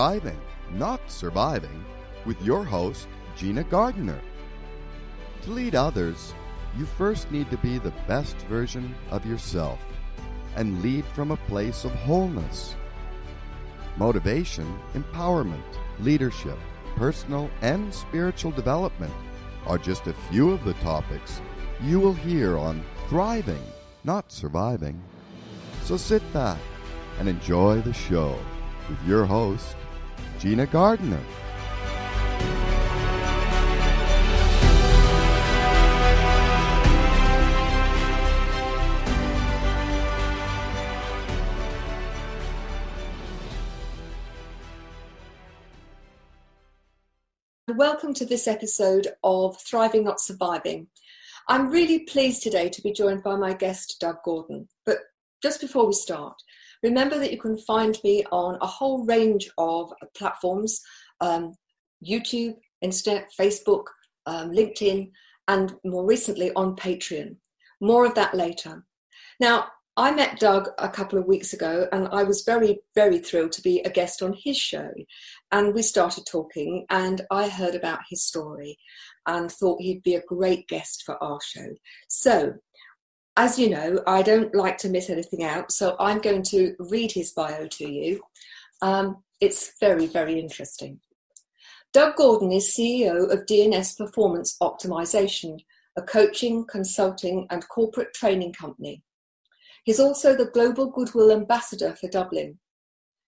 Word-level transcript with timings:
Thriving, 0.00 0.40
Not 0.72 1.10
Surviving, 1.10 1.84
with 2.24 2.40
your 2.40 2.64
host, 2.64 3.06
Gina 3.36 3.64
Gardner. 3.64 4.18
To 5.42 5.50
lead 5.50 5.74
others, 5.74 6.32
you 6.78 6.86
first 6.86 7.30
need 7.30 7.50
to 7.50 7.58
be 7.58 7.76
the 7.76 7.92
best 8.08 8.34
version 8.48 8.94
of 9.10 9.26
yourself 9.26 9.78
and 10.56 10.80
lead 10.80 11.04
from 11.04 11.32
a 11.32 11.36
place 11.36 11.84
of 11.84 11.90
wholeness. 11.92 12.76
Motivation, 13.98 14.74
empowerment, 14.94 15.76
leadership, 15.98 16.56
personal 16.96 17.50
and 17.60 17.92
spiritual 17.92 18.52
development 18.52 19.12
are 19.66 19.76
just 19.76 20.06
a 20.06 20.14
few 20.30 20.50
of 20.50 20.64
the 20.64 20.72
topics 20.80 21.42
you 21.82 22.00
will 22.00 22.14
hear 22.14 22.56
on 22.56 22.82
Thriving, 23.10 23.66
Not 24.04 24.32
Surviving. 24.32 24.98
So 25.84 25.98
sit 25.98 26.22
back 26.32 26.56
and 27.18 27.28
enjoy 27.28 27.82
the 27.82 27.92
show 27.92 28.38
with 28.88 29.06
your 29.06 29.26
host, 29.26 29.76
Gina 30.40 30.64
Gardner. 30.64 31.20
Welcome 47.68 48.14
to 48.14 48.24
this 48.24 48.48
episode 48.48 49.08
of 49.22 49.60
Thriving 49.60 50.04
Not 50.04 50.20
Surviving. 50.22 50.86
I'm 51.48 51.68
really 51.68 51.98
pleased 52.06 52.42
today 52.42 52.70
to 52.70 52.80
be 52.80 52.92
joined 52.92 53.22
by 53.22 53.36
my 53.36 53.52
guest, 53.52 53.98
Doug 54.00 54.16
Gordon. 54.24 54.68
But 54.86 55.00
just 55.42 55.60
before 55.60 55.86
we 55.86 55.92
start, 55.92 56.40
remember 56.82 57.18
that 57.18 57.32
you 57.32 57.38
can 57.38 57.58
find 57.58 57.98
me 58.04 58.24
on 58.32 58.58
a 58.60 58.66
whole 58.66 59.04
range 59.04 59.50
of 59.58 59.92
platforms 60.16 60.80
um, 61.20 61.54
YouTube, 62.06 62.56
Internet, 62.80 63.30
Facebook, 63.38 63.84
um, 64.26 64.50
LinkedIn, 64.50 65.10
and 65.48 65.74
more 65.84 66.06
recently 66.06 66.52
on 66.54 66.76
Patreon. 66.76 67.36
More 67.80 68.06
of 68.06 68.14
that 68.14 68.34
later. 68.34 68.84
Now, 69.38 69.68
I 69.96 70.12
met 70.12 70.38
Doug 70.38 70.68
a 70.78 70.88
couple 70.88 71.18
of 71.18 71.26
weeks 71.26 71.52
ago 71.52 71.86
and 71.92 72.08
I 72.12 72.22
was 72.22 72.44
very, 72.46 72.78
very 72.94 73.18
thrilled 73.18 73.52
to 73.52 73.62
be 73.62 73.80
a 73.80 73.90
guest 73.90 74.22
on 74.22 74.32
his 74.32 74.56
show. 74.56 74.88
And 75.50 75.74
we 75.74 75.82
started 75.82 76.24
talking, 76.24 76.86
and 76.90 77.20
I 77.30 77.48
heard 77.48 77.74
about 77.74 77.98
his 78.08 78.24
story 78.24 78.78
and 79.26 79.50
thought 79.50 79.82
he'd 79.82 80.02
be 80.02 80.14
a 80.14 80.22
great 80.22 80.68
guest 80.68 81.02
for 81.04 81.22
our 81.22 81.40
show. 81.44 81.66
So, 82.08 82.54
as 83.36 83.58
you 83.58 83.70
know, 83.70 84.02
I 84.06 84.22
don't 84.22 84.54
like 84.54 84.76
to 84.78 84.88
miss 84.88 85.10
anything 85.10 85.44
out, 85.44 85.72
so 85.72 85.96
I'm 85.98 86.20
going 86.20 86.42
to 86.44 86.74
read 86.78 87.12
his 87.12 87.32
bio 87.32 87.66
to 87.66 87.90
you. 87.90 88.20
Um, 88.82 89.22
it's 89.40 89.72
very, 89.80 90.06
very 90.06 90.38
interesting. 90.38 91.00
Doug 91.92 92.16
Gordon 92.16 92.52
is 92.52 92.68
CEO 92.68 93.32
of 93.32 93.46
DNS 93.46 93.96
Performance 93.96 94.56
Optimization, 94.62 95.58
a 95.96 96.02
coaching, 96.02 96.64
consulting, 96.66 97.46
and 97.50 97.66
corporate 97.68 98.14
training 98.14 98.52
company. 98.52 99.02
He's 99.84 100.00
also 100.00 100.36
the 100.36 100.50
Global 100.52 100.90
Goodwill 100.90 101.32
Ambassador 101.32 101.96
for 101.96 102.08
Dublin. 102.08 102.58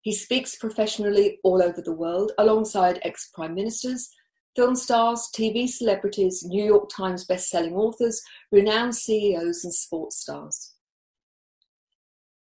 He 0.02 0.12
speaks 0.12 0.56
professionally 0.56 1.38
all 1.42 1.62
over 1.62 1.80
the 1.80 1.94
world 1.94 2.32
alongside 2.38 3.00
ex 3.02 3.30
prime 3.34 3.54
ministers, 3.54 4.10
film 4.56 4.76
stars, 4.76 5.28
TV 5.34 5.68
celebrities, 5.68 6.44
New 6.44 6.64
York 6.64 6.88
Times 6.88 7.24
best-selling 7.24 7.74
authors, 7.74 8.22
renowned 8.50 8.94
CEOs, 8.94 9.64
and 9.64 9.74
sports 9.74 10.20
stars. 10.20 10.74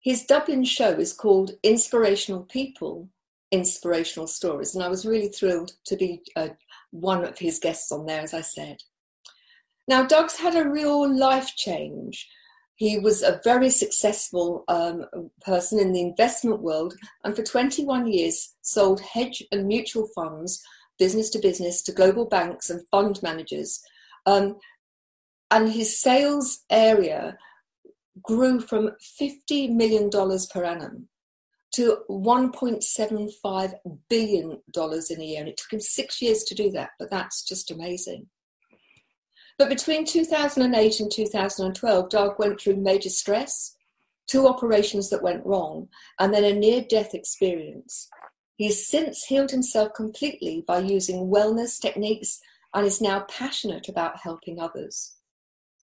His 0.02 0.24
Dublin 0.24 0.64
show 0.64 0.92
is 0.92 1.14
called 1.14 1.52
Inspirational 1.64 2.44
People, 2.44 3.10
Inspirational 3.52 4.28
Stories, 4.28 4.76
and 4.76 4.84
I 4.84 4.88
was 4.88 5.06
really 5.06 5.30
thrilled 5.30 5.74
to 5.86 5.96
be 5.96 6.22
uh, 6.36 6.50
one 6.92 7.24
of 7.26 7.40
his 7.40 7.60
guests 7.60 7.92
on 7.92 8.06
there, 8.06 8.22
as 8.22 8.34
I 8.34 8.42
said. 8.42 8.78
Now, 9.88 10.06
Doug's 10.06 10.38
had 10.38 10.56
a 10.56 10.70
real 10.70 11.12
life 11.12 11.56
change 11.56 12.28
he 12.76 13.00
was 13.00 13.24
a 13.24 13.40
very 13.44 13.70
successful 13.70 14.64
um, 14.68 15.06
person 15.42 15.80
in 15.80 15.94
the 15.94 16.02
investment 16.02 16.62
world 16.62 16.94
and 17.24 17.36
for 17.36 17.42
21 17.42 18.08
years 18.08 18.56
sold 18.62 19.00
hedge 19.00 19.42
and 19.52 19.66
mutual 19.66 20.08
funds, 20.14 20.62
business 20.98 21.30
to 21.32 21.40
business, 21.40 21.82
to 21.84 21.92
global 21.92 22.26
banks 22.26 22.70
and 22.70 22.88
fund 22.90 23.22
managers. 23.22 23.82
Um, 24.26 24.58
and 25.52 25.72
his 25.72 26.00
sales 26.00 26.64
area 26.70 27.38
grew 28.22 28.60
from 28.60 28.92
$50 29.22 29.72
million 29.76 30.10
per 30.10 30.64
annum 30.64 31.08
to 31.74 31.98
$1.75 32.10 33.74
billion 34.10 34.62
in 34.76 35.22
a 35.22 35.26
year. 35.26 35.40
And 35.40 35.50
it 35.50 35.58
took 35.58 35.74
him 35.74 35.80
six 35.82 36.22
years 36.22 36.44
to 36.44 36.56
do 36.56 36.72
that, 36.72 36.92
but 36.98 37.12
that's 37.12 37.44
just 37.44 37.70
amazing. 37.70 38.28
But 39.58 39.70
between 39.70 40.06
2008 40.06 41.00
and 41.00 41.12
2012, 41.12 42.10
Doug 42.10 42.40
went 42.40 42.60
through 42.60 42.78
major 42.78 43.10
stress, 43.10 43.76
two 44.28 44.48
operations 44.48 45.10
that 45.10 45.24
went 45.24 45.46
wrong, 45.46 45.88
and 46.20 46.34
then 46.34 46.44
a 46.44 46.54
near 46.54 46.82
death 46.82 47.14
experience. 47.14 48.10
He 48.56 48.68
has 48.68 48.88
since 48.88 49.26
healed 49.26 49.52
himself 49.52 49.94
completely 49.94 50.64
by 50.66 50.80
using 50.80 51.28
wellness 51.28 51.80
techniques 51.80 52.40
and 52.74 52.86
is 52.86 53.02
now 53.02 53.26
passionate 53.30 53.90
about 53.90 54.20
helping 54.20 54.60
others. 54.60 55.16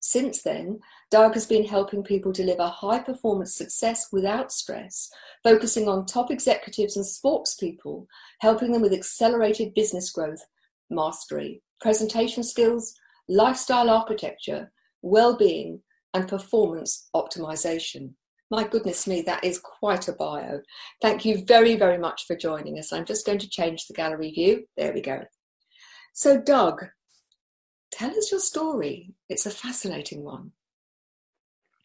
Since 0.00 0.43
then, 0.43 0.81
Doug 1.11 1.34
has 1.34 1.47
been 1.47 1.65
helping 1.65 2.03
people 2.03 2.32
deliver 2.32 2.66
high 2.66 2.99
performance 2.99 3.55
success 3.55 4.09
without 4.11 4.50
stress, 4.50 5.09
focusing 5.44 5.87
on 5.87 6.06
top 6.06 6.31
executives 6.31 6.97
and 6.97 7.06
sports 7.06 7.55
people, 7.55 8.09
helping 8.41 8.72
them 8.72 8.82
with 8.82 8.93
accelerated 8.93 9.75
business 9.75 10.11
growth, 10.11 10.44
mastery, 10.91 11.62
presentation 11.81 12.43
skills, 12.43 12.94
lifestyle 13.28 13.88
architecture, 13.88 14.72
well-being, 15.03 15.81
and 16.15 16.27
performance 16.27 17.09
optimization. 17.15 18.15
My 18.53 18.65
goodness 18.65 19.07
me, 19.07 19.23
that 19.23 19.43
is 19.43 19.59
quite 19.59 20.09
a 20.09 20.13
bio. 20.13 20.61
Thank 21.01 21.25
you 21.25 21.43
very, 21.47 21.75
very 21.75 21.97
much 21.97 22.27
for 22.27 22.37
joining 22.37 22.79
us. 22.79 22.93
I'm 22.93 23.07
just 23.07 23.25
going 23.25 23.39
to 23.39 23.49
change 23.49 23.87
the 23.87 23.95
gallery 23.95 24.31
view. 24.31 24.67
There 24.77 24.93
we 24.93 25.01
go. 25.01 25.23
So, 26.13 26.39
Doug, 26.39 26.85
tell 27.91 28.11
us 28.11 28.31
your 28.31 28.41
story. 28.41 29.15
It's 29.31 29.47
a 29.47 29.51
fascinating 29.51 30.23
one. 30.23 30.53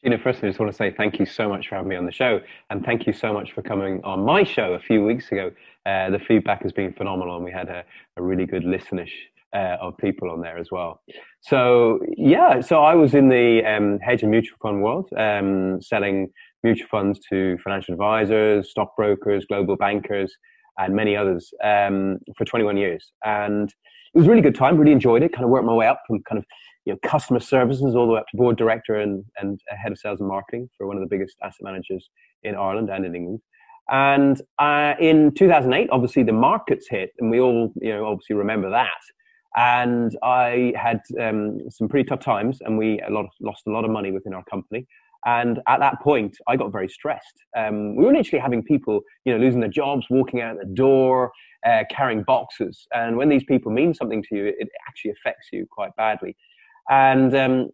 Gina, 0.03 0.17
first, 0.17 0.43
I 0.43 0.47
just 0.47 0.59
want 0.59 0.69
to 0.69 0.75
say 0.75 0.91
thank 0.91 1.19
you 1.19 1.25
so 1.25 1.47
much 1.47 1.69
for 1.69 1.75
having 1.75 1.87
me 1.87 1.95
on 1.95 2.05
the 2.05 2.11
show, 2.11 2.41
and 2.69 2.83
thank 2.83 3.07
you 3.07 3.13
so 3.13 3.31
much 3.31 3.53
for 3.53 3.61
coming 3.61 4.01
on 4.03 4.25
my 4.25 4.43
show 4.43 4.73
a 4.73 4.79
few 4.79 5.05
weeks 5.05 5.31
ago. 5.31 5.51
Uh, 5.85 6.09
the 6.09 6.19
feedback 6.19 6.63
has 6.63 6.73
been 6.73 6.91
phenomenal, 6.91 7.37
and 7.37 7.45
we 7.45 7.51
had 7.51 7.69
a, 7.69 7.85
a 8.17 8.21
really 8.21 8.45
good 8.45 8.65
listeners 8.65 9.09
uh, 9.53 9.77
of 9.81 9.97
people 9.97 10.29
on 10.29 10.41
there 10.41 10.57
as 10.57 10.69
well. 10.71 11.01
So 11.41 11.99
yeah, 12.17 12.61
so 12.61 12.83
I 12.83 12.95
was 12.95 13.13
in 13.13 13.29
the 13.29 13.63
um, 13.65 13.99
hedge 13.99 14.21
and 14.21 14.31
mutual 14.31 14.57
fund 14.61 14.81
world, 14.81 15.09
um, 15.17 15.81
selling 15.81 16.29
mutual 16.63 16.87
funds 16.89 17.19
to 17.31 17.57
financial 17.63 17.93
advisors, 17.93 18.69
stockbrokers, 18.69 19.45
global 19.45 19.75
bankers, 19.75 20.33
and 20.77 20.95
many 20.95 21.15
others 21.15 21.51
um, 21.63 22.17
for 22.37 22.45
21 22.45 22.77
years. 22.77 23.11
And 23.25 23.69
it 23.69 24.17
was 24.17 24.27
a 24.27 24.29
really 24.29 24.41
good 24.41 24.55
time. 24.55 24.77
Really 24.77 24.91
enjoyed 24.91 25.23
it. 25.23 25.33
Kind 25.33 25.43
of 25.43 25.49
worked 25.49 25.65
my 25.65 25.73
way 25.73 25.87
up 25.87 26.01
from 26.07 26.21
kind 26.27 26.39
of 26.39 26.45
you 26.85 26.93
know 26.93 26.99
customer 27.03 27.39
services 27.39 27.95
all 27.95 28.07
the 28.07 28.13
way 28.13 28.19
up 28.19 28.27
to 28.31 28.37
board 28.37 28.57
director 28.57 28.95
and 28.95 29.23
and 29.37 29.59
head 29.69 29.91
of 29.91 29.99
sales 29.99 30.19
and 30.19 30.29
marketing 30.29 30.69
for 30.77 30.87
one 30.87 30.95
of 30.95 31.01
the 31.01 31.07
biggest 31.09 31.35
asset 31.43 31.61
managers 31.61 32.09
in 32.43 32.55
Ireland 32.55 32.89
and 32.89 33.05
in 33.05 33.15
England. 33.15 33.41
And 33.89 34.41
uh, 34.59 34.95
in 34.99 35.33
2008, 35.33 35.89
obviously 35.91 36.23
the 36.23 36.33
markets 36.33 36.87
hit, 36.89 37.11
and 37.19 37.29
we 37.31 37.39
all 37.39 37.73
you 37.81 37.93
know 37.93 38.05
obviously 38.05 38.35
remember 38.35 38.69
that 38.69 39.01
and 39.57 40.15
I 40.21 40.71
had 40.75 41.01
um, 41.19 41.59
some 41.69 41.89
pretty 41.89 42.07
tough 42.07 42.19
times, 42.19 42.59
and 42.61 42.77
we 42.77 43.01
a 43.01 43.09
lot 43.09 43.25
lost 43.41 43.63
a 43.67 43.71
lot 43.71 43.85
of 43.85 43.91
money 43.91 44.11
within 44.11 44.33
our 44.33 44.43
company. 44.43 44.85
And 45.25 45.59
at 45.67 45.79
that 45.79 45.99
point, 46.01 46.37
I 46.47 46.55
got 46.55 46.71
very 46.71 46.87
stressed. 46.87 47.43
Um, 47.57 47.95
we 47.95 48.05
were 48.05 48.13
literally 48.13 48.41
having 48.41 48.63
people, 48.63 49.01
you 49.25 49.33
know, 49.33 49.39
losing 49.39 49.59
their 49.59 49.69
jobs, 49.69 50.05
walking 50.09 50.41
out 50.41 50.57
the 50.59 50.73
door, 50.73 51.31
uh, 51.65 51.83
carrying 51.89 52.23
boxes. 52.23 52.87
And 52.93 53.17
when 53.17 53.29
these 53.29 53.43
people 53.43 53.71
mean 53.71 53.93
something 53.93 54.23
to 54.29 54.35
you, 54.35 54.45
it 54.45 54.69
actually 54.87 55.11
affects 55.11 55.47
you 55.51 55.65
quite 55.69 55.95
badly. 55.97 56.35
And 56.89 57.35
um, 57.35 57.69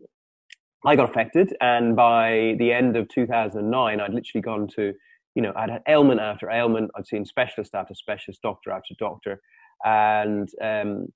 I 0.85 0.95
got 0.95 1.09
affected. 1.09 1.55
And 1.61 1.95
by 1.95 2.55
the 2.59 2.71
end 2.71 2.95
of 2.97 3.07
2009, 3.09 3.99
I'd 3.99 4.13
literally 4.13 4.41
gone 4.41 4.67
to, 4.75 4.93
you 5.35 5.41
know, 5.41 5.53
I'd 5.55 5.69
had 5.69 5.81
ailment 5.87 6.21
after 6.21 6.49
ailment. 6.49 6.91
I'd 6.95 7.07
seen 7.07 7.25
specialist 7.25 7.75
after 7.75 7.93
specialist, 7.93 8.41
doctor 8.41 8.71
after 8.71 8.95
doctor. 8.99 9.39
And 9.85 10.49
um, 10.61 11.07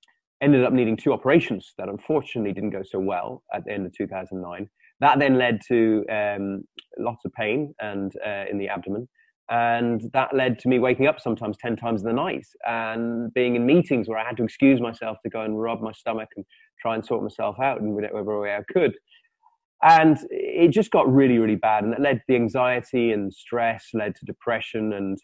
ended 0.41 0.63
up 0.63 0.74
needing 0.74 0.97
two 0.97 1.13
operations 1.13 1.74
that 1.77 1.89
unfortunately 1.89 2.53
didn't 2.53 2.69
go 2.71 2.83
so 2.83 3.00
well 3.00 3.44
at 3.53 3.65
the 3.65 3.71
end 3.71 3.85
of 3.85 3.94
2009. 3.94 4.69
That 5.00 5.20
then 5.20 5.38
led 5.38 5.60
to 5.68 6.06
um, 6.12 6.64
lots 6.98 7.24
of 7.26 7.34
pain 7.34 7.74
and 7.80 8.12
uh, 8.26 8.46
in 8.50 8.58
the 8.58 8.68
abdomen, 8.70 9.08
and 9.50 10.02
that 10.14 10.36
led 10.36 10.60
to 10.60 10.68
me 10.68 10.80
waking 10.80 11.08
up 11.08 11.20
sometimes 11.20 11.58
10 11.58 11.78
times 11.78 12.02
in 12.02 12.08
the 12.08 12.14
night 12.14 12.46
and 12.68 13.34
being 13.34 13.56
in 13.56 13.66
meetings 13.66 14.10
where 14.10 14.18
I 14.18 14.26
had 14.26 14.36
to 14.38 14.44
excuse 14.44 14.82
myself 14.82 15.18
to 15.24 15.30
go 15.30 15.42
and 15.42 15.60
rub 15.60 15.82
my 15.82 15.94
stomach 15.94 16.30
and 16.36 16.46
try 16.82 16.96
and 16.96 17.06
sort 17.06 17.24
myself 17.24 17.58
out 17.60 17.80
in 17.80 17.94
whatever 17.94 18.42
way 18.42 18.56
I 18.56 18.64
could. 18.72 18.96
And 19.84 20.18
it 20.32 20.72
just 20.72 20.92
got 20.92 21.12
really, 21.12 21.38
really 21.38 21.56
bad, 21.56 21.84
and 21.84 21.94
it 21.94 22.02
led 22.02 22.18
to 22.18 22.24
the 22.28 22.36
anxiety 22.36 23.12
and 23.12 23.32
stress, 23.32 23.90
led 23.94 24.16
to 24.16 24.26
depression 24.26 24.94
and 24.94 25.18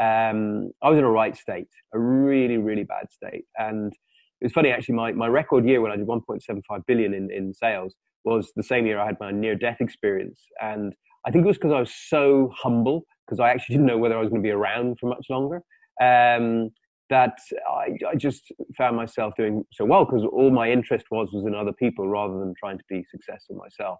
um, 0.00 0.70
I 0.82 0.88
was 0.88 0.98
in 0.98 1.04
a 1.04 1.10
right 1.10 1.36
state, 1.36 1.68
a 1.92 1.98
really, 1.98 2.56
really 2.56 2.84
bad 2.84 3.10
state. 3.10 3.44
And 3.58 3.92
it 4.40 4.44
was 4.46 4.52
funny 4.52 4.70
actually. 4.70 4.94
My, 4.94 5.12
my 5.12 5.26
record 5.26 5.66
year 5.66 5.80
when 5.82 5.92
I 5.92 5.96
did 5.96 6.06
1.75 6.06 6.62
billion 6.86 7.12
in, 7.12 7.30
in 7.30 7.52
sales 7.52 7.94
was 8.24 8.52
the 8.56 8.62
same 8.62 8.86
year 8.86 8.98
I 8.98 9.06
had 9.06 9.16
my 9.20 9.30
near 9.30 9.54
death 9.54 9.78
experience. 9.80 10.40
And 10.60 10.94
I 11.26 11.30
think 11.30 11.44
it 11.44 11.48
was 11.48 11.58
because 11.58 11.72
I 11.72 11.80
was 11.80 11.94
so 12.08 12.52
humble 12.56 13.04
because 13.26 13.40
I 13.40 13.50
actually 13.50 13.76
didn't 13.76 13.86
know 13.86 13.98
whether 13.98 14.16
I 14.16 14.20
was 14.20 14.30
going 14.30 14.42
to 14.42 14.46
be 14.46 14.52
around 14.52 14.98
for 14.98 15.08
much 15.08 15.26
longer. 15.28 15.62
Um, 16.00 16.70
that 17.10 17.38
I, 17.68 17.88
I, 18.08 18.14
just 18.14 18.52
found 18.78 18.96
myself 18.96 19.34
doing 19.36 19.64
so 19.72 19.84
well 19.84 20.04
because 20.04 20.24
all 20.24 20.50
my 20.50 20.70
interest 20.70 21.06
was 21.10 21.28
was 21.32 21.44
in 21.44 21.56
other 21.56 21.72
people 21.72 22.08
rather 22.08 22.38
than 22.38 22.54
trying 22.58 22.78
to 22.78 22.84
be 22.88 23.04
successful 23.10 23.56
myself. 23.56 23.98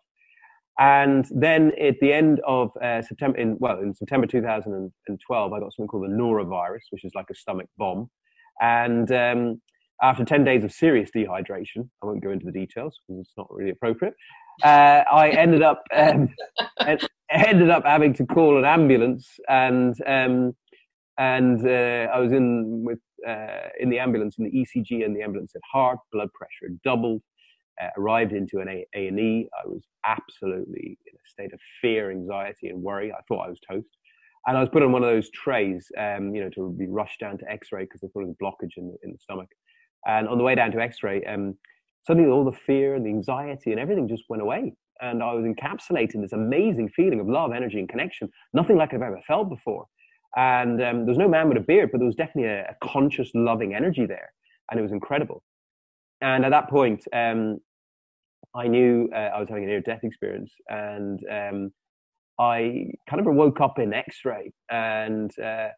And 0.78 1.26
then 1.30 1.72
at 1.78 1.96
the 2.00 2.12
end 2.12 2.40
of 2.46 2.70
uh, 2.82 3.02
September, 3.02 3.36
in 3.36 3.56
well, 3.58 3.80
in 3.80 3.94
September 3.94 4.26
2012, 4.26 5.52
I 5.52 5.60
got 5.60 5.74
something 5.74 5.88
called 5.88 6.04
the 6.04 6.14
norovirus, 6.14 6.86
which 6.90 7.04
is 7.04 7.12
like 7.14 7.26
a 7.30 7.34
stomach 7.34 7.68
bomb. 7.76 8.08
And 8.62 9.10
um, 9.12 9.60
after 10.02 10.24
10 10.24 10.44
days 10.44 10.64
of 10.64 10.72
serious 10.72 11.10
dehydration, 11.14 11.88
I 12.02 12.06
won't 12.06 12.22
go 12.22 12.30
into 12.30 12.46
the 12.46 12.52
details 12.52 12.98
because 13.06 13.20
it's 13.20 13.32
not 13.36 13.46
really 13.50 13.70
appropriate. 13.70 14.14
Uh, 14.62 15.02
I 15.10 15.30
ended 15.30 15.62
up 15.62 15.82
um, 15.94 16.28
ended 17.30 17.70
up 17.70 17.84
having 17.84 18.14
to 18.14 18.26
call 18.26 18.58
an 18.58 18.64
ambulance, 18.64 19.28
and 19.48 19.94
um, 20.06 20.54
and 21.18 21.66
uh, 21.66 22.10
I 22.12 22.18
was 22.18 22.32
in 22.32 22.82
with 22.84 22.98
uh, 23.26 23.68
in 23.78 23.90
the 23.90 23.98
ambulance 23.98 24.36
in 24.38 24.44
the 24.44 24.50
ECG, 24.50 25.04
and 25.04 25.16
the 25.16 25.22
ambulance 25.22 25.52
said 25.52 25.62
heart 25.70 25.98
blood 26.12 26.28
pressure 26.32 26.74
doubled. 26.84 27.22
Uh, 27.80 27.88
arrived 27.96 28.32
into 28.34 28.58
an 28.58 28.68
A 28.68 29.08
and 29.08 29.18
E. 29.18 29.48
I 29.58 29.66
was 29.66 29.82
absolutely 30.04 30.98
in 31.06 31.14
a 31.14 31.30
state 31.30 31.54
of 31.54 31.60
fear, 31.80 32.10
anxiety, 32.10 32.68
and 32.68 32.82
worry. 32.82 33.10
I 33.10 33.22
thought 33.26 33.46
I 33.46 33.48
was 33.48 33.58
toast, 33.60 33.88
and 34.46 34.54
I 34.54 34.60
was 34.60 34.68
put 34.68 34.82
on 34.82 34.92
one 34.92 35.02
of 35.02 35.08
those 35.08 35.30
trays, 35.30 35.90
um, 35.96 36.34
you 36.34 36.42
know, 36.42 36.50
to 36.56 36.74
be 36.78 36.88
rushed 36.88 37.20
down 37.20 37.38
to 37.38 37.50
X-ray 37.50 37.84
because 37.84 38.02
they 38.02 38.08
thought 38.08 38.24
it 38.24 38.26
was 38.26 38.36
a 38.38 38.44
blockage 38.44 38.76
in 38.76 38.88
the, 38.88 38.96
in 39.02 39.12
the 39.12 39.18
stomach. 39.18 39.48
And 40.06 40.28
on 40.28 40.38
the 40.38 40.44
way 40.44 40.54
down 40.54 40.72
to 40.72 40.80
X-ray, 40.80 41.24
um, 41.24 41.56
suddenly 42.06 42.30
all 42.30 42.44
the 42.44 42.56
fear 42.66 42.94
and 42.94 43.04
the 43.04 43.10
anxiety 43.10 43.70
and 43.70 43.80
everything 43.80 44.08
just 44.08 44.24
went 44.28 44.42
away. 44.42 44.74
And 45.00 45.22
I 45.22 45.32
was 45.32 45.44
encapsulated 45.44 46.14
in 46.14 46.22
this 46.22 46.32
amazing 46.32 46.90
feeling 46.90 47.20
of 47.20 47.28
love, 47.28 47.52
energy, 47.52 47.78
and 47.78 47.88
connection, 47.88 48.28
nothing 48.52 48.76
like 48.76 48.92
I've 48.92 49.02
ever 49.02 49.20
felt 49.26 49.48
before. 49.48 49.86
And 50.36 50.80
um, 50.82 50.98
there 50.98 51.06
was 51.06 51.18
no 51.18 51.28
man 51.28 51.48
with 51.48 51.58
a 51.58 51.62
beard, 51.62 51.90
but 51.90 51.98
there 51.98 52.06
was 52.06 52.14
definitely 52.14 52.50
a, 52.50 52.62
a, 52.62 52.76
conscious, 52.86 53.30
loving 53.34 53.74
energy 53.74 54.06
there. 54.06 54.32
And 54.70 54.78
it 54.78 54.82
was 54.82 54.92
incredible. 54.92 55.42
And 56.20 56.44
at 56.44 56.50
that 56.50 56.68
point, 56.68 57.02
um, 57.12 57.58
I 58.54 58.68
knew 58.68 59.08
uh, 59.14 59.18
I 59.18 59.40
was 59.40 59.48
having 59.48 59.64
a 59.64 59.66
near 59.66 59.80
death 59.80 60.04
experience. 60.04 60.52
And 60.68 61.20
um, 61.30 61.72
I 62.38 62.86
kind 63.08 63.26
of 63.26 63.34
woke 63.34 63.60
up 63.60 63.78
in 63.78 63.92
x 63.92 64.18
ray 64.24 64.52
and 64.70 65.30
uh, 65.38 65.68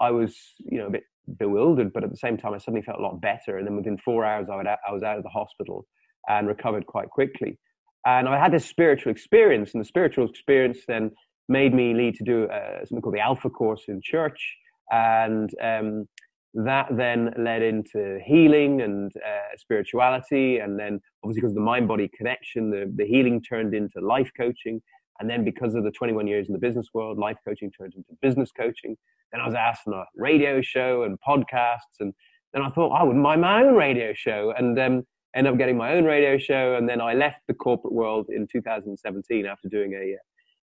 I 0.00 0.10
was, 0.10 0.36
you 0.58 0.78
know, 0.78 0.86
a 0.86 0.90
bit 0.90 1.02
bewildered, 1.36 1.92
but 1.92 2.04
at 2.04 2.10
the 2.10 2.16
same 2.16 2.36
time, 2.36 2.54
I 2.54 2.58
suddenly 2.58 2.82
felt 2.82 2.98
a 2.98 3.02
lot 3.02 3.20
better. 3.20 3.58
And 3.58 3.66
then 3.66 3.76
within 3.76 3.98
four 3.98 4.24
hours, 4.24 4.48
I, 4.50 4.56
would, 4.56 4.66
I 4.66 4.92
was 4.92 5.02
out 5.02 5.18
of 5.18 5.22
the 5.22 5.28
hospital 5.28 5.86
and 6.28 6.46
recovered 6.46 6.86
quite 6.86 7.08
quickly. 7.10 7.58
And 8.06 8.28
I 8.28 8.38
had 8.38 8.52
this 8.52 8.64
spiritual 8.64 9.12
experience, 9.12 9.72
and 9.74 9.80
the 9.80 9.88
spiritual 9.88 10.28
experience 10.28 10.78
then 10.86 11.10
made 11.48 11.74
me 11.74 11.94
lead 11.94 12.14
to 12.16 12.24
do 12.24 12.44
uh, 12.44 12.78
something 12.80 13.02
called 13.02 13.14
the 13.14 13.20
Alpha 13.20 13.50
Course 13.50 13.84
in 13.88 14.00
church. 14.02 14.56
And 14.90 15.50
um, 15.62 16.08
that 16.54 16.86
then 16.90 17.34
led 17.36 17.62
into 17.62 18.18
healing 18.24 18.80
and 18.80 19.12
uh, 19.16 19.56
spirituality. 19.56 20.58
And 20.58 20.78
then, 20.78 21.00
obviously, 21.22 21.42
because 21.42 21.52
of 21.52 21.56
the 21.56 21.60
mind 21.62 21.88
body 21.88 22.08
connection, 22.16 22.70
the, 22.70 22.92
the 22.96 23.06
healing 23.06 23.42
turned 23.42 23.74
into 23.74 24.00
life 24.00 24.30
coaching. 24.36 24.80
And 25.20 25.28
then, 25.28 25.44
because 25.44 25.74
of 25.74 25.84
the 25.84 25.90
21 25.90 26.26
years 26.26 26.46
in 26.46 26.52
the 26.52 26.58
business 26.58 26.88
world, 26.94 27.18
life 27.18 27.38
coaching 27.46 27.70
turned 27.70 27.94
into 27.94 28.10
business 28.22 28.50
coaching. 28.52 28.96
Then 29.32 29.40
I 29.40 29.46
was 29.46 29.54
asked 29.54 29.82
on 29.86 29.94
a 29.94 30.04
radio 30.16 30.60
show 30.62 31.02
and 31.02 31.18
podcasts, 31.26 31.98
and 32.00 32.14
then 32.52 32.62
I 32.62 32.70
thought 32.70 32.92
I 32.92 33.02
wouldn't 33.02 33.22
mind 33.22 33.40
my 33.40 33.62
own 33.62 33.74
radio 33.74 34.12
show, 34.14 34.54
and 34.56 34.78
um, 34.78 35.02
ended 35.34 35.52
up 35.52 35.58
getting 35.58 35.76
my 35.76 35.92
own 35.94 36.04
radio 36.04 36.38
show. 36.38 36.76
And 36.76 36.88
then 36.88 37.00
I 37.00 37.14
left 37.14 37.40
the 37.48 37.54
corporate 37.54 37.92
world 37.92 38.26
in 38.30 38.46
2017 38.50 39.46
after 39.46 39.68
doing 39.68 39.94
a 39.94 40.16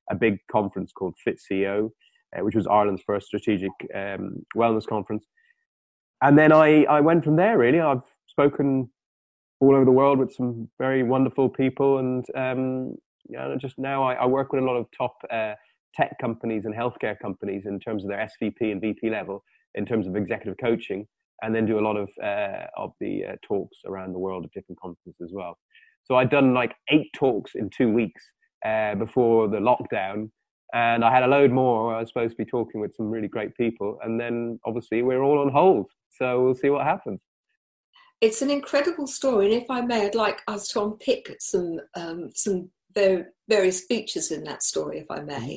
a 0.10 0.16
big 0.16 0.38
conference 0.52 0.92
called 0.92 1.16
Fit 1.24 1.40
CEO, 1.40 1.90
uh, 2.38 2.44
which 2.44 2.56
was 2.56 2.68
Ireland's 2.68 3.04
first 3.06 3.28
strategic 3.28 3.72
um, 3.94 4.46
wellness 4.56 4.86
conference. 4.86 5.26
And 6.22 6.38
then 6.38 6.52
I 6.52 6.84
I 6.86 7.02
went 7.02 7.24
from 7.24 7.36
there. 7.36 7.58
Really, 7.58 7.80
I've 7.80 8.04
spoken 8.28 8.90
all 9.60 9.76
over 9.76 9.86
the 9.86 9.92
world 9.92 10.20
with 10.20 10.34
some 10.34 10.70
very 10.80 11.04
wonderful 11.04 11.50
people, 11.50 12.00
and 12.00 12.26
um, 12.36 12.96
yeah, 13.30 13.54
just 13.60 13.78
now 13.78 14.04
I, 14.04 14.14
I, 14.14 14.26
work 14.26 14.54
with 14.54 14.62
a 14.62 14.66
lot 14.66 14.76
of 14.76 14.86
top 14.98 15.16
uh, 15.32 15.54
tech 15.96 16.16
companies 16.20 16.66
and 16.66 16.76
healthcare 16.76 17.18
companies 17.20 17.64
in 17.66 17.80
terms 17.80 18.04
of 18.04 18.10
their 18.10 18.28
SVP 18.42 18.72
and 18.72 18.82
VP 18.82 19.10
level, 19.10 19.44
in 19.76 19.86
terms 19.86 20.08
of 20.08 20.16
executive 20.16 20.56
coaching, 20.62 21.08
and 21.42 21.54
then 21.56 21.66
do 21.66 21.80
a 21.80 21.82
lot 21.82 21.98
of 21.98 22.10
uh, 22.24 22.68
of 22.78 22.94
the 23.00 23.26
uh, 23.26 23.36
talks 23.44 23.78
around 23.86 24.14
the 24.14 24.20
world 24.20 24.46
at 24.46 24.52
different 24.52 24.80
conferences 24.80 25.16
as 25.24 25.32
well. 25.34 25.58
So 26.04 26.16
I'd 26.16 26.30
done 26.30 26.54
like 26.54 26.76
eight 26.90 27.10
talks 27.14 27.52
in 27.56 27.70
two 27.70 27.92
weeks 27.92 28.24
uh, 28.66 28.96
before 28.96 29.48
the 29.48 29.58
lockdown, 29.58 30.30
and 30.74 31.04
I 31.04 31.12
had 31.12 31.24
a 31.24 31.28
load 31.28 31.52
more. 31.52 31.96
I 31.96 32.00
was 32.00 32.10
supposed 32.10 32.32
to 32.32 32.38
be 32.38 32.50
talking 32.50 32.82
with 32.82 32.96
some 32.96 33.10
really 33.10 33.28
great 33.28 33.56
people, 33.56 33.98
and 34.04 34.20
then 34.20 34.60
obviously 34.66 35.02
we're 35.02 35.24
all 35.24 35.40
on 35.40 35.52
hold. 35.52 35.88
So 36.10 36.44
we'll 36.44 36.56
see 36.56 36.70
what 36.70 36.86
happens. 36.86 37.20
It's 38.22 38.42
an 38.42 38.50
incredible 38.50 39.08
story, 39.08 39.46
and 39.46 39.62
if 39.62 39.70
I 39.70 39.82
may, 39.82 40.06
I'd 40.06 40.16
like 40.16 40.42
us 40.48 40.68
to 40.70 40.84
unpick 40.84 41.36
some 41.40 41.80
um, 41.96 42.30
some 42.34 42.70
various 42.96 43.82
features 43.86 44.32
in 44.32 44.44
that 44.44 44.64
story, 44.64 45.00
if 45.00 45.10
I 45.10 45.22
may. 45.22 45.34
Mm-hmm. 45.34 45.56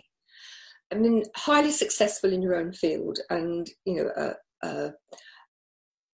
I 0.91 1.01
mean, 1.01 1.25
highly 1.37 1.71
successful 1.71 2.33
in 2.33 2.43
your 2.43 2.57
own 2.57 2.73
field, 2.73 3.19
and 3.31 3.69
you 3.85 3.97
know, 3.97 4.11
a, 4.17 4.67
a, 4.67 4.93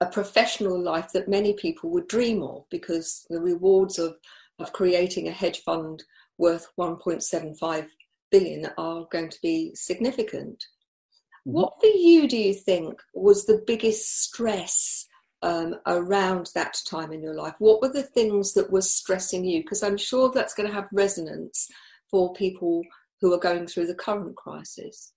a, 0.01 0.07
professional 0.07 0.81
life 0.81 1.11
that 1.15 1.29
many 1.29 1.53
people 1.55 1.91
would 1.91 2.09
dream 2.09 2.43
of, 2.43 2.65
because 2.71 3.25
the 3.31 3.41
rewards 3.41 3.99
of 3.99 4.17
of 4.59 4.73
creating 4.73 5.29
a 5.29 5.33
hedge 5.33 5.61
fund 5.61 6.03
worth 6.39 6.67
1.75 6.79 7.87
billion 8.31 8.69
are 8.79 9.07
going 9.11 9.29
to 9.29 9.39
be 9.43 9.73
significant. 9.75 10.65
Mm-hmm. 11.47 11.53
What 11.53 11.75
for 11.81 11.87
you 11.87 12.29
do 12.29 12.37
you 12.37 12.55
think 12.55 13.01
was 13.15 13.47
the 13.47 13.63
biggest 13.67 14.23
stress 14.23 15.07
um, 15.45 15.77
around 15.87 16.51
that 16.55 16.77
time 16.89 17.13
in 17.13 17.23
your 17.23 17.35
life? 17.35 17.55
What 17.59 17.81
were 17.81 17.93
the 17.93 18.03
things 18.03 18.55
that 18.55 18.73
were 18.73 18.83
stressing 18.83 19.45
you? 19.45 19.61
Because 19.61 19.83
I'm 19.83 19.99
sure 19.99 20.31
that's 20.31 20.55
going 20.55 20.69
to 20.69 20.75
have 20.75 20.89
resonance 20.93 21.69
for 22.11 22.33
people 22.33 22.83
who 23.21 23.33
are 23.33 23.39
going 23.39 23.67
through 23.67 23.87
the 23.87 23.95
current 23.95 24.37
crisis? 24.37 25.13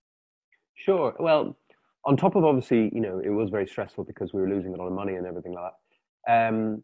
Sure. 0.75 1.15
Well, 1.19 1.57
on 2.05 2.17
top 2.17 2.35
of 2.35 2.45
obviously, 2.45 2.89
you 2.93 3.01
know, 3.01 3.19
it 3.23 3.29
was 3.29 3.49
very 3.49 3.67
stressful 3.67 4.03
because 4.03 4.33
we 4.33 4.41
were 4.41 4.49
losing 4.49 4.73
a 4.73 4.77
lot 4.77 4.87
of 4.87 4.93
money 4.93 5.15
and 5.15 5.25
everything 5.25 5.53
like 5.53 5.71
that. 6.25 6.47
Um, 6.49 6.83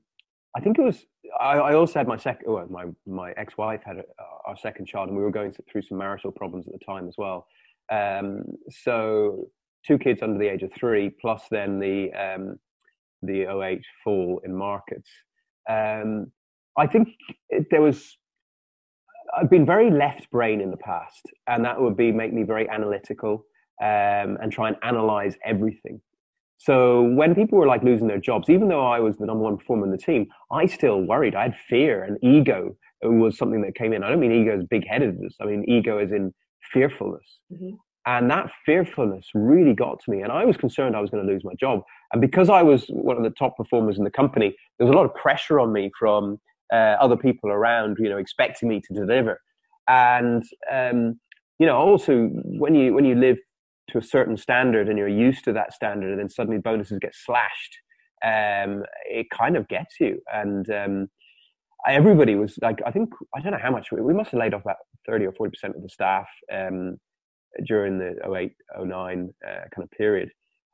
I 0.55 0.61
think 0.61 0.77
it 0.77 0.83
was. 0.83 1.05
I, 1.39 1.53
I 1.57 1.73
also 1.75 1.99
had 1.99 2.07
my 2.07 2.17
second. 2.17 2.51
Well, 2.51 2.67
my 2.69 2.85
my 3.05 3.31
ex-wife 3.37 3.81
had 3.85 3.97
a, 3.97 4.03
our 4.45 4.55
second 4.57 4.85
child, 4.85 5.09
and 5.09 5.17
we 5.17 5.23
were 5.23 5.31
going 5.31 5.53
through 5.71 5.81
some 5.81 5.97
marital 5.97 6.31
problems 6.31 6.67
at 6.67 6.73
the 6.73 6.85
time 6.85 7.07
as 7.07 7.15
well. 7.17 7.47
Um, 7.91 8.43
so 8.69 9.47
two 9.85 9.97
kids 9.97 10.21
under 10.21 10.37
the 10.37 10.47
age 10.47 10.63
of 10.63 10.71
three, 10.73 11.09
plus 11.09 11.43
then 11.49 11.79
the 11.79 12.11
um, 12.13 12.59
the 13.25 13.43
08 13.43 13.81
fall 14.03 14.41
in 14.43 14.55
markets. 14.55 15.09
Um, 15.69 16.31
I 16.77 16.87
think 16.87 17.09
there 17.71 17.81
was 17.81 18.17
I've 19.35 19.49
been 19.49 19.65
very 19.65 19.89
left 19.89 20.29
brain 20.29 20.61
in 20.61 20.69
the 20.69 20.77
past, 20.77 21.21
and 21.47 21.65
that 21.65 21.81
would 21.81 21.97
be 21.97 22.11
make 22.11 22.33
me 22.33 22.43
very 22.43 22.69
analytical 22.69 23.45
um, 23.81 24.37
and 24.41 24.51
try 24.51 24.67
and 24.67 24.77
analyze 24.83 25.35
everything. 25.43 26.01
So 26.57 27.01
when 27.01 27.35
people 27.35 27.57
were 27.57 27.67
like 27.67 27.83
losing 27.83 28.07
their 28.07 28.19
jobs, 28.19 28.49
even 28.49 28.69
though 28.69 28.85
I 28.85 28.99
was 28.99 29.17
the 29.17 29.25
number 29.25 29.43
one 29.43 29.57
performer 29.57 29.85
in 29.85 29.91
the 29.91 29.97
team, 29.97 30.27
I 30.51 30.65
still 30.65 31.01
worried. 31.01 31.35
I 31.35 31.43
had 31.43 31.55
fear 31.67 32.03
and 32.03 32.17
ego 32.21 32.75
was 33.01 33.37
something 33.37 33.61
that 33.63 33.75
came 33.75 33.91
in. 33.91 34.03
I 34.03 34.09
don't 34.09 34.19
mean 34.19 34.31
ego 34.31 34.57
as 34.57 34.63
big 34.69 34.87
headedness. 34.87 35.35
I 35.41 35.45
mean 35.45 35.65
ego 35.67 35.97
as 35.97 36.11
in 36.11 36.33
fearfulness. 36.71 37.39
Mm-hmm. 37.51 37.75
And 38.05 38.29
that 38.29 38.51
fearfulness 38.65 39.29
really 39.33 39.73
got 39.73 39.99
to 40.03 40.11
me. 40.11 40.21
And 40.21 40.31
I 40.31 40.43
was 40.43 40.57
concerned 40.57 40.95
I 40.95 41.01
was 41.01 41.09
going 41.09 41.25
to 41.25 41.31
lose 41.31 41.43
my 41.45 41.53
job. 41.59 41.81
And 42.11 42.21
because 42.21 42.49
I 42.49 42.61
was 42.61 42.85
one 42.89 43.15
of 43.17 43.23
the 43.23 43.29
top 43.31 43.55
performers 43.55 43.97
in 43.97 44.03
the 44.03 44.11
company, 44.11 44.53
there 44.77 44.85
was 44.85 44.93
a 44.93 44.97
lot 44.97 45.05
of 45.05 45.15
pressure 45.15 45.59
on 45.59 45.71
me 45.71 45.89
from 45.97 46.37
uh, 46.73 46.97
other 46.99 47.15
people 47.15 47.49
around, 47.49 47.97
you 47.99 48.09
know, 48.09 48.17
expecting 48.17 48.67
me 48.67 48.81
to 48.81 48.93
deliver. 48.93 49.39
And 49.87 50.43
um, 50.71 51.19
you 51.59 51.65
know, 51.65 51.77
also 51.77 52.29
when 52.33 52.75
you 52.75 52.93
when 52.93 53.05
you 53.05 53.15
live 53.15 53.37
to 53.89 53.97
a 53.97 54.01
certain 54.01 54.37
standard 54.37 54.89
and 54.89 54.97
you're 54.97 55.07
used 55.07 55.43
to 55.45 55.53
that 55.53 55.73
standard, 55.73 56.11
and 56.11 56.19
then 56.19 56.29
suddenly 56.29 56.59
bonuses 56.59 56.99
get 56.99 57.13
slashed, 57.15 57.77
um, 58.25 58.83
it 59.05 59.29
kind 59.29 59.55
of 59.55 59.67
gets 59.67 59.99
you. 59.99 60.19
And 60.33 60.69
um, 60.69 61.07
everybody 61.87 62.35
was 62.35 62.57
like, 62.61 62.79
I 62.85 62.91
think 62.91 63.09
I 63.35 63.41
don't 63.41 63.51
know 63.51 63.59
how 63.61 63.71
much 63.71 63.91
we, 63.91 64.13
must 64.13 64.31
have 64.31 64.39
laid 64.39 64.53
off 64.53 64.61
about 64.61 64.77
thirty 65.05 65.25
or 65.25 65.31
forty 65.33 65.51
percent 65.51 65.75
of 65.75 65.83
the 65.83 65.89
staff 65.89 66.27
um, 66.51 66.97
during 67.65 67.99
the 67.99 68.15
08, 68.25 68.53
09 68.79 69.33
uh, 69.45 69.49
kind 69.49 69.83
of 69.83 69.91
period, 69.91 70.29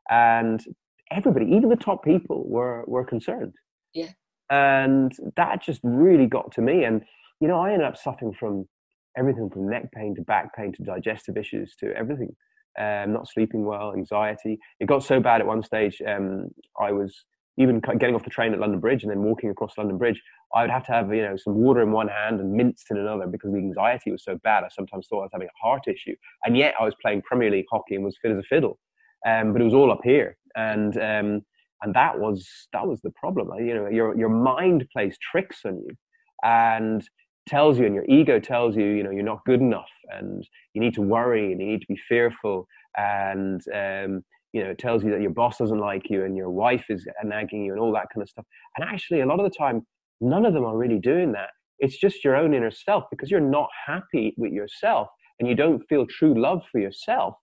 and 0.09 0.63
everybody, 1.12 1.45
even 1.45 1.69
the 1.69 1.75
top 1.75 2.03
people, 2.03 2.48
were 2.48 2.83
were 2.88 3.05
concerned. 3.05 3.53
Yeah 3.93 4.09
and 4.51 5.12
that 5.36 5.62
just 5.62 5.79
really 5.83 6.25
got 6.25 6.51
to 6.51 6.59
me 6.59 6.83
and 6.83 7.03
you 7.39 7.48
know 7.48 7.59
i 7.59 7.71
ended 7.71 7.88
up 7.88 7.95
suffering 7.95 8.33
from 8.33 8.67
everything 9.15 9.48
from 9.48 9.69
neck 9.69 9.91
pain 9.91 10.15
to 10.15 10.24
back 10.24 10.55
pain 10.55 10.74
to 10.74 10.81
digestive 10.81 11.38
issues 11.38 11.75
to 11.79 11.95
everything 11.95 12.36
um, 12.79 13.12
not 13.12 13.27
sleeping 13.27 13.65
well, 13.65 13.93
anxiety. 13.93 14.57
It 14.79 14.88
got 14.88 15.03
so 15.03 15.19
bad 15.19 15.41
at 15.41 15.48
one 15.48 15.63
stage, 15.63 16.01
um, 16.07 16.48
I 16.79 16.91
was 16.91 17.25
even 17.59 17.81
getting 17.99 18.15
off 18.15 18.23
the 18.23 18.29
train 18.29 18.53
at 18.53 18.59
London 18.59 18.79
Bridge 18.79 19.03
and 19.03 19.11
then 19.11 19.21
walking 19.21 19.49
across 19.49 19.77
London 19.77 19.97
Bridge. 19.97 20.21
I 20.55 20.61
would 20.61 20.71
have 20.71 20.85
to 20.85 20.91
have 20.93 21.13
you 21.13 21.21
know 21.21 21.37
some 21.37 21.55
water 21.55 21.81
in 21.81 21.91
one 21.91 22.07
hand 22.07 22.39
and 22.39 22.53
mints 22.53 22.85
in 22.89 22.97
another 22.97 23.27
because 23.27 23.51
the 23.51 23.57
anxiety 23.57 24.11
was 24.11 24.23
so 24.23 24.39
bad. 24.43 24.63
I 24.63 24.69
sometimes 24.69 25.07
thought 25.07 25.19
I 25.19 25.23
was 25.23 25.31
having 25.33 25.49
a 25.49 25.67
heart 25.67 25.87
issue, 25.87 26.15
and 26.45 26.57
yet 26.57 26.73
I 26.79 26.83
was 26.83 26.95
playing 27.01 27.21
Premier 27.21 27.51
League 27.51 27.65
hockey 27.69 27.95
and 27.95 28.03
was 28.03 28.17
fit 28.21 28.31
as 28.31 28.37
a 28.37 28.43
fiddle. 28.43 28.79
Um, 29.27 29.51
but 29.51 29.61
it 29.61 29.65
was 29.65 29.73
all 29.73 29.91
up 29.91 30.01
here, 30.03 30.37
and 30.55 30.95
um, 30.97 31.41
and 31.81 31.93
that 31.93 32.17
was 32.17 32.47
that 32.73 32.87
was 32.87 33.01
the 33.01 33.11
problem. 33.11 33.49
You 33.63 33.75
know, 33.75 33.87
your 33.87 34.17
your 34.17 34.29
mind 34.29 34.87
plays 34.93 35.17
tricks 35.31 35.59
on 35.65 35.77
you, 35.77 35.95
and 36.43 37.03
tells 37.47 37.79
you 37.79 37.85
and 37.85 37.95
your 37.95 38.05
ego 38.05 38.39
tells 38.39 38.75
you 38.75 38.85
you 38.85 39.03
know 39.03 39.09
you're 39.09 39.23
not 39.23 39.43
good 39.43 39.59
enough 39.59 39.89
and 40.09 40.47
you 40.73 40.81
need 40.81 40.93
to 40.93 41.01
worry 41.01 41.51
and 41.51 41.59
you 41.59 41.67
need 41.67 41.81
to 41.81 41.87
be 41.87 41.99
fearful 42.07 42.67
and 42.95 43.61
um, 43.73 44.23
you 44.53 44.63
know 44.63 44.72
it 44.72 44.77
tells 44.77 45.03
you 45.03 45.12
that 45.12 45.22
your 45.22 45.32
boss 45.32 45.58
doesn't 45.58 45.79
like 45.79 46.10
you 46.10 46.24
and 46.24 46.36
your 46.36 46.50
wife 46.50 46.86
is 46.89 47.06
nagging 47.24 47.63
you 47.65 47.72
and 47.72 47.82
all 47.82 47.94
that 47.94 48.08
kind 48.13 48.22
of 48.22 48.29
stuff. 48.29 48.46
And 48.77 48.89
actually 48.89 49.22
a 49.22 49.25
lot 49.25 49.39
of 49.39 49.50
the 49.50 49.56
time 49.56 49.86
none 50.22 50.46
of 50.46 50.53
them 50.53 50.65
are 50.65 50.77
really 50.77 51.00
doing 51.00 51.32
that. 51.34 51.50
It's 51.79 51.98
just 51.98 52.24
your 52.24 52.36
own 52.36 52.53
inner 52.53 52.72
self 52.72 53.06
because 53.10 53.32
you're 53.32 53.39
not 53.39 53.70
happy 53.88 54.34
with 54.38 54.51
yourself 54.51 55.08
and 55.39 55.48
you 55.48 55.56
don't 55.56 55.82
feel 55.88 56.06
true 56.06 56.39
love 56.39 56.62
for 56.72 56.79
yourself 56.79 57.36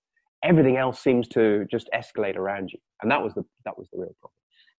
everything 0.47 0.77
else 0.77 1.01
seems 1.01 1.29
to 1.29 1.67
just 1.71 1.89
escalate 1.95 2.37
around 2.37 2.71
you. 2.73 2.79
And 3.03 3.11
that 3.11 3.23
was 3.23 3.35
the 3.35 3.45
that 3.65 3.77
was 3.77 3.89
the 3.93 3.99
real 3.99 4.15
problem. 4.21 4.33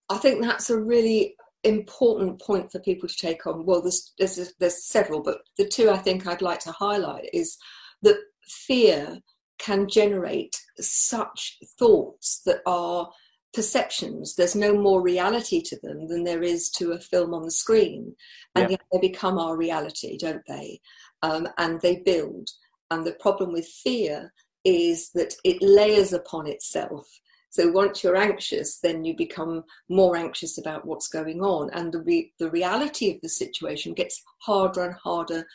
I 0.10 0.18
think 0.18 0.42
that's 0.42 0.70
a 0.70 0.80
really 0.80 1.36
important 1.64 2.40
point 2.42 2.72
for 2.72 2.80
people 2.80 3.10
to 3.10 3.16
take 3.16 3.46
on. 3.46 3.66
Well 3.66 3.82
there's, 3.82 4.14
there's 4.18 4.54
there's 4.60 4.88
several 4.88 5.22
but 5.22 5.40
the 5.58 5.68
two 5.68 5.90
i 5.90 5.98
think 5.98 6.28
i'd 6.28 6.42
like 6.42 6.60
to 6.60 6.72
highlight 6.72 7.28
is 7.34 7.58
that 8.04 8.18
fear 8.48 9.20
can 9.58 9.88
generate 9.88 10.56
such 10.80 11.58
thoughts 11.80 12.42
that 12.46 12.62
are 12.66 13.10
perceptions. 13.54 14.36
There's 14.36 14.56
no 14.56 14.78
more 14.78 15.02
reality 15.02 15.62
to 15.64 15.80
them 15.82 16.08
than 16.08 16.24
there 16.24 16.44
is 16.44 16.70
to 16.72 16.92
a 16.92 17.00
film 17.00 17.34
on 17.34 17.44
the 17.44 17.52
screen. 17.52 18.16
And 18.56 18.70
yet 18.70 18.82
they 18.92 19.00
become 19.00 19.38
our 19.38 19.58
reality 19.58 20.18
don't 20.18 20.46
they? 20.48 20.80
Um, 21.24 21.48
and 21.58 21.82
they 21.82 21.98
build. 21.98 22.50
And 22.92 23.06
the 23.06 23.14
problem 23.14 23.52
with 23.52 23.68
fear 23.68 24.32
is 24.64 25.12
that 25.12 25.36
it 25.44 25.62
layers 25.62 26.14
upon 26.14 26.48
itself. 26.48 27.08
So 27.50 27.72
once 27.72 28.04
you're 28.04 28.16
anxious, 28.16 28.80
then 28.80 29.04
you 29.04 29.16
become 29.16 29.64
more 29.90 30.16
anxious 30.16 30.58
about 30.58 30.86
what's 30.86 31.08
going 31.08 31.42
on, 31.42 31.70
and 31.72 31.92
the 31.92 32.02
re- 32.02 32.34
the 32.38 32.52
reality 32.52 33.10
of 33.10 33.22
the 33.22 33.30
situation 33.30 33.94
gets 33.94 34.22
harder 34.40 34.84
and 34.84 34.94
harder 34.94 35.48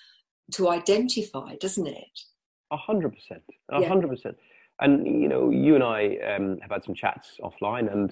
to 0.53 0.71
identify, 0.71 1.55
doesn't 1.57 1.87
it? 1.87 2.21
A 2.73 2.77
hundred 2.77 3.15
percent, 3.15 3.43
a 3.71 3.87
hundred 3.87 4.09
percent. 4.09 4.37
And 4.81 5.07
you 5.07 5.29
know, 5.29 5.51
you 5.51 5.75
and 5.75 5.85
I 5.85 6.17
um, 6.35 6.59
have 6.63 6.71
had 6.71 6.85
some 6.85 6.95
chats 6.95 7.37
offline, 7.41 7.93
and 7.93 8.11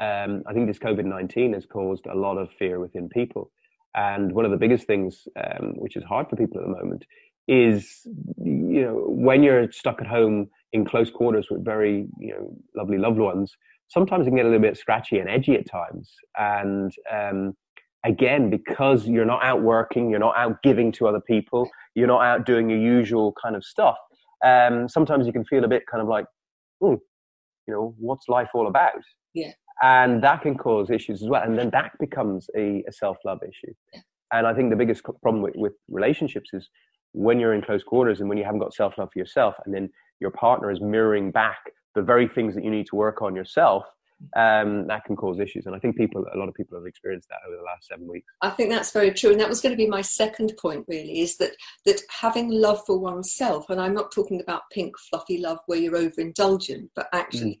um, 0.00 0.42
I 0.46 0.52
think 0.52 0.66
this 0.66 0.78
COVID 0.78 1.04
nineteen 1.04 1.54
has 1.54 1.64
caused 1.64 2.06
a 2.06 2.14
lot 2.14 2.36
of 2.36 2.50
fear 2.58 2.80
within 2.80 3.08
people. 3.08 3.50
And 3.94 4.32
one 4.32 4.44
of 4.44 4.50
the 4.50 4.56
biggest 4.56 4.86
things, 4.86 5.26
um, 5.36 5.74
which 5.76 5.96
is 5.96 6.04
hard 6.04 6.28
for 6.28 6.36
people 6.36 6.58
at 6.58 6.66
the 6.66 6.72
moment, 6.72 7.04
is 7.50 8.06
you 8.44 8.82
know 8.82 9.04
when 9.08 9.42
you're 9.42 9.70
stuck 9.72 10.00
at 10.00 10.06
home 10.06 10.48
in 10.72 10.84
close 10.84 11.10
quarters 11.10 11.48
with 11.50 11.64
very 11.64 12.06
you 12.18 12.32
know 12.32 12.56
lovely 12.76 12.96
loved 12.96 13.18
ones 13.18 13.56
sometimes 13.88 14.26
it 14.26 14.30
can 14.30 14.36
get 14.36 14.46
a 14.46 14.48
little 14.48 14.62
bit 14.62 14.76
scratchy 14.76 15.18
and 15.18 15.28
edgy 15.28 15.54
at 15.56 15.68
times 15.68 16.14
and 16.38 16.92
um, 17.12 17.52
again 18.04 18.50
because 18.50 19.06
you're 19.06 19.24
not 19.24 19.42
out 19.42 19.62
working 19.62 20.10
you're 20.10 20.20
not 20.20 20.36
out 20.36 20.62
giving 20.62 20.92
to 20.92 21.08
other 21.08 21.20
people 21.20 21.68
you're 21.94 22.06
not 22.06 22.22
out 22.22 22.46
doing 22.46 22.68
your 22.70 22.78
usual 22.78 23.34
kind 23.42 23.56
of 23.56 23.64
stuff 23.64 23.96
um, 24.44 24.88
sometimes 24.88 25.26
you 25.26 25.32
can 25.32 25.44
feel 25.44 25.64
a 25.64 25.68
bit 25.68 25.82
kind 25.90 26.02
of 26.02 26.08
like 26.08 26.24
hmm, 26.80 26.94
you 27.66 27.74
know 27.74 27.94
what's 27.98 28.28
life 28.28 28.48
all 28.54 28.68
about? 28.68 28.92
Yeah. 29.34 29.52
And 29.82 30.22
that 30.24 30.42
can 30.42 30.56
cause 30.56 30.90
issues 30.90 31.22
as 31.22 31.28
well 31.28 31.42
and 31.42 31.58
then 31.58 31.70
that 31.70 31.92
becomes 31.98 32.48
a, 32.56 32.84
a 32.88 32.92
self-love 32.92 33.40
issue. 33.42 33.72
Yeah. 33.92 34.00
and 34.32 34.46
i 34.46 34.54
think 34.54 34.70
the 34.70 34.76
biggest 34.76 35.02
problem 35.22 35.42
with, 35.42 35.54
with 35.56 35.72
relationships 35.88 36.50
is 36.52 36.68
when 37.12 37.40
you're 37.40 37.54
in 37.54 37.62
close 37.62 37.82
quarters 37.82 38.20
and 38.20 38.28
when 38.28 38.38
you 38.38 38.44
haven't 38.44 38.60
got 38.60 38.74
self 38.74 38.96
love 38.98 39.10
for 39.12 39.18
yourself, 39.18 39.54
and 39.64 39.74
then 39.74 39.88
your 40.20 40.30
partner 40.30 40.70
is 40.70 40.80
mirroring 40.80 41.30
back 41.30 41.58
the 41.94 42.02
very 42.02 42.28
things 42.28 42.54
that 42.54 42.64
you 42.64 42.70
need 42.70 42.86
to 42.86 42.96
work 42.96 43.20
on 43.22 43.34
yourself, 43.34 43.84
um, 44.36 44.86
that 44.86 45.04
can 45.04 45.16
cause 45.16 45.38
issues. 45.40 45.66
And 45.66 45.74
I 45.74 45.78
think 45.78 45.96
people, 45.96 46.24
a 46.32 46.38
lot 46.38 46.48
of 46.48 46.54
people 46.54 46.78
have 46.78 46.86
experienced 46.86 47.28
that 47.28 47.40
over 47.46 47.56
the 47.56 47.62
last 47.62 47.88
seven 47.88 48.06
weeks. 48.06 48.32
I 48.42 48.50
think 48.50 48.70
that's 48.70 48.92
very 48.92 49.12
true. 49.12 49.30
And 49.30 49.40
that 49.40 49.48
was 49.48 49.60
going 49.60 49.72
to 49.72 49.76
be 49.76 49.88
my 49.88 50.02
second 50.02 50.52
point, 50.60 50.84
really, 50.88 51.20
is 51.20 51.36
that, 51.38 51.52
that 51.86 52.00
having 52.10 52.50
love 52.50 52.82
for 52.86 52.98
oneself, 52.98 53.68
and 53.70 53.80
I'm 53.80 53.94
not 53.94 54.12
talking 54.12 54.40
about 54.40 54.62
pink, 54.72 54.94
fluffy 55.10 55.38
love 55.38 55.58
where 55.66 55.78
you're 55.78 55.96
overindulgent, 55.96 56.88
but 56.94 57.08
actually 57.12 57.60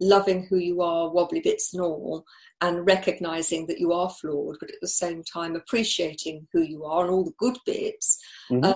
loving 0.00 0.46
who 0.48 0.58
you 0.58 0.82
are, 0.82 1.10
wobbly 1.10 1.40
bits 1.40 1.74
and 1.74 1.82
all, 1.82 2.24
and 2.60 2.86
recognizing 2.86 3.66
that 3.66 3.78
you 3.78 3.92
are 3.92 4.10
flawed, 4.10 4.56
but 4.60 4.70
at 4.70 4.80
the 4.80 4.88
same 4.88 5.22
time 5.22 5.56
appreciating 5.56 6.46
who 6.52 6.62
you 6.62 6.84
are 6.84 7.04
and 7.04 7.12
all 7.12 7.24
the 7.24 7.32
good 7.38 7.58
bits. 7.66 8.18
Mm-hmm. 8.50 8.64
Uh, 8.64 8.74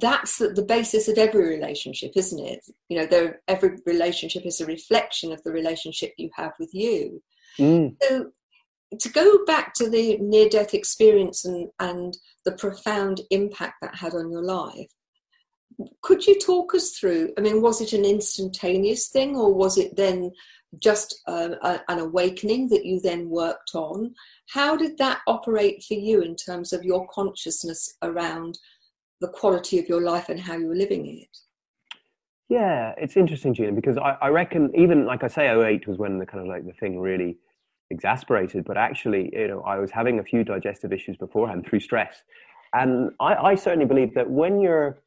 that's 0.00 0.38
the, 0.38 0.64
basis 0.66 1.08
of 1.08 1.16
every 1.16 1.48
relationship, 1.48 2.12
isn't 2.16 2.44
it? 2.44 2.64
You 2.88 2.98
know, 2.98 3.06
there, 3.06 3.40
every 3.46 3.78
relationship 3.86 4.44
is 4.44 4.60
a 4.60 4.66
reflection 4.66 5.32
of 5.32 5.42
the 5.44 5.52
relationship 5.52 6.12
you 6.16 6.30
have 6.34 6.52
with 6.58 6.70
you. 6.72 7.22
Mm. 7.58 7.96
So, 8.02 8.32
to 8.98 9.08
go 9.08 9.44
back 9.44 9.72
to 9.74 9.88
the 9.88 10.16
near 10.18 10.48
death 10.48 10.74
experience 10.74 11.44
and, 11.44 11.68
and 11.78 12.16
the 12.44 12.52
profound 12.52 13.20
impact 13.30 13.74
that 13.82 13.94
had 13.94 14.14
on 14.14 14.32
your 14.32 14.42
life, 14.42 14.90
could 16.02 16.26
you 16.26 16.36
talk 16.38 16.74
us 16.74 16.98
through? 16.98 17.32
I 17.38 17.40
mean, 17.40 17.62
was 17.62 17.80
it 17.80 17.92
an 17.92 18.04
instantaneous 18.04 19.08
thing 19.08 19.36
or 19.36 19.54
was 19.54 19.78
it 19.78 19.96
then 19.96 20.32
just 20.78 21.20
uh, 21.26 21.50
a, 21.62 21.80
an 21.88 21.98
awakening 21.98 22.68
that 22.68 22.84
you 22.84 23.00
then 23.00 23.28
worked 23.28 23.72
on. 23.74 24.14
How 24.50 24.76
did 24.76 24.98
that 24.98 25.20
operate 25.26 25.82
for 25.82 25.94
you 25.94 26.22
in 26.22 26.36
terms 26.36 26.72
of 26.72 26.84
your 26.84 27.08
consciousness 27.08 27.96
around 28.02 28.58
the 29.20 29.28
quality 29.28 29.78
of 29.78 29.88
your 29.88 30.00
life 30.00 30.28
and 30.28 30.40
how 30.40 30.56
you're 30.56 30.76
living 30.76 31.06
it? 31.06 31.36
Yeah, 32.48 32.94
it's 32.96 33.16
interesting, 33.16 33.54
Gina, 33.54 33.72
because 33.72 33.96
I, 33.96 34.16
I 34.20 34.28
reckon 34.28 34.72
even 34.74 35.06
like 35.06 35.22
I 35.22 35.28
say, 35.28 35.48
08 35.48 35.86
was 35.86 35.98
when 35.98 36.18
the 36.18 36.26
kind 36.26 36.42
of 36.42 36.48
like 36.48 36.66
the 36.66 36.72
thing 36.72 36.98
really 36.98 37.38
exasperated, 37.90 38.64
but 38.64 38.76
actually, 38.76 39.30
you 39.32 39.48
know, 39.48 39.60
I 39.62 39.78
was 39.78 39.90
having 39.90 40.18
a 40.18 40.24
few 40.24 40.42
digestive 40.42 40.92
issues 40.92 41.16
beforehand 41.16 41.66
through 41.68 41.80
stress. 41.80 42.22
And 42.72 43.10
I, 43.20 43.34
I 43.34 43.54
certainly 43.54 43.86
believe 43.86 44.14
that 44.14 44.30
when 44.30 44.60
you're 44.60 44.98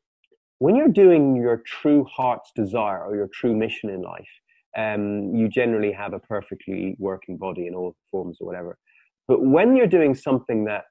when 0.59 0.75
you're 0.77 0.87
doing 0.87 1.35
your 1.35 1.61
true 1.65 2.05
heart's 2.05 2.51
desire 2.55 3.03
or 3.03 3.15
your 3.15 3.27
true 3.33 3.53
mission 3.53 3.89
in 3.89 4.01
life, 4.01 4.29
um, 4.77 5.35
you 5.35 5.49
generally 5.49 5.91
have 5.91 6.13
a 6.13 6.19
perfectly 6.19 6.95
working 6.99 7.37
body 7.37 7.67
in 7.67 7.75
all 7.75 7.95
forms 8.11 8.37
or 8.39 8.47
whatever. 8.47 8.77
But 9.27 9.41
when 9.41 9.75
you're 9.75 9.87
doing 9.87 10.15
something 10.15 10.63
that 10.65 10.85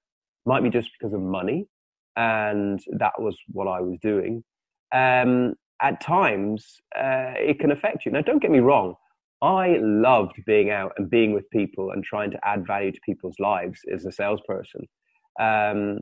might 0.44 0.62
be 0.62 0.68
just 0.68 0.90
because 0.98 1.14
of 1.14 1.20
money, 1.20 1.68
and 2.16 2.80
that 2.98 3.12
was 3.18 3.36
what 3.48 3.68
I 3.68 3.80
was 3.80 3.98
doing, 4.00 4.42
um, 4.92 5.54
at 5.80 6.00
times 6.00 6.76
uh, 6.96 7.34
it 7.36 7.58
can 7.58 7.72
affect 7.72 8.04
you. 8.04 8.12
Now, 8.12 8.22
don't 8.22 8.40
get 8.40 8.50
me 8.50 8.60
wrong. 8.60 8.94
I 9.42 9.78
loved 9.80 10.40
being 10.46 10.70
out 10.70 10.92
and 10.96 11.10
being 11.10 11.32
with 11.32 11.50
people 11.50 11.90
and 11.90 12.04
trying 12.04 12.30
to 12.30 12.38
add 12.44 12.64
value 12.66 12.92
to 12.92 13.00
people's 13.04 13.34
lives 13.40 13.80
as 13.92 14.04
a 14.04 14.12
salesperson. 14.12 14.86
Um, 15.40 16.00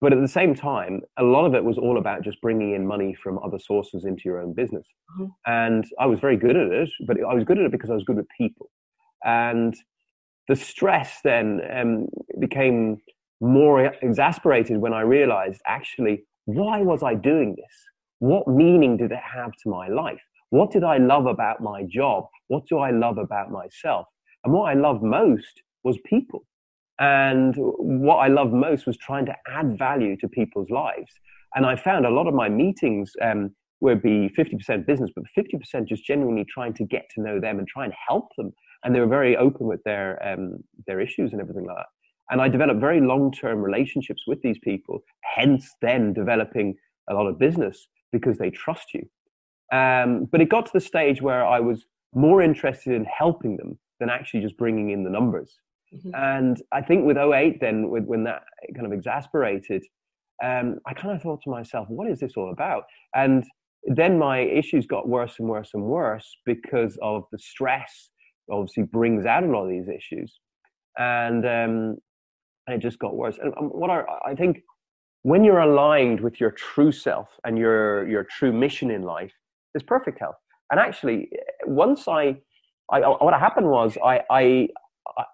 but 0.00 0.12
at 0.12 0.20
the 0.20 0.28
same 0.28 0.54
time, 0.54 1.00
a 1.18 1.24
lot 1.24 1.44
of 1.44 1.54
it 1.54 1.64
was 1.64 1.76
all 1.76 1.98
about 1.98 2.22
just 2.22 2.40
bringing 2.40 2.74
in 2.74 2.86
money 2.86 3.14
from 3.22 3.38
other 3.40 3.58
sources 3.58 4.04
into 4.04 4.22
your 4.24 4.40
own 4.40 4.54
business. 4.54 4.86
Mm-hmm. 5.20 5.26
And 5.46 5.84
I 5.98 6.06
was 6.06 6.20
very 6.20 6.36
good 6.36 6.56
at 6.56 6.72
it, 6.72 6.88
but 7.06 7.16
I 7.20 7.34
was 7.34 7.44
good 7.44 7.58
at 7.58 7.64
it 7.64 7.72
because 7.72 7.90
I 7.90 7.94
was 7.94 8.04
good 8.04 8.16
with 8.16 8.28
people. 8.36 8.70
And 9.24 9.74
the 10.46 10.56
stress 10.56 11.18
then 11.24 11.60
um, 11.76 12.06
became 12.38 12.98
more 13.40 13.92
exasperated 14.02 14.78
when 14.78 14.92
I 14.92 15.02
realized 15.02 15.60
actually, 15.66 16.24
why 16.46 16.82
was 16.82 17.02
I 17.02 17.14
doing 17.14 17.54
this? 17.56 17.74
What 18.18 18.48
meaning 18.48 18.96
did 18.96 19.12
it 19.12 19.20
have 19.22 19.52
to 19.62 19.70
my 19.70 19.88
life? 19.88 20.20
What 20.50 20.70
did 20.70 20.82
I 20.82 20.98
love 20.98 21.26
about 21.26 21.60
my 21.60 21.82
job? 21.88 22.24
What 22.48 22.66
do 22.66 22.78
I 22.78 22.90
love 22.90 23.18
about 23.18 23.50
myself? 23.50 24.06
And 24.44 24.52
what 24.52 24.64
I 24.64 24.74
loved 24.74 25.02
most 25.02 25.62
was 25.84 25.98
people. 26.04 26.44
And 26.98 27.54
what 27.56 28.16
I 28.16 28.28
loved 28.28 28.52
most 28.52 28.86
was 28.86 28.96
trying 28.96 29.26
to 29.26 29.34
add 29.46 29.78
value 29.78 30.16
to 30.16 30.28
people's 30.28 30.70
lives. 30.70 31.12
And 31.54 31.64
I 31.64 31.76
found 31.76 32.06
a 32.06 32.10
lot 32.10 32.26
of 32.26 32.34
my 32.34 32.48
meetings 32.48 33.12
um, 33.22 33.54
would 33.80 34.02
be 34.02 34.30
50% 34.36 34.86
business, 34.86 35.10
but 35.14 35.24
50% 35.36 35.86
just 35.86 36.04
genuinely 36.04 36.44
trying 36.52 36.74
to 36.74 36.84
get 36.84 37.04
to 37.14 37.22
know 37.22 37.40
them 37.40 37.58
and 37.58 37.68
try 37.68 37.84
and 37.84 37.94
help 38.08 38.30
them. 38.36 38.52
And 38.82 38.94
they 38.94 39.00
were 39.00 39.06
very 39.06 39.36
open 39.36 39.66
with 39.66 39.82
their, 39.84 40.20
um, 40.26 40.58
their 40.86 41.00
issues 41.00 41.32
and 41.32 41.40
everything 41.40 41.66
like 41.66 41.76
that. 41.76 41.86
And 42.30 42.40
I 42.40 42.48
developed 42.48 42.80
very 42.80 43.00
long 43.00 43.32
term 43.32 43.60
relationships 43.60 44.24
with 44.26 44.42
these 44.42 44.58
people, 44.58 45.00
hence 45.22 45.74
then 45.80 46.12
developing 46.12 46.76
a 47.08 47.14
lot 47.14 47.26
of 47.26 47.38
business 47.38 47.88
because 48.12 48.38
they 48.38 48.50
trust 48.50 48.94
you. 48.94 49.08
Um, 49.76 50.26
but 50.30 50.40
it 50.40 50.48
got 50.48 50.66
to 50.66 50.72
the 50.72 50.80
stage 50.80 51.20
where 51.22 51.46
I 51.46 51.60
was 51.60 51.86
more 52.14 52.42
interested 52.42 52.94
in 52.94 53.04
helping 53.04 53.56
them 53.56 53.78
than 54.00 54.08
actually 54.08 54.40
just 54.40 54.56
bringing 54.56 54.90
in 54.90 55.04
the 55.04 55.10
numbers. 55.10 55.58
Mm-hmm. 55.94 56.10
And 56.14 56.62
I 56.72 56.82
think 56.82 57.04
with 57.04 57.16
08, 57.16 57.60
then, 57.60 57.90
with, 57.90 58.04
when 58.04 58.24
that 58.24 58.42
kind 58.74 58.86
of 58.86 58.92
exasperated, 58.92 59.84
um, 60.42 60.78
I 60.86 60.94
kind 60.94 61.14
of 61.14 61.22
thought 61.22 61.40
to 61.44 61.50
myself, 61.50 61.88
what 61.88 62.10
is 62.10 62.20
this 62.20 62.32
all 62.36 62.52
about? 62.52 62.84
And 63.14 63.44
then 63.84 64.18
my 64.18 64.40
issues 64.40 64.86
got 64.86 65.08
worse 65.08 65.36
and 65.38 65.48
worse 65.48 65.70
and 65.74 65.82
worse 65.82 66.36
because 66.44 66.98
of 67.02 67.24
the 67.32 67.38
stress 67.38 68.10
obviously 68.50 68.84
brings 68.84 69.26
out 69.26 69.44
a 69.44 69.46
lot 69.46 69.64
of 69.64 69.70
these 69.70 69.88
issues 69.88 70.38
and 70.98 71.46
um, 71.46 71.96
and 72.68 72.76
it 72.76 72.86
just 72.86 72.98
got 72.98 73.16
worse. 73.16 73.38
And 73.42 73.52
um, 73.58 73.66
what 73.66 73.90
I, 73.90 74.04
I 74.26 74.34
think 74.34 74.62
when 75.22 75.42
you're 75.44 75.58
aligned 75.58 76.20
with 76.20 76.40
your 76.40 76.50
true 76.50 76.92
self 76.92 77.28
and 77.44 77.58
your 77.58 78.08
your 78.08 78.24
true 78.24 78.52
mission 78.52 78.90
in 78.90 79.02
life 79.02 79.32
there's 79.72 79.82
perfect 79.82 80.18
health. 80.18 80.36
And 80.70 80.78
actually 80.78 81.30
once 81.66 82.08
i, 82.08 82.36
I 82.92 83.00
what 83.00 83.34
happened 83.38 83.68
was 83.68 83.96
I, 84.04 84.20
I 84.30 84.68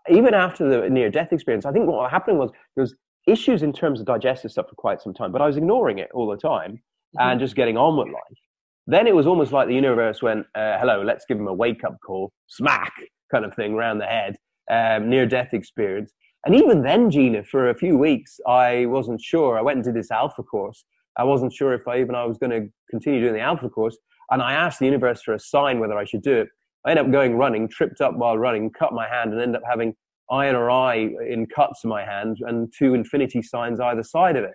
even 0.08 0.32
after 0.34 0.68
the 0.68 0.88
near 0.88 1.10
death 1.10 1.32
experience 1.32 1.66
i 1.66 1.72
think 1.72 1.86
what 1.86 2.10
happened 2.10 2.38
was 2.38 2.50
there 2.74 2.82
was 2.82 2.94
issues 3.26 3.62
in 3.62 3.72
terms 3.72 4.00
of 4.00 4.06
digestive 4.06 4.52
stuff 4.52 4.68
for 4.68 4.76
quite 4.76 5.02
some 5.02 5.12
time 5.12 5.32
but 5.32 5.40
i 5.40 5.46
was 5.46 5.56
ignoring 5.56 5.98
it 5.98 6.08
all 6.14 6.28
the 6.28 6.36
time 6.36 6.72
mm-hmm. 6.72 7.30
and 7.30 7.40
just 7.40 7.56
getting 7.56 7.76
on 7.76 7.96
with 7.96 8.08
life. 8.08 8.38
Then 8.86 9.06
it 9.06 9.14
was 9.14 9.26
almost 9.26 9.50
like 9.50 9.66
the 9.66 9.74
universe 9.74 10.22
went 10.22 10.46
uh, 10.54 10.78
hello 10.78 11.02
let's 11.02 11.24
give 11.26 11.38
him 11.38 11.48
a 11.48 11.54
wake 11.54 11.84
up 11.84 11.96
call 12.04 12.32
smack 12.46 12.92
kind 13.32 13.44
of 13.44 13.54
thing 13.54 13.74
around 13.74 13.98
the 13.98 14.06
head 14.06 14.36
um, 14.70 15.10
near 15.10 15.26
death 15.26 15.52
experience 15.52 16.12
and 16.44 16.54
even 16.54 16.82
then, 16.82 17.10
Gina, 17.10 17.42
for 17.44 17.70
a 17.70 17.74
few 17.74 17.96
weeks, 17.96 18.38
I 18.46 18.86
wasn't 18.86 19.20
sure. 19.20 19.58
I 19.58 19.62
went 19.62 19.76
and 19.76 19.84
did 19.84 19.94
this 19.94 20.10
alpha 20.10 20.42
course. 20.42 20.84
I 21.16 21.24
wasn't 21.24 21.52
sure 21.52 21.72
if 21.72 21.86
I 21.88 22.00
even 22.00 22.14
I 22.14 22.24
was 22.24 22.38
going 22.38 22.50
to 22.50 22.68
continue 22.90 23.20
doing 23.20 23.34
the 23.34 23.40
alpha 23.40 23.68
course. 23.68 23.96
And 24.30 24.42
I 24.42 24.52
asked 24.52 24.78
the 24.78 24.86
universe 24.86 25.22
for 25.22 25.34
a 25.34 25.38
sign 25.38 25.80
whether 25.80 25.96
I 25.96 26.04
should 26.04 26.22
do 26.22 26.32
it. 26.32 26.48
I 26.84 26.90
ended 26.90 27.06
up 27.06 27.12
going 27.12 27.36
running, 27.36 27.68
tripped 27.68 28.00
up 28.00 28.14
while 28.16 28.36
running, 28.36 28.70
cut 28.70 28.92
my 28.92 29.08
hand, 29.08 29.32
and 29.32 29.40
ended 29.40 29.56
up 29.56 29.68
having 29.68 29.94
I 30.30 30.46
and 30.46 30.56
or 30.56 30.70
I 30.70 30.96
in 31.28 31.46
cuts 31.54 31.84
in 31.84 31.90
my 31.90 32.04
hand 32.04 32.38
and 32.40 32.72
two 32.76 32.94
infinity 32.94 33.42
signs 33.42 33.80
either 33.80 34.02
side 34.02 34.36
of 34.36 34.44
it. 34.44 34.54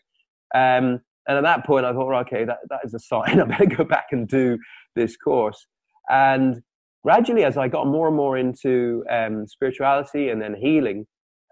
Um, 0.54 1.00
and 1.28 1.38
at 1.38 1.44
that 1.44 1.66
point, 1.66 1.86
I 1.86 1.94
thought, 1.94 2.08
well, 2.08 2.20
okay, 2.22 2.44
that, 2.44 2.58
that 2.70 2.80
is 2.84 2.94
a 2.94 3.00
sign. 3.00 3.40
I 3.42 3.44
better 3.46 3.66
go 3.66 3.84
back 3.84 4.08
and 4.12 4.28
do 4.28 4.58
this 4.96 5.16
course. 5.16 5.68
And 6.10 6.62
gradually, 7.04 7.44
as 7.44 7.58
I 7.58 7.68
got 7.68 7.88
more 7.88 8.08
and 8.08 8.18
more 8.18 8.38
into 8.38 9.04
um, 9.10 9.48
spirituality 9.48 10.30
and 10.30 10.42
then 10.42 10.56
healing, 10.56 11.06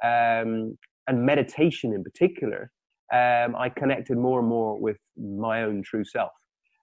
um, 0.04 0.78
and 1.08 1.26
meditation 1.26 1.94
in 1.94 2.04
particular, 2.04 2.72
um, 3.14 3.56
I 3.56 3.70
connected 3.70 4.18
more 4.18 4.40
and 4.40 4.50
more 4.50 4.78
with 4.80 4.98
my 5.18 5.64
own 5.64 5.82
true 5.84 6.04
self. 6.04 6.32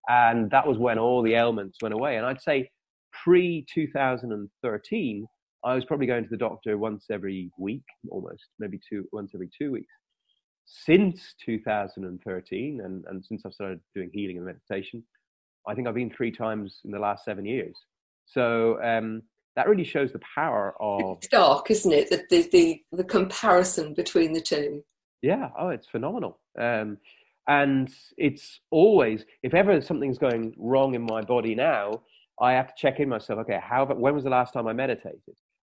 And 0.08 0.50
that 0.50 0.66
was 0.66 0.78
when 0.78 0.98
all 0.98 1.22
the 1.22 1.34
ailments 1.34 1.78
went 1.82 1.94
away. 1.94 2.16
And 2.16 2.26
I'd 2.26 2.40
say 2.40 2.70
pre 3.12 3.64
2013, 3.72 5.26
I 5.64 5.74
was 5.74 5.84
probably 5.84 6.06
going 6.06 6.24
to 6.24 6.30
the 6.30 6.36
doctor 6.36 6.76
once 6.76 7.06
every 7.10 7.50
week, 7.58 7.84
almost, 8.10 8.44
maybe 8.58 8.78
two, 8.86 9.06
once 9.12 9.32
every 9.34 9.48
two 9.56 9.72
weeks. 9.72 9.92
Since 10.66 11.34
2013, 11.44 12.80
and, 12.82 13.04
and 13.08 13.24
since 13.24 13.42
I've 13.44 13.54
started 13.54 13.80
doing 13.94 14.10
healing 14.12 14.36
and 14.36 14.46
meditation, 14.46 15.02
I 15.66 15.74
think 15.74 15.88
I've 15.88 15.94
been 15.94 16.10
three 16.10 16.30
times 16.30 16.80
in 16.84 16.90
the 16.90 16.98
last 16.98 17.24
seven 17.24 17.44
years. 17.44 17.76
So 18.26 18.82
um, 18.82 19.22
that 19.56 19.68
really 19.68 19.84
shows 19.84 20.12
the 20.12 20.20
power 20.34 20.74
of 20.80 21.18
it's 21.18 21.28
dark 21.28 21.70
isn't 21.70 21.92
it? 21.92 22.10
The, 22.10 22.24
the, 22.30 22.48
the, 22.50 22.82
the 22.92 23.04
comparison 23.04 23.94
between 23.94 24.32
the 24.32 24.40
two. 24.40 24.84
Yeah 25.22 25.48
oh 25.58 25.68
it's 25.68 25.88
phenomenal. 25.88 26.40
Um, 26.58 26.98
and 27.48 27.92
it's 28.16 28.60
always 28.70 29.24
if 29.42 29.54
ever 29.54 29.80
something's 29.80 30.18
going 30.18 30.54
wrong 30.56 30.94
in 30.94 31.02
my 31.02 31.20
body 31.20 31.54
now 31.54 32.00
i 32.40 32.52
have 32.52 32.68
to 32.68 32.72
check 32.76 33.00
in 33.00 33.08
myself 33.08 33.38
okay 33.40 33.60
how 33.62 33.82
about 33.82 33.98
when 33.98 34.14
was 34.14 34.24
the 34.24 34.30
last 34.30 34.52
time 34.52 34.66
i 34.66 34.72
meditated? 34.72 35.20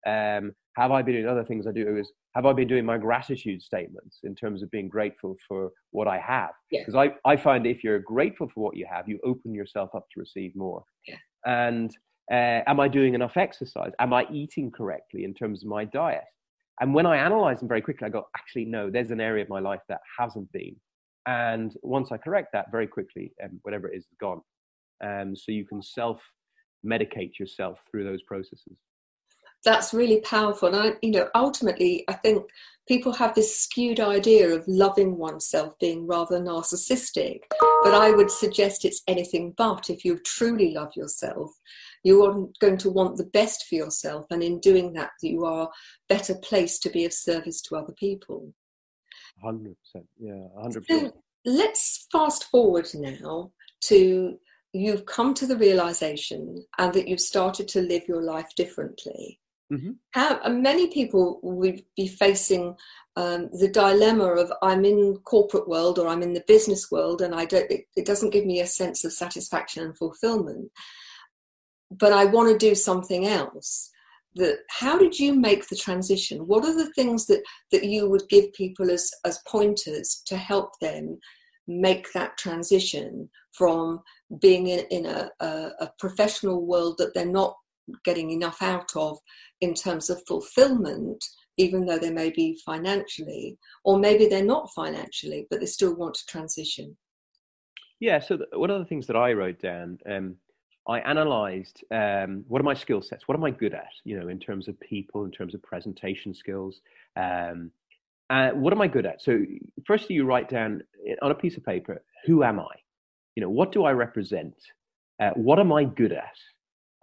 Um, 0.06 0.54
have 0.76 0.92
i 0.92 1.02
been 1.02 1.16
doing 1.16 1.28
other 1.28 1.44
things 1.44 1.68
i 1.68 1.72
do? 1.72 1.98
Is 1.98 2.12
have 2.36 2.46
i 2.46 2.54
been 2.54 2.68
doing 2.68 2.86
my 2.86 2.98
gratitude 2.98 3.62
statements 3.62 4.20
in 4.24 4.36
terms 4.36 4.64
of 4.64 4.72
being 4.72 4.90
grateful 4.90 5.36
for 5.48 5.72
what 5.92 6.08
i 6.08 6.18
have? 6.20 6.52
Because 6.72 6.94
yeah. 6.94 7.10
I, 7.26 7.34
I 7.34 7.36
find 7.36 7.66
if 7.68 7.84
you're 7.84 8.00
grateful 8.00 8.50
for 8.54 8.64
what 8.64 8.78
you 8.78 8.88
have 8.90 9.08
you 9.08 9.20
open 9.24 9.54
yourself 9.54 9.90
up 9.96 10.06
to 10.14 10.20
receive 10.20 10.56
more. 10.56 10.84
Yeah. 11.08 11.16
and 11.46 11.96
uh, 12.32 12.62
am 12.68 12.80
I 12.80 12.88
doing 12.88 13.14
enough 13.14 13.38
exercise? 13.38 13.92
Am 14.00 14.14
I 14.14 14.28
eating 14.32 14.72
correctly 14.72 15.24
in 15.24 15.34
terms 15.34 15.64
of 15.64 15.70
my 15.70 15.86
diet? 15.86 16.24
And 16.80 16.94
when 16.94 17.06
I 17.06 17.18
analyze 17.18 17.60
them 17.60 17.68
very 17.68 17.82
quickly, 17.82 18.06
I 18.06 18.10
go, 18.10 18.28
actually, 18.38 18.66
no, 18.66 18.90
there's 18.90 19.12
an 19.12 19.22
area 19.22 19.44
of 19.44 19.50
my 19.50 19.60
life 19.60 19.82
that 19.90 20.02
hasn't 20.20 20.52
been. 20.52 20.76
And 21.26 21.76
once 21.82 22.12
I 22.12 22.18
correct 22.18 22.50
that 22.54 22.72
very 22.72 22.88
quickly, 22.88 23.34
um, 23.44 23.60
whatever 23.64 23.88
it 23.88 23.98
is, 23.98 24.04
is 24.04 24.18
gone. 24.20 24.42
Um, 25.04 25.36
so 25.36 25.52
you 25.52 25.66
can 25.66 25.82
self 25.82 26.22
medicate 26.86 27.40
yourself 27.40 27.80
through 27.90 28.04
those 28.04 28.22
processes. 28.24 28.78
That's 29.66 29.94
really 29.94 30.22
powerful. 30.22 30.70
And 30.70 30.78
I, 30.78 30.98
you 31.02 31.12
know, 31.12 31.30
ultimately, 31.36 32.06
I 32.08 32.14
think 32.14 32.46
people 32.88 33.12
have 33.14 33.34
this 33.34 33.60
skewed 33.60 34.00
idea 34.00 34.50
of 34.50 34.64
loving 34.68 35.18
oneself 35.18 35.74
being 35.80 36.08
rather 36.08 36.40
narcissistic. 36.40 37.42
But 37.84 37.94
I 37.94 38.12
would 38.12 38.32
suggest 38.32 38.86
it's 38.86 39.02
anything 39.08 39.54
but. 39.58 39.90
If 39.90 40.06
you 40.06 40.20
truly 40.20 40.74
love 40.74 40.96
yourself, 40.96 41.52
you 42.04 42.24
are 42.26 42.48
going 42.60 42.78
to 42.78 42.90
want 42.90 43.18
the 43.18 43.26
best 43.26 43.66
for 43.68 43.76
yourself, 43.76 44.26
and 44.30 44.44
in 44.44 44.60
doing 44.60 44.94
that, 44.94 45.12
you 45.22 45.46
are 45.46 45.70
better 46.10 46.36
placed 46.36 46.82
to 46.84 46.90
be 46.90 47.06
of 47.06 47.14
service 47.14 47.62
to 47.64 47.76
other 47.76 47.94
people. 47.94 48.54
100%. 49.44 49.76
Yeah, 50.20 50.48
100%. 50.58 50.86
So 50.90 51.14
let's 51.46 52.08
fast 52.12 52.46
forward 52.46 52.88
now 52.94 53.52
to 53.82 54.38
you've 54.74 55.06
come 55.06 55.34
to 55.34 55.48
the 55.48 55.58
realization 55.58 56.64
and 56.78 56.94
that 56.94 57.08
you've 57.08 57.22
started 57.22 57.68
to 57.70 57.82
live 57.82 58.08
your 58.08 58.22
life 58.22 58.50
differently. 58.56 59.40
Mm-hmm. 59.72 59.92
How, 60.12 60.48
many 60.50 60.88
people 60.88 61.40
will 61.44 61.74
be 61.96 62.08
facing 62.08 62.76
um, 63.18 63.50
the 63.52 63.68
dilemma 63.68 64.26
of 64.26 64.52
I'm 64.62 64.86
in 64.86 65.18
corporate 65.26 65.68
world 65.68 66.00
or 66.00 66.08
I'm 66.08 66.24
in 66.24 66.34
the 66.34 66.44
business 66.48 66.90
world 66.90 67.22
and 67.22 67.36
I 67.36 67.46
don't 67.46 67.70
it, 67.70 67.86
it 67.98 68.06
doesn't 68.06 68.30
give 68.30 68.46
me 68.46 68.62
a 68.62 68.68
sense 68.68 69.04
of 69.04 69.12
satisfaction 69.12 69.84
and 69.84 69.98
fulfillment 69.98 70.72
but 71.92 72.14
I 72.14 72.26
want 72.26 72.52
to 72.52 72.58
do 72.58 72.76
something 72.76 73.28
else. 73.28 73.92
That 74.36 74.60
how 74.70 75.00
did 75.00 75.18
you 75.18 75.34
make 75.34 75.68
the 75.68 75.76
transition? 75.76 76.40
What 76.48 76.64
are 76.64 76.78
the 76.78 76.92
things 76.94 77.26
that 77.28 77.42
that 77.72 77.84
you 77.84 78.10
would 78.10 78.30
give 78.30 78.54
people 78.54 78.92
as 78.92 79.10
as 79.26 79.42
pointers 79.48 80.22
to 80.28 80.38
help 80.38 80.72
them 80.80 81.18
make 81.68 82.14
that 82.14 82.38
transition 82.38 83.30
from 83.54 84.02
being 84.40 84.68
in, 84.68 84.86
in 84.92 85.06
a, 85.06 85.30
a, 85.40 85.72
a 85.82 85.92
professional 86.00 86.66
world 86.66 86.96
that 86.98 87.14
they're 87.14 87.26
not 87.26 87.56
getting 88.06 88.30
enough 88.32 88.62
out 88.62 88.90
of 88.96 89.18
in 89.62 89.74
terms 89.74 90.10
of 90.10 90.22
fulfillment 90.28 91.24
even 91.58 91.86
though 91.86 91.98
they 91.98 92.12
may 92.12 92.30
be 92.30 92.60
financially, 92.66 93.58
or 93.84 93.98
maybe 93.98 94.28
they're 94.28 94.44
not 94.44 94.70
financially, 94.76 95.48
but 95.50 95.60
they 95.60 95.66
still 95.66 95.96
want 95.96 96.14
to 96.14 96.26
transition. 96.28 96.96
Yeah. 98.00 98.20
So 98.20 98.38
the, 98.38 98.60
one 98.60 98.70
of 98.70 98.80
the 98.80 98.86
things 98.86 99.08
that 99.08 99.16
I 99.16 99.34
wrote 99.34 99.60
down, 99.60 99.98
um, 100.10 100.36
I 100.88 101.00
analyzed 101.00 101.84
um, 101.92 102.46
what 102.48 102.62
are 102.62 102.66
my 102.66 102.74
skill 102.74 103.02
sets, 103.02 103.28
what 103.28 103.38
am 103.38 103.44
I 103.44 103.52
good 103.52 103.74
at, 103.74 103.92
you 104.06 104.18
know, 104.20 104.30
in 104.30 104.40
terms 104.40 104.68
of 104.68 104.80
people, 104.80 105.26
in 105.26 105.32
terms 105.32 105.54
of 105.54 105.62
presentation 105.62 106.34
skills. 106.34 106.82
Um, 107.18 107.72
uh, 108.30 108.52
what 108.52 108.74
am 108.74 108.82
I 108.82 108.88
good 108.88 109.06
at? 109.06 109.22
So, 109.22 109.40
firstly, 109.86 110.16
you 110.16 110.26
write 110.26 110.50
down 110.50 110.82
eh, 111.08 111.16
on 111.22 111.32
a 111.32 111.36
piece 111.36 111.58
of 111.58 111.66
paper, 111.66 112.02
who 112.26 112.44
am 112.44 112.60
I? 112.60 112.76
You 113.36 113.44
know, 113.44 113.50
what 113.50 113.72
do 113.72 113.84
I 113.84 113.92
represent? 113.92 114.56
Uh, 115.22 115.32
what 115.36 115.60
am 115.60 115.74
I 115.74 115.84
good 115.84 116.14
at? 116.14 116.38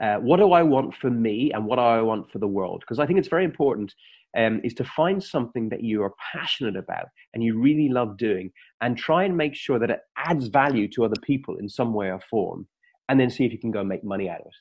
Uh, 0.03 0.17
what 0.17 0.39
do 0.39 0.53
I 0.53 0.63
want 0.63 0.95
for 0.95 1.11
me 1.11 1.53
and 1.53 1.67
what 1.67 1.77
do 1.77 1.83
I 1.83 2.03
want 2.03 2.31
for 2.31 2.39
the 2.39 2.49
world? 2.49 2.81
Because 2.81 2.99
I 2.99 3.07
think 3.07 3.19
it's 3.19 3.29
very 3.29 3.45
important 3.45 3.95
um, 4.37 4.61
is 4.65 4.75
to 4.75 4.85
find 4.85 5.23
something 5.23 5.69
that 5.69 5.83
you 5.83 6.03
are 6.03 6.13
passionate 6.33 6.77
about 6.77 7.07
and 7.33 7.43
you 7.43 7.61
really 7.61 7.89
love 7.89 8.17
doing 8.17 8.51
and 8.81 8.97
try 8.97 9.25
and 9.25 9.37
make 9.37 9.55
sure 9.55 9.79
that 9.79 9.91
it 9.91 10.01
adds 10.17 10.49
value 10.49 10.89
to 10.89 11.05
other 11.05 11.21
people 11.23 11.57
in 11.57 11.69
some 11.69 11.95
way 11.95 12.11
or 12.11 12.21
form 12.29 12.67
and 13.09 13.19
then 13.21 13.31
see 13.31 13.45
if 13.45 13.53
you 13.53 13.59
can 13.59 13.71
go 13.71 13.81
and 13.81 13.89
make 13.89 14.05
money 14.05 14.29
out 14.29 14.41
of 14.41 14.47
it. 14.47 14.53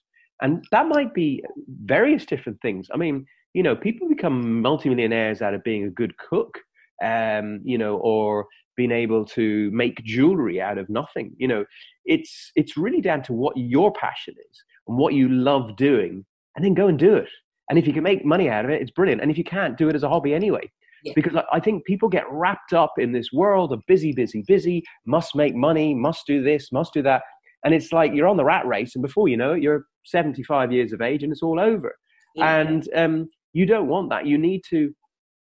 And 0.42 0.66
that 0.72 0.88
might 0.88 1.14
be 1.14 1.44
various 1.86 2.26
different 2.26 2.62
things. 2.62 2.88
I 2.94 2.98
mean, 2.98 3.26
you 3.54 3.64
know, 3.64 3.76
people 3.76 4.10
become 4.10 4.62
multimillionaires 4.62 5.42
out 5.42 5.54
of 5.54 5.64
being 5.64 5.86
a 5.86 5.90
good 5.90 6.18
cook, 6.18 6.58
um, 7.04 7.62
you 7.64 7.78
know, 7.78 7.98
or 7.98 8.48
being 8.76 8.92
able 8.92 9.26
to 9.26 9.70
make 9.72 10.04
jewelry 10.04 10.60
out 10.60 10.78
of 10.78 10.90
nothing. 10.90 11.34
You 11.38 11.48
know, 11.48 11.66
it's 12.06 12.52
it's 12.56 12.76
really 12.76 13.02
down 13.02 13.22
to 13.24 13.34
what 13.34 13.56
your 13.56 13.94
passion 13.94 14.34
is 14.50 14.64
and 14.88 14.98
what 14.98 15.14
you 15.14 15.30
love 15.30 15.76
doing, 15.78 16.26
and 16.56 16.66
then 16.66 16.74
go 16.74 16.88
and 16.88 16.98
do 16.98 17.16
it. 17.16 17.30
And 17.70 17.80
if 17.80 17.88
you 17.88 17.94
can 17.94 18.04
make 18.04 18.26
money 18.26 18.50
out 18.50 18.66
of 18.66 18.72
it, 18.72 18.82
it's 18.82 18.92
brilliant. 18.92 19.22
And 19.22 19.32
if 19.32 19.38
you 19.38 19.44
can't, 19.44 19.78
do 19.78 19.88
it 19.88 19.96
as 19.96 20.04
a 20.04 20.10
hobby 20.10 20.34
anyway. 20.34 20.70
Yeah. 21.04 21.14
Because 21.16 21.34
I 21.52 21.60
think 21.60 21.86
people 21.86 22.10
get 22.10 22.24
wrapped 22.30 22.74
up 22.74 22.94
in 22.98 23.12
this 23.12 23.32
world 23.34 23.74
of 23.74 23.82
busy, 23.88 24.14
busy, 24.14 24.44
busy, 24.48 24.84
must 25.06 25.36
make 25.36 25.56
money, 25.56 25.94
must 25.94 26.26
do 26.26 26.42
this, 26.42 26.72
must 26.72 26.94
do 26.94 27.02
that. 27.04 27.24
And 27.64 27.74
it's 27.74 27.92
like 27.92 28.12
you're 28.14 28.28
on 28.28 28.38
the 28.38 28.44
rat 28.44 28.68
race, 28.68 28.96
and 28.96 29.02
before 29.02 29.28
you 29.28 29.38
know 29.38 29.54
it, 29.54 29.62
you're 29.62 29.86
75 30.06 30.72
years 30.72 30.94
of 30.94 31.02
age 31.02 31.24
and 31.24 31.32
it's 31.32 31.44
all 31.44 31.60
over. 31.60 31.96
Yeah. 32.36 32.58
And 32.58 32.90
um, 32.96 33.30
you 33.54 33.66
don't 33.66 33.88
want 33.88 34.10
that. 34.10 34.26
You 34.26 34.38
need 34.38 34.62
to, 34.70 34.94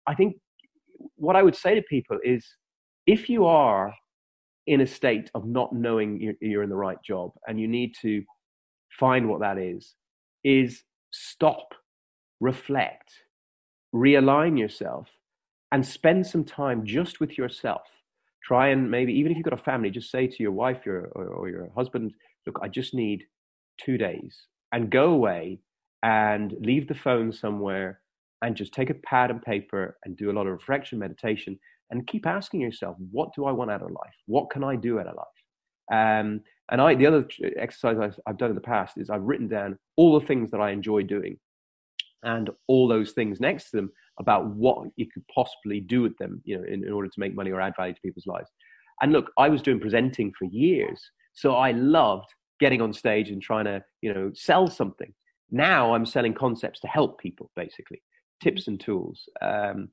I 0.06 0.14
think, 0.14 0.36
what 1.16 1.36
I 1.36 1.42
would 1.42 1.56
say 1.56 1.74
to 1.74 1.82
people 1.82 2.18
is 2.24 2.44
if 3.06 3.28
you 3.28 3.46
are 3.46 3.94
in 4.66 4.80
a 4.80 4.86
state 4.86 5.30
of 5.34 5.46
not 5.46 5.72
knowing 5.72 6.20
you're, 6.20 6.34
you're 6.40 6.62
in 6.62 6.70
the 6.70 6.76
right 6.76 6.98
job 7.04 7.30
and 7.46 7.60
you 7.60 7.68
need 7.68 7.94
to 8.02 8.22
find 8.90 9.28
what 9.28 9.40
that 9.40 9.58
is, 9.58 9.94
is 10.44 10.82
stop, 11.10 11.74
reflect, 12.40 13.10
realign 13.94 14.58
yourself, 14.58 15.08
and 15.72 15.84
spend 15.86 16.26
some 16.26 16.44
time 16.44 16.84
just 16.84 17.20
with 17.20 17.38
yourself 17.38 17.82
try 18.48 18.68
and 18.68 18.90
maybe 18.90 19.12
even 19.12 19.30
if 19.30 19.36
you've 19.36 19.44
got 19.44 19.60
a 19.60 19.62
family 19.70 19.90
just 19.90 20.10
say 20.10 20.26
to 20.26 20.42
your 20.42 20.52
wife 20.52 20.86
your, 20.86 21.08
or, 21.12 21.26
or 21.26 21.48
your 21.50 21.68
husband 21.76 22.12
look, 22.46 22.58
I 22.62 22.68
just 22.68 22.94
need 22.94 23.24
two 23.78 23.98
days 23.98 24.46
and 24.72 24.90
go 24.90 25.10
away 25.10 25.60
and 26.02 26.54
leave 26.60 26.88
the 26.88 26.94
phone 26.94 27.30
somewhere 27.30 28.00
and 28.40 28.56
just 28.56 28.72
take 28.72 28.88
a 28.88 28.94
pad 28.94 29.30
and 29.30 29.42
paper 29.42 29.98
and 30.04 30.16
do 30.16 30.30
a 30.30 30.32
lot 30.32 30.46
of 30.46 30.52
reflection 30.52 30.98
meditation 30.98 31.58
and 31.90 32.06
keep 32.06 32.26
asking 32.26 32.60
yourself, 32.60 32.96
what 33.10 33.34
do 33.34 33.44
I 33.44 33.52
want 33.52 33.70
out 33.70 33.82
of 33.82 33.90
life? 33.90 34.14
What 34.26 34.48
can 34.48 34.64
I 34.64 34.76
do 34.76 34.98
out 34.98 35.08
of 35.08 35.16
life? 35.16 35.26
Um, 35.90 36.40
and 36.70 36.80
I, 36.80 36.94
the 36.94 37.06
other 37.06 37.26
exercise 37.56 37.98
I've, 38.00 38.18
I've 38.26 38.38
done 38.38 38.50
in 38.50 38.54
the 38.54 38.62
past 38.62 38.96
is 38.96 39.10
I've 39.10 39.22
written 39.22 39.48
down 39.48 39.78
all 39.96 40.18
the 40.18 40.26
things 40.26 40.50
that 40.52 40.60
I 40.60 40.70
enjoy 40.70 41.02
doing 41.02 41.38
and 42.22 42.50
all 42.66 42.88
those 42.88 43.12
things 43.12 43.40
next 43.40 43.70
to 43.70 43.76
them 43.76 43.90
about 44.18 44.46
what 44.46 44.88
you 44.96 45.06
could 45.06 45.24
possibly 45.34 45.80
do 45.80 46.02
with 46.02 46.16
them, 46.18 46.40
you 46.44 46.56
know, 46.56 46.64
in, 46.64 46.84
in 46.84 46.92
order 46.92 47.08
to 47.08 47.20
make 47.20 47.34
money 47.34 47.50
or 47.50 47.60
add 47.60 47.74
value 47.76 47.94
to 47.94 48.00
people's 48.00 48.26
lives. 48.26 48.50
And 49.00 49.12
look, 49.12 49.30
I 49.38 49.48
was 49.48 49.62
doing 49.62 49.80
presenting 49.80 50.32
for 50.38 50.46
years, 50.46 51.00
so 51.32 51.54
I 51.54 51.70
loved 51.72 52.28
getting 52.60 52.80
on 52.80 52.92
stage 52.92 53.30
and 53.30 53.40
trying 53.40 53.66
to, 53.66 53.82
you 54.02 54.12
know, 54.12 54.32
sell 54.34 54.66
something. 54.66 55.12
Now 55.50 55.94
I'm 55.94 56.04
selling 56.04 56.34
concepts 56.34 56.80
to 56.80 56.88
help 56.88 57.20
people, 57.20 57.50
basically, 57.54 58.02
tips 58.42 58.68
and 58.68 58.80
tools. 58.80 59.28
Um, 59.40 59.88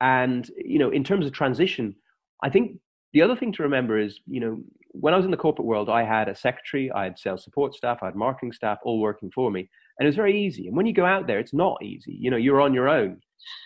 and 0.00 0.50
you 0.56 0.78
know, 0.78 0.90
in 0.90 1.04
terms 1.04 1.26
of 1.26 1.32
transition, 1.32 1.94
I 2.42 2.50
think 2.50 2.78
the 3.12 3.22
other 3.22 3.36
thing 3.36 3.52
to 3.52 3.62
remember 3.62 3.98
is, 3.98 4.20
you 4.26 4.40
know, 4.40 4.62
when 4.92 5.14
I 5.14 5.16
was 5.16 5.24
in 5.24 5.30
the 5.30 5.36
corporate 5.36 5.66
world, 5.66 5.88
I 5.88 6.02
had 6.02 6.28
a 6.28 6.34
secretary, 6.34 6.90
I 6.90 7.04
had 7.04 7.18
sales 7.18 7.44
support 7.44 7.74
staff, 7.74 7.98
I 8.02 8.06
had 8.06 8.16
marketing 8.16 8.52
staff, 8.52 8.78
all 8.82 9.00
working 9.00 9.30
for 9.30 9.50
me, 9.50 9.68
and 9.98 10.06
it 10.06 10.08
was 10.08 10.16
very 10.16 10.40
easy. 10.40 10.66
And 10.66 10.76
when 10.76 10.86
you 10.86 10.92
go 10.92 11.04
out 11.04 11.26
there, 11.26 11.38
it's 11.38 11.54
not 11.54 11.82
easy. 11.82 12.16
You 12.18 12.30
know, 12.30 12.36
you're 12.36 12.60
on 12.60 12.74
your 12.74 12.88
own. 12.88 13.20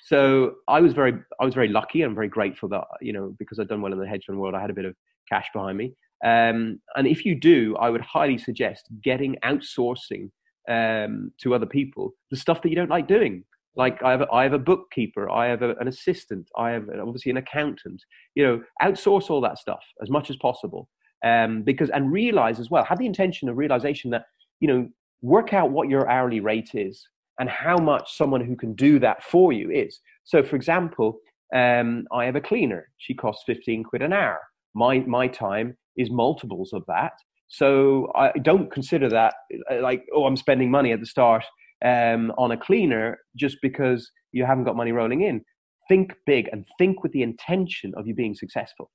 So 0.07 0.55
I 0.69 0.81
was 0.81 0.93
very, 0.93 1.15
I 1.41 1.45
was 1.45 1.55
very 1.55 1.69
lucky. 1.69 2.03
and 2.03 2.15
very 2.15 2.29
grateful 2.29 2.69
that 2.71 2.85
you 3.01 3.13
know 3.13 3.35
because 3.39 3.59
I'd 3.59 3.69
done 3.69 3.83
well 3.83 3.93
in 3.93 3.99
the 3.99 4.07
hedge 4.07 4.25
fund 4.27 4.39
world, 4.39 4.55
I 4.55 4.61
had 4.61 4.71
a 4.71 4.75
bit 4.75 4.85
of 4.85 4.95
cash 5.31 5.49
behind 5.53 5.79
me. 5.79 5.95
Um, 6.25 6.81
and 6.97 7.07
if 7.07 7.25
you 7.25 7.35
do, 7.35 7.77
I 7.77 7.91
would 7.91 8.01
highly 8.01 8.39
suggest 8.39 8.89
getting 9.03 9.37
outsourcing 9.45 10.31
um, 10.71 11.33
to 11.41 11.55
other 11.55 11.67
people 11.67 12.13
the 12.31 12.37
stuff 12.37 12.63
that 12.63 12.71
you 12.71 12.77
don't 12.77 12.91
like 12.91 13.09
doing. 13.09 13.45
Like 13.77 14.03
I 14.05 14.13
have, 14.13 14.21
a, 14.21 14.33
I 14.33 14.45
have 14.45 14.53
a 14.53 14.59
bookkeeper, 14.59 15.29
I 15.29 15.49
have 15.49 15.63
a, 15.63 15.75
an 15.81 15.89
assistant, 15.89 16.49
I 16.57 16.71
have 16.71 16.89
obviously 16.89 17.31
an 17.31 17.39
accountant. 17.39 18.01
You 18.37 18.45
know, 18.45 18.63
outsource 18.81 19.31
all 19.31 19.41
that 19.41 19.59
stuff 19.59 19.83
as 20.01 20.11
much 20.11 20.31
as 20.31 20.37
possible, 20.37 20.89
um, 21.25 21.63
because 21.63 21.91
and 21.91 22.13
realize 22.13 22.61
as 22.61 22.71
well, 22.71 22.85
have 22.85 22.99
the 22.99 23.07
intention 23.07 23.49
of 23.49 23.57
realization 23.57 24.11
that 24.13 24.27
you 24.61 24.69
know, 24.69 24.89
work 25.21 25.53
out 25.53 25.71
what 25.71 25.89
your 25.89 26.09
hourly 26.09 26.41
rate 26.41 26.71
is 26.75 27.07
and 27.38 27.49
how 27.49 27.77
much 27.77 28.16
someone 28.16 28.44
who 28.44 28.57
can 28.57 28.75
do 28.75 28.99
that 29.01 29.23
for 29.23 29.53
you 29.53 29.70
is. 29.70 30.01
So, 30.25 30.42
for 30.42 30.57
example, 30.57 31.18
um, 31.55 32.07
I 32.12 32.25
have 32.25 32.37
a 32.37 32.40
cleaner. 32.40 32.88
She 32.99 33.14
costs 33.14 33.44
15 33.47 33.85
quid 33.85 34.03
an 34.03 34.12
hour. 34.12 34.40
My, 34.75 35.01
my 35.01 35.29
time 35.29 35.77
is 35.97 36.11
multiples 36.11 36.73
of 36.73 36.85
that. 36.88 37.12
So 37.49 38.11
I 38.14 38.33
don't 38.42 38.73
consider 38.73 39.09
that 39.11 39.35
uh, 39.70 39.81
like, 39.81 40.05
oh, 40.14 40.27
I'm 40.27 40.37
spending 40.37 40.70
money 40.70 40.92
at 40.92 41.01
the 41.01 41.07
start 41.07 41.44
um, 41.85 42.33
on 42.38 42.53
a 42.53 42.57
cleaner 42.57 43.18
just 43.37 43.59
because 43.62 44.11
you 44.33 44.44
haven't 44.44 44.64
got 44.64 44.77
money 44.77 44.92
rolling 44.92 45.23
in. 45.23 45.44
Think 45.88 46.14
big 46.27 46.49
and 46.51 46.66
think 46.79 47.03
with 47.03 47.12
the 47.12 47.23
intention 47.23 47.92
of 47.97 48.07
you 48.07 48.14
being 48.14 48.35
successful. 48.35 48.90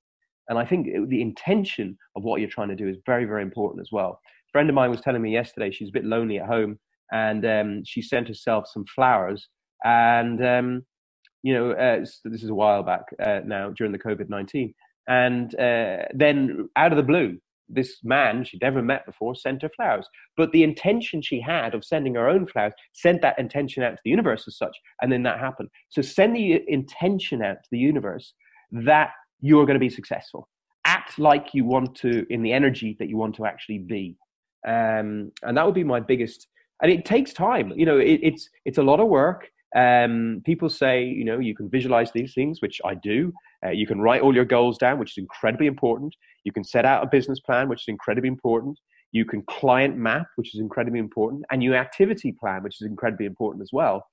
And 0.50 0.58
I 0.58 0.66
think 0.66 0.88
the 1.10 1.22
intention 1.22 1.96
of 2.16 2.24
what 2.24 2.42
you're 2.42 2.50
trying 2.50 2.70
to 2.70 2.76
do 2.76 2.90
is 2.90 2.98
very, 3.06 3.26
very 3.26 3.44
important 3.44 3.82
as 3.82 3.90
well. 3.92 4.20
A 4.50 4.52
friend 4.52 4.68
of 4.68 4.76
mine 4.76 4.90
was 4.90 5.02
telling 5.02 5.22
me 5.22 5.32
yesterday 5.32 5.70
she's 5.70 5.90
a 5.90 5.94
bit 5.94 6.06
lonely 6.06 6.40
at 6.40 6.48
home 6.48 6.80
and 7.12 7.46
um, 7.46 7.84
she 7.86 8.02
sent 8.02 8.28
herself 8.28 8.66
some 8.68 8.86
flowers. 8.96 9.48
And 9.84 10.44
um, 10.46 10.86
you 11.44 11.54
know, 11.54 11.72
uh, 11.72 12.00
this 12.26 12.44
is 12.44 12.50
a 12.50 12.56
while 12.56 12.84
back 12.84 13.04
uh, 13.24 13.42
now 13.46 13.72
during 13.78 13.94
the 13.94 14.00
COVID 14.00 14.30
nineteen, 14.30 14.74
and 15.08 15.54
uh, 15.60 16.04
then 16.14 16.70
out 16.76 16.92
of 16.92 16.98
the 16.98 17.04
blue, 17.04 17.38
this 17.70 17.98
man 18.04 18.44
she'd 18.44 18.62
never 18.62 18.82
met 18.82 19.06
before 19.06 19.36
sent 19.36 19.62
her 19.62 19.70
flowers. 19.76 20.08
But 20.36 20.52
the 20.52 20.64
intention 20.64 21.22
she 21.22 21.40
had 21.40 21.74
of 21.74 21.86
sending 21.86 22.16
her 22.16 22.28
own 22.28 22.48
flowers 22.48 22.74
sent 22.94 23.22
that 23.22 23.40
intention 23.40 23.84
out 23.84 23.92
to 23.92 24.02
the 24.04 24.10
universe 24.10 24.46
as 24.48 24.58
such, 24.58 24.76
and 25.02 25.12
then 25.12 25.24
that 25.24 25.40
happened. 25.40 25.70
So 25.90 26.02
send 26.02 26.36
the 26.36 26.62
intention 26.68 27.42
out 27.42 27.64
to 27.64 27.70
the 27.72 27.80
universe 27.80 28.34
that 28.72 29.12
you 29.40 29.60
are 29.60 29.66
going 29.66 29.80
to 29.80 29.80
be 29.80 29.90
successful. 29.90 30.50
Act 30.86 31.20
like 31.20 31.54
you 31.54 31.64
want 31.64 31.96
to 31.96 32.26
in 32.30 32.42
the 32.42 32.52
energy 32.52 32.98
that 33.00 33.10
you 33.10 33.18
want 33.18 33.36
to 33.36 33.46
actually 33.46 33.80
be. 33.80 34.18
Um, 34.68 35.32
and 35.44 35.56
that 35.56 35.66
would 35.66 35.76
be 35.76 35.86
my 35.86 36.02
biggest 36.02 36.48
and 36.82 36.92
it 36.92 37.06
takes 37.06 37.34
time. 37.34 37.74
You 37.76 37.86
know, 37.86 37.98
it, 37.98 38.20
it's 38.24 38.50
it's 38.66 38.78
a 38.78 38.84
lot 38.84 39.00
of 39.00 39.08
work. 39.08 39.50
Um, 39.76 40.42
people 40.46 40.70
say, 40.70 41.04
you 41.04 41.24
know, 41.24 41.40
you 41.40 41.56
can 41.56 41.70
visualize 41.70 42.12
these 42.12 42.34
things, 42.34 42.62
which 42.62 42.82
I 42.84 42.96
do. 42.96 43.32
Uh, 43.64 43.70
you 43.70 43.86
can 43.86 44.02
write 44.02 44.22
all 44.22 44.34
your 44.34 44.46
goals 44.46 44.78
down, 44.78 44.98
which 44.98 45.12
is 45.12 45.22
incredibly 45.22 45.68
important. 45.68 46.16
You 46.44 46.52
can 46.52 46.64
set 46.64 46.86
out 46.86 47.04
a 47.04 47.08
business 47.08 47.40
plan, 47.40 47.70
which 47.70 47.82
is 47.82 47.88
incredibly 47.88 48.30
important. 48.30 48.80
You 49.12 49.26
can 49.26 49.44
client 49.44 49.98
map, 49.98 50.28
which 50.36 50.54
is 50.56 50.62
incredibly 50.62 51.00
important, 51.00 51.44
and 51.52 51.64
your 51.64 51.76
activity 51.76 52.32
plan, 52.32 52.64
which 52.64 52.82
is 52.82 52.88
incredibly 52.88 53.26
important 53.26 53.62
as 53.62 53.70
well. 53.72 54.06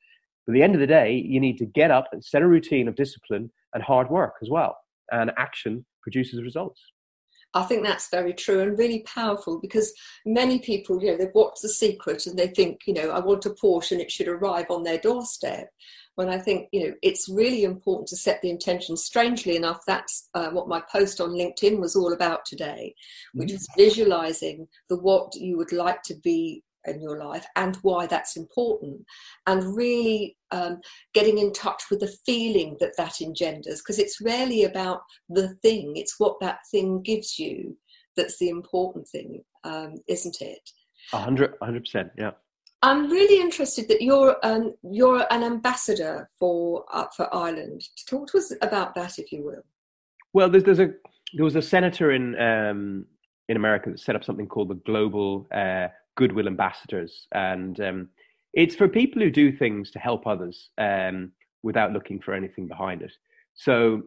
But 0.47 0.53
at 0.53 0.55
the 0.55 0.63
end 0.63 0.75
of 0.75 0.81
the 0.81 0.87
day, 0.87 1.13
you 1.13 1.41
need 1.41 1.59
to 1.59 1.67
get 1.67 1.91
up 1.91 2.09
and 2.13 2.25
set 2.25 2.43
a 2.43 2.47
routine 2.47 2.89
of 2.89 2.95
discipline 2.95 3.51
and 3.75 3.83
hard 3.83 4.11
work 4.11 4.35
as 4.43 4.49
well. 4.51 4.77
And 5.13 5.33
action 5.37 5.85
produces 6.03 6.43
results. 6.43 6.81
I 7.55 7.63
think 7.63 7.85
that's 7.85 8.11
very 8.11 8.35
true 8.35 8.61
and 8.61 8.79
really 8.79 9.01
powerful 9.01 9.59
because 9.61 9.93
many 10.27 10.59
people, 10.59 11.03
you 11.03 11.11
know, 11.11 11.17
they've 11.17 11.35
watched 11.35 11.63
The 11.63 11.71
Secret 11.71 12.27
and 12.27 12.39
they 12.39 12.49
think, 12.49 12.81
you 12.87 12.93
know, 12.93 13.11
I 13.11 13.21
want 13.21 13.47
a 13.47 13.51
Porsche 13.51 13.93
and 13.93 14.01
it 14.01 14.11
should 14.11 14.29
arrive 14.29 14.67
on 14.69 14.83
their 14.83 14.99
doorstep. 14.99 15.71
When 16.17 16.29
I 16.29 16.39
think, 16.39 16.69
you 16.73 16.81
know, 16.87 16.95
it's 17.03 17.29
really 17.29 17.65
important 17.65 18.09
to 18.09 18.17
set 18.17 18.41
the 18.41 18.51
intention. 18.51 18.97
Strangely 18.97 19.57
enough, 19.57 19.81
that's 19.87 20.29
uh, 20.35 20.51
what 20.51 20.69
my 20.69 20.83
post 20.91 21.21
on 21.21 21.31
LinkedIn 21.31 21.79
was 21.79 21.95
all 21.95 22.13
about 22.13 22.45
today, 22.47 22.95
which 23.35 23.51
mm. 23.51 23.55
was 23.55 23.67
visualizing 23.77 24.67
the 24.89 24.99
what 24.99 25.35
you 25.35 25.57
would 25.57 25.73
like 25.73 26.03
to 26.05 26.15
be 26.15 26.63
in 26.87 27.01
your 27.01 27.18
life 27.18 27.46
and 27.57 27.77
why 27.77 28.07
that's 28.07 28.37
important 28.37 29.05
and 29.46 29.77
really 29.77 30.37
um, 30.51 30.81
getting 31.14 31.38
in 31.38 31.53
touch 31.53 31.85
with 31.90 32.01
the 32.01 32.14
feeling 32.25 32.77
that 32.81 32.96
that 32.96 33.20
engenders 33.20 33.81
because 33.81 33.99
it's 33.99 34.20
rarely 34.20 34.64
about 34.64 35.01
the 35.29 35.49
thing 35.62 35.92
it's 35.96 36.14
what 36.18 36.38
that 36.40 36.59
thing 36.70 37.03
gives 37.03 37.38
you 37.38 37.77
that's 38.16 38.38
the 38.38 38.49
important 38.49 39.07
thing 39.09 39.42
um, 39.64 39.94
isn't 40.09 40.40
it 40.40 40.70
100 41.11 41.59
100% 41.61 42.11
yeah 42.18 42.31
I'm 42.83 43.11
really 43.11 43.40
interested 43.40 43.88
that 43.88 44.03
you're 44.03 44.37
um, 44.44 44.75
you're 44.83 45.27
an 45.33 45.42
ambassador 45.42 46.29
for 46.38 46.85
uh, 46.92 47.07
for 47.16 47.35
Ireland. 47.35 47.83
Talk 48.09 48.29
to 48.29 48.38
us 48.38 48.53
about 48.61 48.94
that, 48.94 49.18
if 49.18 49.33
you 49.33 49.44
will. 49.44 49.64
Well, 50.35 50.51
there's, 50.51 50.64
there's 50.64 50.81
a 50.81 50.90
there 51.35 51.44
was 51.44 51.57
a 51.57 51.62
senator 51.62 52.12
in 52.12 52.38
um, 52.40 53.07
in 53.49 53.57
America 53.57 53.90
that 53.90 54.01
set 54.01 54.16
up 54.16 54.25
something 54.25 54.46
called 54.46 54.68
the 54.68 54.75
Global 54.75 55.46
uh, 55.53 55.88
goodwill 56.17 56.47
ambassadors, 56.47 57.27
and 57.33 57.81
um, 57.81 58.09
it's 58.55 58.75
for 58.75 58.89
people 58.89 59.23
who 59.23 59.31
do 59.31 59.53
things 59.53 59.91
to 59.93 59.99
help 59.99 60.27
others 60.27 60.71
um, 60.79 61.33
without 61.63 61.93
looking 61.93 62.21
for 62.21 62.35
anything 62.35 62.67
behind 62.67 63.03
it. 63.03 63.13
So 63.55 64.03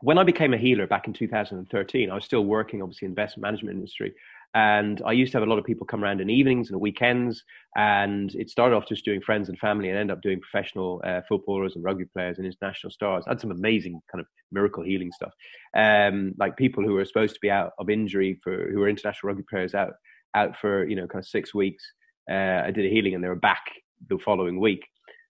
when 0.00 0.18
I 0.18 0.24
became 0.24 0.52
a 0.52 0.58
healer 0.58 0.86
back 0.86 1.06
in 1.06 1.12
2013, 1.12 2.10
I 2.10 2.14
was 2.14 2.24
still 2.24 2.44
working, 2.44 2.82
obviously, 2.82 3.06
in 3.06 3.14
the 3.14 3.20
investment 3.20 3.42
management 3.42 3.76
industry. 3.76 4.14
And 4.54 5.02
I 5.04 5.12
used 5.12 5.32
to 5.32 5.38
have 5.38 5.46
a 5.46 5.50
lot 5.50 5.58
of 5.58 5.64
people 5.64 5.86
come 5.86 6.02
around 6.02 6.20
in 6.20 6.30
evenings 6.30 6.70
and 6.70 6.80
weekends. 6.80 7.42
And 7.76 8.34
it 8.34 8.48
started 8.48 8.74
off 8.74 8.88
just 8.88 9.04
doing 9.04 9.20
friends 9.20 9.48
and 9.48 9.58
family 9.58 9.88
and 9.88 9.98
ended 9.98 10.16
up 10.16 10.22
doing 10.22 10.40
professional 10.40 11.02
uh, 11.04 11.20
footballers 11.28 11.76
and 11.76 11.84
rugby 11.84 12.06
players 12.06 12.38
and 12.38 12.46
international 12.46 12.90
stars. 12.90 13.24
I 13.26 13.30
had 13.30 13.40
some 13.40 13.50
amazing 13.50 14.00
kind 14.10 14.20
of 14.20 14.26
miracle 14.52 14.82
healing 14.82 15.12
stuff. 15.12 15.32
Um, 15.76 16.34
like 16.38 16.56
people 16.56 16.84
who 16.84 16.94
were 16.94 17.04
supposed 17.04 17.34
to 17.34 17.40
be 17.40 17.50
out 17.50 17.72
of 17.78 17.90
injury 17.90 18.38
for 18.42 18.70
who 18.70 18.80
were 18.80 18.88
international 18.88 19.28
rugby 19.28 19.44
players 19.48 19.74
out 19.74 19.94
out 20.36 20.56
for 20.60 20.86
you 20.86 20.94
know 20.94 21.06
kind 21.06 21.22
of 21.22 21.28
six 21.28 21.54
weeks. 21.54 21.82
Uh, 22.30 22.62
I 22.64 22.70
did 22.70 22.86
a 22.86 22.88
healing 22.88 23.14
and 23.14 23.24
they 23.24 23.28
were 23.28 23.34
back 23.34 23.64
the 24.08 24.18
following 24.18 24.60
week. 24.60 24.84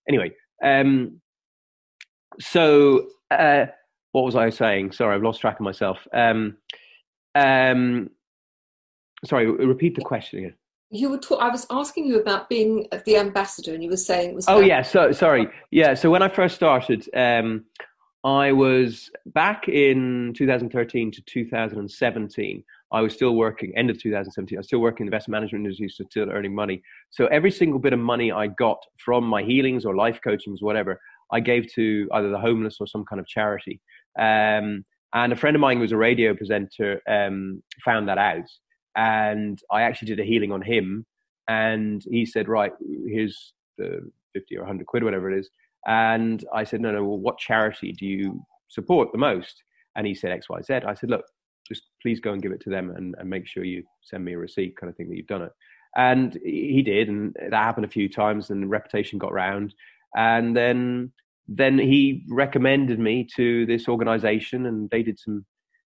Anyway, 0.08 0.32
um, 0.62 1.20
so 2.40 3.08
uh, 3.30 3.66
what 4.12 4.24
was 4.24 4.36
I 4.36 4.50
saying? 4.50 4.92
Sorry, 4.92 5.14
I've 5.14 5.22
lost 5.22 5.40
track 5.40 5.60
of 5.60 5.64
myself. 5.64 5.98
Um, 6.12 6.56
um, 7.34 8.10
sorry, 9.24 9.50
repeat 9.50 9.94
the 9.94 10.02
question 10.02 10.38
again. 10.40 10.54
You 10.90 11.10
were. 11.10 11.18
Ta- 11.18 11.36
I 11.36 11.48
was 11.48 11.66
asking 11.70 12.06
you 12.06 12.20
about 12.20 12.48
being 12.48 12.86
the 13.04 13.16
ambassador, 13.16 13.74
and 13.74 13.82
you 13.82 13.90
were 13.90 13.96
saying 13.96 14.30
it 14.30 14.34
was. 14.34 14.46
Oh 14.48 14.60
yeah, 14.60 14.82
so 14.82 15.12
sorry. 15.12 15.48
Yeah, 15.70 15.94
so 15.94 16.10
when 16.10 16.22
I 16.22 16.28
first 16.28 16.54
started, 16.54 17.08
um, 17.14 17.64
I 18.24 18.52
was 18.52 19.10
back 19.26 19.68
in 19.68 20.32
2013 20.36 21.10
to 21.12 21.22
2017. 21.22 22.64
I 22.92 23.00
was 23.00 23.12
still 23.12 23.34
working, 23.34 23.76
end 23.76 23.90
of 23.90 24.00
2017, 24.00 24.56
I 24.56 24.60
was 24.60 24.66
still 24.66 24.78
working 24.78 25.06
in 25.06 25.10
the 25.10 25.14
investment 25.14 25.40
management 25.40 25.64
industry, 25.64 25.88
so 25.88 26.04
still 26.08 26.30
earning 26.30 26.54
money. 26.54 26.82
So 27.10 27.26
every 27.26 27.50
single 27.50 27.80
bit 27.80 27.92
of 27.92 27.98
money 27.98 28.30
I 28.30 28.46
got 28.46 28.78
from 29.04 29.24
my 29.24 29.42
healings 29.42 29.84
or 29.84 29.96
life 29.96 30.20
coachings, 30.22 30.62
whatever, 30.62 31.00
I 31.32 31.40
gave 31.40 31.72
to 31.74 32.08
either 32.12 32.30
the 32.30 32.38
homeless 32.38 32.76
or 32.80 32.86
some 32.86 33.04
kind 33.04 33.18
of 33.18 33.26
charity. 33.26 33.80
Um, 34.18 34.84
and 35.14 35.32
a 35.32 35.36
friend 35.36 35.56
of 35.56 35.60
mine 35.60 35.76
who 35.76 35.82
was 35.82 35.92
a 35.92 35.96
radio 35.96 36.34
presenter 36.34 37.00
um, 37.08 37.62
found 37.84 38.08
that 38.08 38.18
out. 38.18 38.48
And 38.96 39.60
I 39.70 39.82
actually 39.82 40.06
did 40.06 40.20
a 40.20 40.24
healing 40.24 40.52
on 40.52 40.62
him. 40.62 41.06
And 41.48 42.02
he 42.10 42.24
said, 42.26 42.48
right, 42.48 42.72
here's 43.06 43.52
the 43.78 44.10
50 44.34 44.56
or 44.56 44.60
100 44.60 44.86
quid, 44.86 45.04
whatever 45.04 45.30
it 45.30 45.38
is. 45.38 45.50
And 45.86 46.44
I 46.54 46.64
said, 46.64 46.80
no, 46.80 46.92
no, 46.92 47.04
well, 47.04 47.18
what 47.18 47.38
charity 47.38 47.92
do 47.92 48.06
you 48.06 48.44
support 48.68 49.12
the 49.12 49.18
most? 49.18 49.62
And 49.96 50.06
he 50.06 50.14
said, 50.14 50.32
X, 50.32 50.48
Y, 50.48 50.60
Z. 50.62 50.74
I 50.86 50.94
said, 50.94 51.10
look, 51.10 51.24
just 51.66 51.82
please 52.02 52.20
go 52.20 52.32
and 52.32 52.42
give 52.42 52.52
it 52.52 52.60
to 52.62 52.70
them 52.70 52.90
and, 52.90 53.14
and 53.18 53.28
make 53.28 53.46
sure 53.46 53.64
you 53.64 53.82
send 54.02 54.24
me 54.24 54.34
a 54.34 54.38
receipt, 54.38 54.76
kind 54.76 54.90
of 54.90 54.96
thing 54.96 55.08
that 55.08 55.16
you've 55.16 55.26
done 55.26 55.42
it. 55.42 55.52
And 55.96 56.38
he 56.44 56.82
did, 56.82 57.08
and 57.08 57.34
that 57.50 57.64
happened 57.64 57.86
a 57.86 57.90
few 57.90 58.08
times, 58.08 58.50
and 58.50 58.62
the 58.62 58.66
reputation 58.66 59.18
got 59.18 59.32
round. 59.32 59.74
And 60.14 60.56
then 60.56 61.12
then 61.48 61.78
he 61.78 62.24
recommended 62.28 62.98
me 62.98 63.26
to 63.36 63.66
this 63.66 63.88
organization, 63.88 64.66
and 64.66 64.90
they 64.90 65.02
did 65.02 65.18
some 65.18 65.44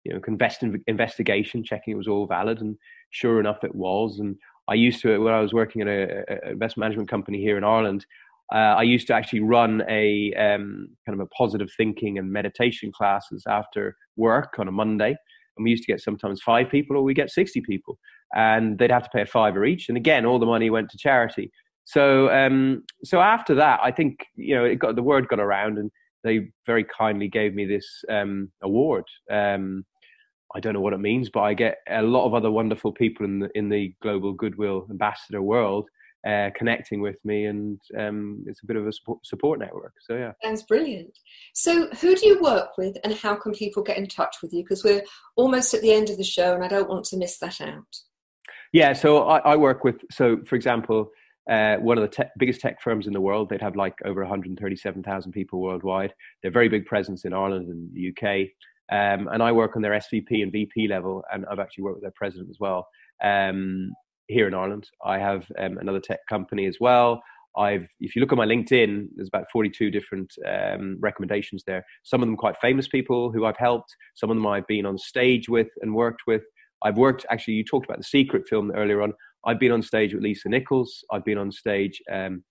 you 0.04 0.12
know 0.12 0.20
invest 0.26 0.62
investigation, 0.87 1.64
checking 1.64 1.92
it 1.92 1.96
was 1.96 2.09
all 2.09 2.26
valid, 2.26 2.61
and 2.61 2.76
sure 3.11 3.40
enough, 3.40 3.62
it 3.62 3.74
was. 3.74 4.18
And 4.20 4.37
I 4.68 4.74
used 4.74 5.02
to 5.02 5.18
when 5.18 5.35
I 5.35 5.40
was 5.40 5.52
working 5.52 5.83
at 5.83 5.88
a, 5.88 6.24
a 6.28 6.50
investment 6.52 6.87
management 6.87 7.11
company 7.11 7.38
here 7.40 7.59
in 7.59 7.64
Ireland. 7.64 8.06
Uh, 8.52 8.74
I 8.78 8.83
used 8.83 9.06
to 9.06 9.14
actually 9.14 9.40
run 9.40 9.83
a 9.88 10.35
um, 10.35 10.88
kind 11.06 11.20
of 11.20 11.20
a 11.20 11.28
positive 11.28 11.68
thinking 11.76 12.18
and 12.18 12.33
meditation 12.33 12.90
classes 12.90 13.44
after 13.46 13.96
work 14.16 14.56
on 14.59 14.66
a 14.66 14.72
Monday, 14.72 15.16
and 15.61 15.64
we 15.64 15.70
used 15.70 15.85
to 15.85 15.92
get 15.92 16.01
sometimes 16.01 16.40
five 16.42 16.70
people 16.70 16.96
or 16.96 17.03
we 17.03 17.12
get 17.12 17.31
60 17.31 17.61
people. 17.61 17.99
And 18.35 18.79
they'd 18.79 18.90
have 18.90 19.05
to 19.05 19.11
pay 19.12 19.23
a 19.23 19.27
fiver 19.27 19.64
each. 19.64 19.88
And 19.88 19.99
again 19.99 20.25
all 20.25 20.38
the 20.38 20.46
money 20.46 20.70
went 20.70 20.90
to 20.90 20.99
charity. 20.99 21.51
So 21.85 22.31
um, 22.31 22.85
so 23.05 23.20
after 23.20 23.55
that 23.57 23.81
i 23.83 23.90
think 23.90 24.27
you 24.37 24.55
know 24.55 24.64
it 24.64 24.77
got 24.77 24.96
the 24.96 25.03
word 25.03 25.29
got 25.29 25.40
around 25.40 25.79
and 25.79 25.90
they 26.23 26.51
very 26.66 26.85
kindly 26.85 27.29
gave 27.29 27.55
me 27.55 27.64
this 27.66 27.87
um, 28.11 28.51
award. 28.62 29.05
Um, 29.31 29.85
i 30.55 30.61
don't 30.61 30.75
know 30.75 30.81
what 30.81 30.92
it 30.92 30.99
means 30.99 31.31
but 31.31 31.42
i 31.42 31.55
get 31.55 31.77
a 31.88 32.03
lot 32.03 32.27
of 32.27 32.35
other 32.35 32.51
wonderful 32.51 32.92
people 32.92 33.25
in 33.25 33.38
the 33.38 33.49
in 33.55 33.68
the 33.68 33.94
global 34.03 34.33
goodwill 34.33 34.87
ambassador 34.90 35.42
world 35.42 35.88
uh, 36.26 36.50
connecting 36.56 37.00
with 37.00 37.16
me, 37.24 37.46
and 37.46 37.80
um, 37.98 38.44
it's 38.46 38.62
a 38.62 38.66
bit 38.66 38.76
of 38.76 38.87
a 38.87 38.92
support 39.24 39.59
network. 39.59 39.94
So 40.00 40.16
yeah, 40.16 40.33
sounds 40.42 40.62
brilliant. 40.62 41.18
So 41.54 41.88
who 42.00 42.14
do 42.14 42.26
you 42.26 42.40
work 42.42 42.76
with, 42.76 42.96
and 43.04 43.14
how 43.14 43.35
can 43.35 43.52
people 43.52 43.83
get 43.83 43.98
in 43.98 44.06
touch 44.06 44.37
with 44.42 44.52
you? 44.52 44.62
Because 44.62 44.85
we're 44.85 45.02
almost 45.37 45.74
at 45.74 45.83
the 45.83 45.92
end 45.92 46.11
of 46.11 46.18
the 46.18 46.24
show, 46.24 46.54
and 46.54 46.64
I 46.64 46.68
don't 46.68 46.88
want 46.88 47.04
to 47.06 47.16
miss 47.16 47.38
that 47.38 47.61
out. 47.61 47.96
Yeah, 48.72 48.92
so 48.92 49.28
I, 49.28 49.38
I 49.38 49.56
work 49.56 49.85
with. 49.85 49.96
So 50.11 50.38
for 50.46 50.56
example. 50.56 51.11
Uh, 51.50 51.78
one 51.78 51.98
of 51.98 52.02
the 52.02 52.22
te- 52.22 52.30
biggest 52.38 52.61
tech 52.61 52.80
firms 52.80 53.09
in 53.09 53.12
the 53.12 53.20
world. 53.20 53.48
They'd 53.48 53.62
have 53.62 53.74
like 53.74 53.94
over 54.04 54.20
137,000 54.20 55.33
people 55.33 55.61
worldwide. 55.61 56.12
They're 56.42 56.52
very 56.52 56.68
big 56.68 56.87
presence 56.87 57.24
in 57.24 57.33
Ireland 57.33 57.68
and 57.68 57.90
the 57.92 58.11
UK. 58.11 58.50
Um, 58.90 59.28
and 59.28 59.42
I 59.42 59.52
work 59.52 59.76
on 59.76 59.83
their 59.83 59.92
SVP 59.92 60.42
and 60.42 60.50
VP 60.50 60.88
level, 60.88 61.24
and 61.33 61.46
I've 61.50 61.61
actually 61.61 61.85
worked 61.85 61.96
with 61.96 62.04
their 62.04 62.14
president 62.14 62.50
as 62.50 62.59
well. 62.59 62.88
Um, 63.22 63.92
here 64.30 64.48
in 64.48 64.54
Ireland. 64.54 64.88
I 65.04 65.18
have 65.18 65.46
um, 65.58 65.78
another 65.78 66.00
tech 66.00 66.20
company 66.28 66.66
as 66.66 66.78
well. 66.80 67.22
I've, 67.56 67.86
if 68.00 68.14
you 68.14 68.20
look 68.20 68.32
at 68.32 68.38
my 68.38 68.46
LinkedIn, 68.46 69.08
there's 69.16 69.28
about 69.28 69.46
42 69.52 69.90
different 69.90 70.32
um, 70.46 70.96
recommendations 71.00 71.64
there. 71.66 71.84
Some 72.04 72.22
of 72.22 72.28
them 72.28 72.36
quite 72.36 72.56
famous 72.60 72.86
people 72.86 73.32
who 73.32 73.44
I've 73.44 73.56
helped. 73.56 73.94
Some 74.14 74.30
of 74.30 74.36
them 74.36 74.46
I've 74.46 74.66
been 74.66 74.86
on 74.86 74.96
stage 74.98 75.48
with 75.48 75.68
and 75.82 75.94
worked 75.94 76.22
with. 76.26 76.42
I've 76.82 76.96
worked, 76.96 77.26
actually, 77.30 77.54
you 77.54 77.64
talked 77.64 77.86
about 77.86 77.98
the 77.98 78.04
Secret 78.04 78.48
film 78.48 78.70
earlier 78.72 79.02
on. 79.02 79.12
I've 79.44 79.58
been 79.58 79.72
on 79.72 79.82
stage 79.82 80.14
with 80.14 80.22
Lisa 80.22 80.48
Nichols. 80.48 81.04
I've 81.12 81.24
been 81.24 81.38
on 81.38 81.50
stage 81.50 82.00
um, 82.10 82.44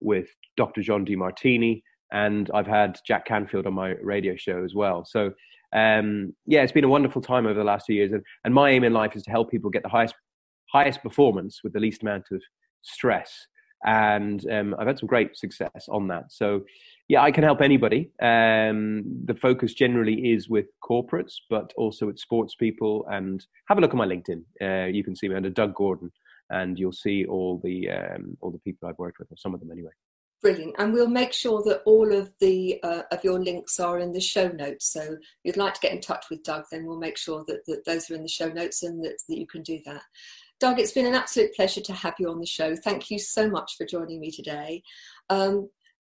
with 0.00 0.28
Dr. 0.56 0.82
John 0.82 1.04
Demartini. 1.04 1.82
And 2.12 2.50
I've 2.52 2.66
had 2.66 2.98
Jack 3.06 3.24
Canfield 3.24 3.66
on 3.66 3.72
my 3.72 3.94
radio 4.02 4.36
show 4.36 4.62
as 4.64 4.74
well. 4.74 5.04
So, 5.06 5.32
um, 5.74 6.34
yeah, 6.44 6.62
it's 6.62 6.72
been 6.72 6.84
a 6.84 6.88
wonderful 6.88 7.22
time 7.22 7.46
over 7.46 7.58
the 7.58 7.64
last 7.64 7.86
few 7.86 7.96
years. 7.96 8.12
And, 8.12 8.22
and 8.44 8.52
my 8.52 8.68
aim 8.68 8.84
in 8.84 8.92
life 8.92 9.16
is 9.16 9.22
to 9.22 9.30
help 9.30 9.50
people 9.50 9.70
get 9.70 9.82
the 9.82 9.88
highest 9.88 10.14
highest 10.72 11.02
performance 11.02 11.60
with 11.62 11.72
the 11.72 11.80
least 11.80 12.02
amount 12.02 12.26
of 12.32 12.42
stress. 12.82 13.46
And 13.84 14.48
um, 14.50 14.76
I've 14.78 14.86
had 14.86 14.98
some 14.98 15.08
great 15.08 15.36
success 15.36 15.88
on 15.88 16.06
that. 16.08 16.30
So, 16.30 16.62
yeah, 17.08 17.22
I 17.22 17.32
can 17.32 17.42
help 17.42 17.60
anybody. 17.60 18.10
Um, 18.22 19.02
the 19.24 19.36
focus 19.40 19.74
generally 19.74 20.32
is 20.32 20.48
with 20.48 20.66
corporates, 20.88 21.34
but 21.50 21.72
also 21.76 22.06
with 22.06 22.18
sports 22.18 22.54
people. 22.54 23.04
And 23.10 23.44
have 23.68 23.78
a 23.78 23.80
look 23.80 23.90
at 23.90 23.96
my 23.96 24.06
LinkedIn. 24.06 24.42
Uh, 24.60 24.86
you 24.86 25.02
can 25.02 25.16
see 25.16 25.28
me 25.28 25.34
under 25.34 25.50
Doug 25.50 25.74
Gordon, 25.74 26.12
and 26.50 26.78
you'll 26.78 26.92
see 26.92 27.24
all 27.26 27.60
the 27.64 27.90
um, 27.90 28.36
all 28.40 28.52
the 28.52 28.58
people 28.58 28.88
I've 28.88 28.98
worked 28.98 29.18
with, 29.18 29.32
or 29.32 29.36
some 29.36 29.52
of 29.52 29.60
them 29.60 29.72
anyway. 29.72 29.90
Brilliant, 30.42 30.74
and 30.78 30.92
we'll 30.92 31.08
make 31.08 31.32
sure 31.32 31.62
that 31.64 31.82
all 31.84 32.12
of 32.12 32.32
the 32.40 32.80
uh, 32.82 33.02
of 33.10 33.22
your 33.24 33.40
links 33.40 33.78
are 33.80 33.98
in 33.98 34.12
the 34.12 34.20
show 34.20 34.48
notes. 34.48 34.92
So, 34.92 35.00
if 35.00 35.18
you'd 35.44 35.56
like 35.56 35.74
to 35.74 35.80
get 35.80 35.92
in 35.92 36.00
touch 36.00 36.26
with 36.30 36.44
Doug, 36.44 36.64
then 36.70 36.84
we'll 36.84 36.98
make 36.98 37.16
sure 37.16 37.44
that, 37.48 37.64
that 37.66 37.84
those 37.84 38.10
are 38.10 38.14
in 38.14 38.22
the 38.22 38.28
show 38.28 38.48
notes 38.48 38.82
and 38.82 39.04
that, 39.04 39.22
that 39.28 39.38
you 39.38 39.46
can 39.46 39.62
do 39.62 39.80
that. 39.86 40.02
Doug, 40.62 40.78
it's 40.78 40.92
been 40.92 41.06
an 41.06 41.16
absolute 41.16 41.52
pleasure 41.54 41.80
to 41.80 41.92
have 41.92 42.14
you 42.20 42.30
on 42.30 42.38
the 42.38 42.46
show. 42.46 42.76
Thank 42.76 43.10
you 43.10 43.18
so 43.18 43.50
much 43.50 43.76
for 43.76 43.84
joining 43.84 44.20
me 44.20 44.30
today. 44.30 44.84
Um, 45.28 45.68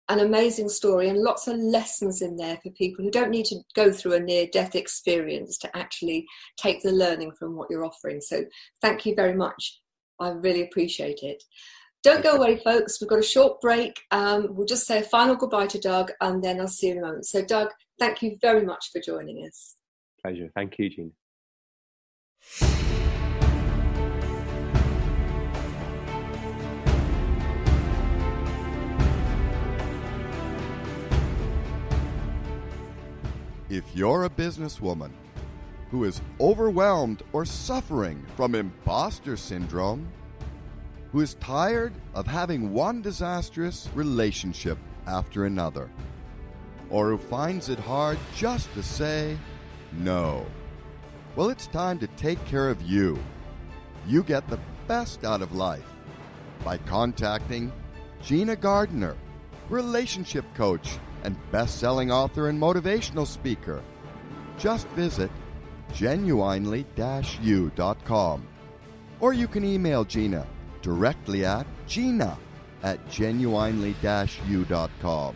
an 0.09 0.19
amazing 0.19 0.67
story 0.67 1.07
and 1.07 1.19
lots 1.19 1.47
of 1.47 1.55
lessons 1.55 2.21
in 2.21 2.35
there 2.35 2.59
for 2.61 2.69
people 2.71 3.05
who 3.05 3.09
don't 3.09 3.29
need 3.29 3.45
to 3.45 3.61
go 3.75 3.93
through 3.93 4.15
a 4.15 4.19
near 4.19 4.47
death 4.51 4.75
experience 4.75 5.57
to 5.59 5.77
actually 5.77 6.25
take 6.57 6.83
the 6.83 6.91
learning 6.91 7.31
from 7.39 7.55
what 7.55 7.69
you're 7.69 7.85
offering. 7.85 8.19
So, 8.19 8.43
thank 8.81 9.05
you 9.05 9.15
very 9.15 9.33
much. 9.33 9.79
I 10.19 10.31
really 10.31 10.63
appreciate 10.63 11.19
it. 11.21 11.41
Don't 12.03 12.21
go 12.21 12.35
away, 12.35 12.57
folks. 12.57 12.99
We've 12.99 13.09
got 13.09 13.19
a 13.19 13.23
short 13.23 13.61
break. 13.61 14.01
Um, 14.11 14.47
we'll 14.49 14.67
just 14.67 14.85
say 14.85 14.99
a 14.99 15.03
final 15.03 15.37
goodbye 15.37 15.67
to 15.67 15.79
Doug 15.79 16.11
and 16.19 16.43
then 16.43 16.59
I'll 16.59 16.67
see 16.67 16.87
you 16.87 16.91
in 16.91 16.97
a 16.97 17.01
moment. 17.03 17.25
So, 17.25 17.41
Doug, 17.41 17.69
thank 17.99 18.21
you 18.21 18.35
very 18.41 18.65
much 18.65 18.89
for 18.91 18.99
joining 18.99 19.47
us. 19.47 19.77
Pleasure. 20.21 20.51
Thank 20.53 20.77
you, 20.77 20.89
Jean. 20.89 22.90
If 33.71 33.85
you're 33.95 34.25
a 34.25 34.29
businesswoman 34.29 35.11
who 35.91 36.03
is 36.03 36.19
overwhelmed 36.41 37.23
or 37.31 37.45
suffering 37.45 38.21
from 38.35 38.53
imposter 38.53 39.37
syndrome, 39.37 40.09
who 41.13 41.21
is 41.21 41.35
tired 41.35 41.93
of 42.13 42.27
having 42.27 42.73
one 42.73 43.01
disastrous 43.01 43.87
relationship 43.95 44.77
after 45.07 45.45
another, 45.45 45.89
or 46.89 47.11
who 47.11 47.17
finds 47.17 47.69
it 47.69 47.79
hard 47.79 48.17
just 48.35 48.73
to 48.73 48.83
say 48.83 49.37
no, 49.93 50.45
well, 51.37 51.49
it's 51.49 51.67
time 51.67 51.97
to 51.99 52.07
take 52.07 52.43
care 52.43 52.67
of 52.67 52.81
you. 52.81 53.17
You 54.05 54.21
get 54.21 54.49
the 54.49 54.59
best 54.89 55.23
out 55.23 55.41
of 55.41 55.55
life 55.55 55.89
by 56.65 56.77
contacting 56.77 57.71
Gina 58.21 58.57
Gardner, 58.57 59.15
relationship 59.69 60.43
coach 60.55 60.99
and 61.23 61.35
best 61.51 61.79
selling 61.79 62.11
author 62.11 62.49
and 62.49 62.59
motivational 62.59 63.27
speaker. 63.27 63.81
Just 64.57 64.87
visit 64.89 65.31
genuinely 65.93 66.85
u.com. 67.41 68.47
Or 69.19 69.33
you 69.33 69.47
can 69.47 69.63
email 69.63 70.03
Gina 70.03 70.47
directly 70.81 71.45
at 71.45 71.67
gina 71.87 72.37
at 72.83 73.07
genuinely 73.09 73.95
u.com. 74.01 75.35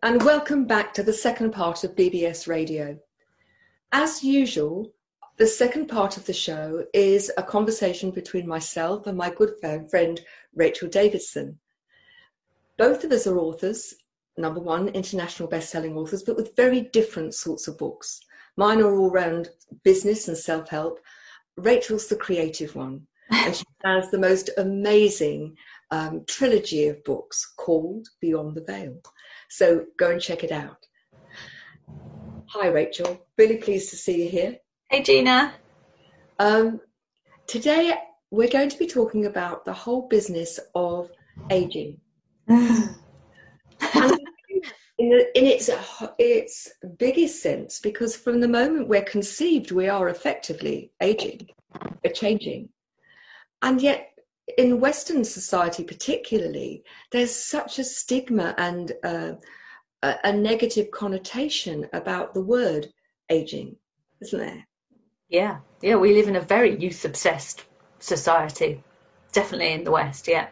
and 0.07 0.23
welcome 0.23 0.64
back 0.64 0.95
to 0.95 1.03
the 1.03 1.12
second 1.12 1.51
part 1.51 1.83
of 1.83 1.97
BBS 1.97 2.47
Radio. 2.47 2.97
As 3.90 4.23
usual, 4.23 4.92
the 5.37 5.49
second 5.49 5.88
part 5.88 6.16
of 6.16 6.25
the 6.27 6.33
show 6.33 6.85
is 6.95 7.33
a 7.37 7.42
conversation 7.42 8.12
between 8.12 8.47
myself 8.47 9.09
and 9.09 9.19
my 9.19 9.31
good 9.31 9.55
friend 9.61 10.21
Rachel 10.55 10.88
Davidson. 10.88 11.59
Both 12.79 13.03
of 13.03 13.11
us 13.11 13.27
are 13.27 13.37
authors, 13.37 13.97
number 14.37 14.61
one, 14.61 14.87
international 14.90 15.49
best-selling 15.49 15.97
authors, 15.97 16.23
but 16.23 16.37
with 16.37 16.55
very 16.55 16.83
different 16.83 17.35
sorts 17.35 17.66
of 17.66 17.77
books. 17.77 18.21
Mine 18.57 18.83
are 18.83 18.97
all 18.97 19.11
around 19.11 19.51
business 19.83 20.29
and 20.29 20.38
self-help. 20.38 21.01
Rachel's 21.57 22.07
the 22.07 22.14
creative 22.14 22.77
one, 22.77 23.09
and 23.33 23.57
she 23.57 23.64
has 23.85 24.09
the 24.12 24.21
most 24.21 24.51
amazing 24.57 25.57
um, 25.90 26.25
trilogy 26.29 26.87
of 26.87 27.03
books 27.03 27.55
called 27.57 28.07
Beyond 28.21 28.55
the 28.55 28.62
Veil. 28.62 29.01
So 29.49 29.87
go 29.99 30.11
and 30.11 30.21
check 30.21 30.45
it 30.45 30.53
out. 30.53 30.87
Hi, 32.49 32.69
Rachel. 32.69 33.27
Really 33.39 33.59
pleased 33.59 33.91
to 33.91 33.97
see 33.97 34.25
you 34.25 34.31
here. 34.31 34.57
Hey, 34.91 35.03
Gina. 35.03 35.55
Um, 36.39 36.81
today, 37.47 37.95
we're 38.31 38.49
going 38.49 38.69
to 38.69 38.79
be 38.79 38.87
talking 38.87 39.27
about 39.27 39.65
the 39.65 39.73
whole 39.73 40.09
business 40.09 40.59
of 40.75 41.11
aging. 41.51 42.01
in, 42.49 42.95
the, 44.99 45.39
in 45.39 45.47
its, 45.47 45.71
its 46.19 46.73
biggest 46.99 47.43
sense, 47.43 47.81
because 47.81 48.17
from 48.17 48.41
the 48.41 48.49
moment 48.49 48.89
we're 48.89 49.03
conceived, 49.03 49.73
we 49.73 49.89
are 49.89 50.09
effectively 50.09 50.93
aging, 51.01 51.49
we're 52.05 52.13
changing. 52.13 52.69
And 53.63 53.81
yet, 53.81 54.11
in 54.59 54.81
Western 54.81 55.25
society, 55.25 55.85
particularly, 55.85 56.85
there's 57.11 57.35
such 57.35 57.79
a 57.79 57.85
stigma 57.85 58.55
and 58.59 58.93
uh, 59.03 59.33
a, 60.03 60.15
a, 60.25 60.33
negative 60.33 60.91
connotation 60.91 61.89
about 61.93 62.33
the 62.33 62.41
word 62.41 62.87
aging, 63.31 63.77
isn't 64.21 64.39
there? 64.39 64.67
Yeah, 65.29 65.59
yeah, 65.83 65.97
we 65.97 66.15
live 66.15 66.29
in 66.29 66.37
a 66.37 66.41
very 66.41 66.79
youth 66.79 67.05
obsessed 67.05 67.65
society, 67.99 68.83
definitely 69.33 69.73
in 69.73 69.85
the 69.85 69.91
West, 69.91 70.29
yeah. 70.29 70.49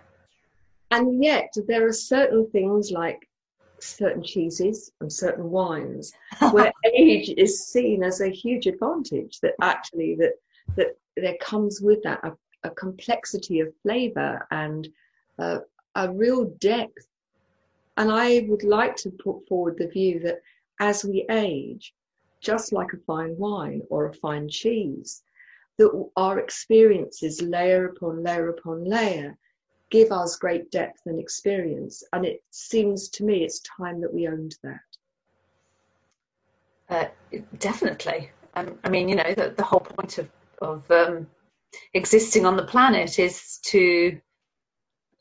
And 0.91 1.23
yet, 1.23 1.53
there 1.69 1.87
are 1.87 1.93
certain 1.93 2.49
things 2.51 2.91
like 2.91 3.29
certain 3.81 4.23
cheeses 4.23 4.91
and 5.01 5.13
certain 5.13 5.51
wines 5.51 6.13
where 6.51 6.73
age 6.95 7.33
is 7.37 7.69
seen 7.69 8.03
as 8.03 8.21
a 8.21 8.29
huge 8.29 8.67
advantage 8.67 9.41
that 9.41 9.55
actually 9.61 10.17
that 10.17 10.33
that 10.77 10.97
there 11.17 11.37
comes 11.41 11.81
with 11.81 12.03
that 12.03 12.19
a 12.25 12.33
a 12.65 12.71
complexity 12.71 13.61
of 13.61 13.73
flavor 13.83 14.47
and 14.51 14.89
uh, 15.39 15.59
a 15.95 16.13
real 16.13 16.47
depth. 16.59 17.07
And 17.97 18.11
I 18.11 18.47
would 18.49 18.65
like 18.65 18.97
to 18.97 19.11
put 19.11 19.47
forward 19.47 19.77
the 19.79 19.87
view 19.87 20.19
that 20.21 20.41
as 20.81 21.05
we 21.05 21.25
age, 21.31 21.95
just 22.41 22.73
like 22.73 22.93
a 22.93 22.99
fine 23.07 23.37
wine 23.39 23.83
or 23.91 24.07
a 24.07 24.15
fine 24.15 24.49
cheese, 24.49 25.23
that 25.79 26.11
our 26.17 26.39
experiences, 26.39 27.41
layer 27.43 27.87
upon 27.87 28.23
layer 28.23 28.49
upon 28.49 28.85
layer, 28.85 29.37
give 29.91 30.11
us 30.11 30.37
great 30.37 30.71
depth 30.71 31.03
and 31.07 31.21
experience. 31.21 32.03
And 32.13 32.25
it 32.25 32.43
seems 32.51 33.09
to 33.11 33.25
me 33.25 33.45
it's 33.45 33.61
time 33.61 34.01
that 34.01 34.13
we 34.13 34.27
owned 34.29 34.57
that. 34.63 34.81
Uh, 36.91 37.07
definitely. 37.59 38.31
Um, 38.55 38.79
I 38.85 38.89
mean, 38.89 39.09
you 39.09 39.17
know, 39.17 39.35
the, 39.35 39.55
the 39.57 39.63
whole 39.63 39.81
point 39.81 40.19
of, 40.19 40.29
of 40.61 40.91
um, 40.91 41.27
existing 41.95 42.47
on 42.47 42.57
the 42.57 42.65
planet 42.65 43.19
is 43.19 43.59
to 43.67 44.19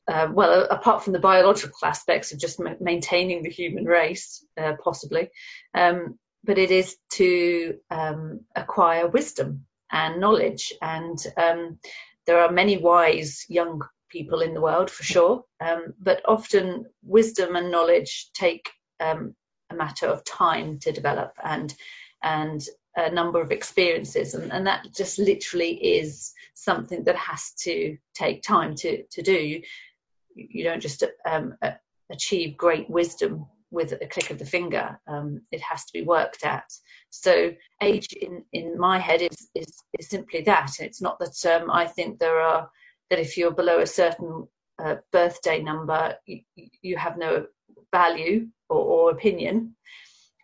uh, 0.08 0.28
well, 0.34 0.68
apart 0.70 1.02
from 1.02 1.14
the 1.14 1.20
biological 1.20 1.78
aspects 1.84 2.32
of 2.34 2.40
just 2.40 2.60
ma- 2.60 2.74
maintaining 2.82 3.42
the 3.42 3.50
human 3.50 3.86
race, 3.86 4.46
uh, 4.58 4.74
possibly, 4.84 5.30
um, 5.76 6.20
but 6.44 6.58
it 6.58 6.72
is 6.72 6.98
to 7.10 7.78
um, 7.90 8.42
acquire 8.56 9.08
wisdom 9.08 9.66
and 9.92 10.20
knowledge. 10.20 10.74
And 10.82 11.18
um, 11.38 11.80
there 12.26 12.40
are 12.40 12.52
many 12.52 12.78
wise 12.78 13.46
young 13.48 13.82
people 14.10 14.42
in 14.42 14.54
the 14.54 14.62
world, 14.62 14.92
for 14.92 15.04
sure, 15.04 15.44
um, 15.62 15.94
but 16.00 16.22
often 16.26 16.86
wisdom 17.04 17.56
and 17.56 17.72
knowledge 17.72 18.30
take 18.34 18.70
um, 19.00 19.36
a 19.70 19.76
matter 19.76 20.08
of 20.08 20.26
time 20.26 20.80
to 20.80 20.92
develop 20.92 21.34
and 21.44 21.74
and 22.22 22.62
a 22.96 23.12
number 23.12 23.42
of 23.42 23.52
experiences, 23.52 24.34
and, 24.34 24.52
and 24.52 24.68
that 24.68 24.86
just 24.96 25.20
literally 25.20 25.74
is 25.74 26.34
something 26.54 27.04
that 27.04 27.16
has 27.16 27.54
to 27.60 27.98
take 28.14 28.44
time 28.44 28.76
to, 28.76 29.04
to 29.12 29.22
do. 29.22 29.34
You, 29.34 29.62
you 30.36 30.64
don't 30.64 30.82
just 30.82 31.04
um, 31.26 31.56
achieve 32.12 32.58
great 32.58 32.90
wisdom 32.90 33.46
with 33.74 33.92
a 33.92 34.08
click 34.08 34.30
of 34.30 34.38
the 34.38 34.46
finger. 34.46 35.00
Um, 35.08 35.42
it 35.52 35.60
has 35.62 35.84
to 35.86 35.94
be 35.94 36.04
worked 36.04 36.46
at. 36.46 36.72
So 37.10 37.52
age 37.82 38.08
in, 38.14 38.44
in 38.54 38.78
my 38.78 39.00
head 39.00 39.22
is, 39.22 39.50
is, 39.56 39.76
is 40.00 40.10
simply 40.10 40.42
that. 40.42 40.72
It's 40.80 41.02
not 41.02 41.18
that 41.20 41.62
um, 41.62 41.72
I 41.72 41.88
think 41.88 42.20
there 42.20 42.40
are, 42.40 42.70
that 43.10 43.20
if 43.20 43.36
you're 43.36 43.52
below 43.52 43.80
a 43.80 43.88
certain 43.88 44.48
uh, 44.80 44.96
birthday 45.12 45.62
number, 45.62 46.16
you, 46.26 46.42
you, 46.82 46.98
have 46.98 47.18
no 47.18 47.48
value 47.92 48.48
or, 48.70 48.78
or, 48.78 49.12
opinion. 49.12 49.76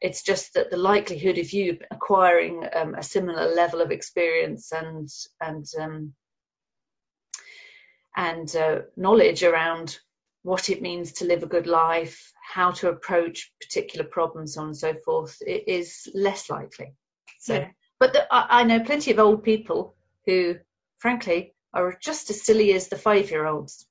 It's 0.01 0.23
just 0.23 0.53
that 0.53 0.71
the 0.71 0.77
likelihood 0.77 1.37
of 1.37 1.51
you 1.51 1.77
acquiring 1.91 2.65
um, 2.73 2.95
a 2.95 3.03
similar 3.03 3.53
level 3.53 3.81
of 3.81 3.91
experience 3.91 4.71
and 4.71 5.09
and 5.41 5.65
um, 5.79 6.13
and 8.15 8.55
uh, 8.55 8.79
knowledge 8.95 9.43
around 9.43 9.99
what 10.43 10.69
it 10.69 10.81
means 10.81 11.11
to 11.11 11.25
live 11.25 11.43
a 11.43 11.47
good 11.47 11.67
life, 11.67 12.31
how 12.53 12.71
to 12.71 12.89
approach 12.89 13.51
particular 13.61 14.05
problems, 14.05 14.53
so 14.53 14.61
on 14.61 14.67
and 14.67 14.77
so 14.77 14.93
forth, 15.05 15.37
it 15.45 15.67
is 15.67 16.07
less 16.13 16.49
likely. 16.49 16.93
So, 17.39 17.55
yeah. 17.55 17.67
but 17.99 18.13
the, 18.13 18.25
I, 18.33 18.61
I 18.61 18.63
know 18.63 18.79
plenty 18.79 19.11
of 19.11 19.19
old 19.19 19.43
people 19.43 19.95
who, 20.25 20.55
frankly, 20.99 21.53
are 21.73 21.97
just 22.01 22.29
as 22.29 22.41
silly 22.43 22.73
as 22.73 22.87
the 22.87 22.95
five-year-olds. 22.97 23.87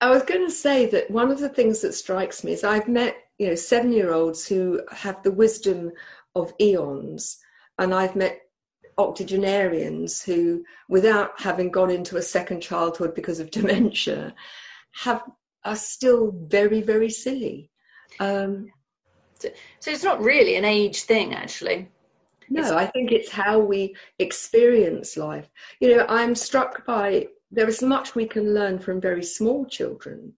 I 0.00 0.10
was 0.10 0.22
going 0.24 0.46
to 0.46 0.52
say 0.52 0.86
that 0.86 1.10
one 1.10 1.30
of 1.30 1.38
the 1.38 1.48
things 1.48 1.80
that 1.80 1.94
strikes 1.94 2.42
me 2.42 2.52
is 2.52 2.64
I've 2.64 2.88
met 2.88 3.16
you 3.38 3.46
know 3.46 3.54
seven 3.54 3.92
year 3.92 4.12
olds 4.12 4.46
who 4.46 4.80
have 4.90 5.22
the 5.22 5.32
wisdom 5.32 5.90
of 6.34 6.52
eons. 6.60 7.38
And 7.78 7.94
i've 7.94 8.16
met 8.16 8.40
octogenarians 8.98 10.22
who 10.22 10.64
without 10.88 11.40
having 11.40 11.70
gone 11.70 11.90
into 11.90 12.16
a 12.16 12.22
second 12.22 12.60
childhood 12.60 13.14
because 13.14 13.38
of 13.40 13.50
dementia 13.58 14.34
have 14.92 15.22
are 15.64 15.76
still 15.76 16.32
very 16.46 16.82
very 16.82 17.10
silly. 17.10 17.70
Um, 18.20 18.66
so, 19.38 19.48
so 19.78 19.90
it's 19.92 20.02
not 20.02 20.20
really 20.20 20.56
an 20.56 20.64
age 20.64 21.02
thing 21.02 21.34
actually. 21.34 21.88
No 22.50 22.60
it's- 22.62 22.72
i 22.72 22.86
think 22.86 23.12
it's 23.12 23.30
how 23.30 23.58
we 23.58 23.94
experience 24.18 25.16
life. 25.16 25.48
You 25.80 25.96
know 25.96 26.06
i'm 26.08 26.34
struck 26.34 26.84
by 26.86 27.28
there 27.50 27.68
is 27.68 27.82
much 27.82 28.14
we 28.14 28.26
can 28.26 28.52
learn 28.52 28.78
from 28.78 29.00
very 29.00 29.22
small 29.22 29.64
children 29.66 30.34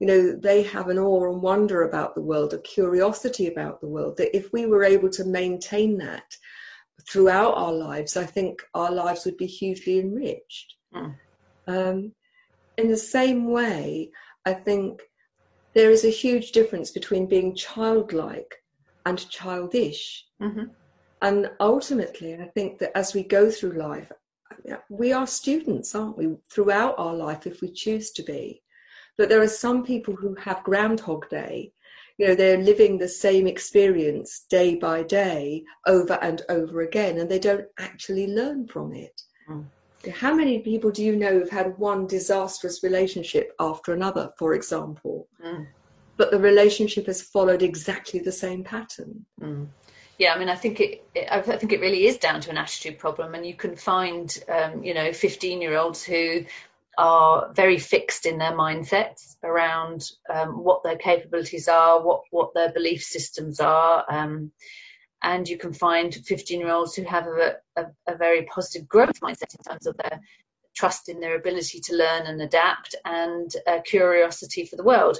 you 0.00 0.06
know, 0.06 0.34
they 0.34 0.62
have 0.62 0.88
an 0.88 0.98
awe 0.98 1.30
and 1.30 1.42
wonder 1.42 1.82
about 1.82 2.14
the 2.14 2.22
world, 2.22 2.54
a 2.54 2.58
curiosity 2.58 3.46
about 3.48 3.80
the 3.80 3.86
world, 3.86 4.16
that 4.16 4.34
if 4.34 4.50
we 4.52 4.64
were 4.66 4.82
able 4.82 5.10
to 5.10 5.24
maintain 5.24 5.98
that 5.98 6.36
throughout 7.08 7.52
our 7.52 7.72
lives, 7.72 8.16
I 8.16 8.24
think 8.24 8.62
our 8.74 8.90
lives 8.90 9.24
would 9.26 9.36
be 9.36 9.46
hugely 9.46 10.00
enriched. 10.00 10.74
Mm. 10.94 11.14
Um, 11.66 12.12
in 12.78 12.88
the 12.88 12.96
same 12.96 13.50
way, 13.50 14.10
I 14.46 14.54
think 14.54 15.02
there 15.74 15.90
is 15.90 16.04
a 16.04 16.10
huge 16.10 16.52
difference 16.52 16.90
between 16.90 17.26
being 17.26 17.54
childlike 17.54 18.54
and 19.04 19.28
childish. 19.28 20.26
Mm-hmm. 20.42 20.64
And 21.22 21.50
ultimately, 21.60 22.34
I 22.34 22.46
think 22.54 22.78
that 22.78 22.96
as 22.96 23.12
we 23.12 23.22
go 23.22 23.50
through 23.50 23.72
life, 23.72 24.10
we 24.88 25.12
are 25.12 25.26
students, 25.26 25.94
aren't 25.94 26.16
we, 26.16 26.36
throughout 26.50 26.94
our 26.98 27.14
life 27.14 27.46
if 27.46 27.60
we 27.60 27.70
choose 27.70 28.10
to 28.12 28.22
be. 28.22 28.62
But 29.20 29.28
there 29.28 29.42
are 29.42 29.48
some 29.66 29.84
people 29.84 30.16
who 30.16 30.34
have 30.36 30.64
Groundhog 30.64 31.28
Day. 31.28 31.72
You 32.16 32.28
know, 32.28 32.34
they're 32.34 32.56
living 32.56 32.96
the 32.96 33.06
same 33.06 33.46
experience 33.46 34.46
day 34.48 34.76
by 34.76 35.02
day 35.02 35.62
over 35.86 36.14
and 36.22 36.40
over 36.48 36.80
again, 36.80 37.18
and 37.18 37.30
they 37.30 37.38
don't 37.38 37.66
actually 37.78 38.28
learn 38.28 38.66
from 38.66 38.94
it. 38.94 39.20
Mm. 39.46 39.66
How 40.10 40.32
many 40.32 40.60
people 40.60 40.90
do 40.90 41.04
you 41.04 41.16
know 41.16 41.32
who've 41.32 41.50
had 41.50 41.76
one 41.76 42.06
disastrous 42.06 42.82
relationship 42.82 43.52
after 43.60 43.92
another, 43.92 44.32
for 44.38 44.54
example? 44.54 45.28
Mm. 45.44 45.66
But 46.16 46.30
the 46.30 46.38
relationship 46.38 47.04
has 47.04 47.20
followed 47.20 47.62
exactly 47.62 48.20
the 48.20 48.32
same 48.32 48.64
pattern. 48.64 49.26
Mm. 49.38 49.66
Yeah, 50.18 50.32
I 50.32 50.38
mean, 50.38 50.48
I 50.48 50.56
think 50.56 50.80
it, 50.80 51.04
it, 51.14 51.28
I 51.30 51.42
think 51.42 51.72
it 51.72 51.80
really 51.80 52.06
is 52.06 52.16
down 52.16 52.40
to 52.40 52.50
an 52.50 52.56
attitude 52.56 52.98
problem, 52.98 53.34
and 53.34 53.44
you 53.44 53.54
can 53.54 53.76
find, 53.76 54.34
um, 54.48 54.82
you 54.82 54.94
know, 54.94 55.12
fifteen-year-olds 55.12 56.02
who 56.04 56.46
are 57.00 57.50
very 57.54 57.78
fixed 57.78 58.26
in 58.26 58.36
their 58.36 58.52
mindsets 58.52 59.36
around 59.42 60.10
um, 60.32 60.62
what 60.62 60.82
their 60.82 60.98
capabilities 60.98 61.66
are, 61.66 62.02
what, 62.02 62.20
what 62.30 62.52
their 62.52 62.70
belief 62.72 63.02
systems 63.02 63.58
are. 63.58 64.04
Um, 64.10 64.52
and 65.22 65.48
you 65.48 65.56
can 65.56 65.72
find 65.72 66.14
15 66.14 66.60
year 66.60 66.70
olds 66.70 66.94
who 66.94 67.04
have 67.04 67.26
a, 67.26 67.56
a, 67.76 67.86
a, 68.06 68.16
very 68.16 68.42
positive 68.44 68.86
growth 68.86 69.18
mindset 69.20 69.54
in 69.58 69.64
terms 69.66 69.86
of 69.86 69.96
their 69.96 70.20
trust 70.76 71.08
in 71.08 71.20
their 71.20 71.36
ability 71.36 71.80
to 71.80 71.96
learn 71.96 72.26
and 72.26 72.42
adapt 72.42 72.94
and 73.06 73.54
curiosity 73.86 74.66
for 74.66 74.76
the 74.76 74.84
world. 74.84 75.16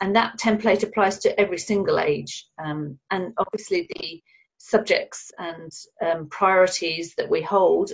and 0.00 0.16
that 0.16 0.36
template 0.38 0.82
applies 0.82 1.18
to 1.20 1.40
every 1.40 1.58
single 1.58 2.00
age. 2.00 2.46
Um, 2.58 2.98
and 3.12 3.32
obviously, 3.38 3.88
the 3.94 4.22
subjects 4.58 5.30
and 5.38 5.70
um, 6.04 6.28
priorities 6.28 7.14
that 7.14 7.30
we 7.30 7.42
hold 7.42 7.92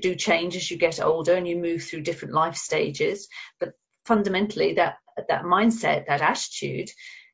do 0.00 0.14
change 0.14 0.56
as 0.56 0.70
you 0.70 0.76
get 0.76 1.00
older 1.00 1.34
and 1.34 1.46
you 1.46 1.56
move 1.56 1.82
through 1.82 2.02
different 2.02 2.34
life 2.34 2.56
stages. 2.56 3.28
But 3.60 3.72
fundamentally, 4.04 4.74
that 4.74 4.96
that 5.28 5.42
mindset, 5.42 6.06
that 6.06 6.22
attitude, 6.22 6.90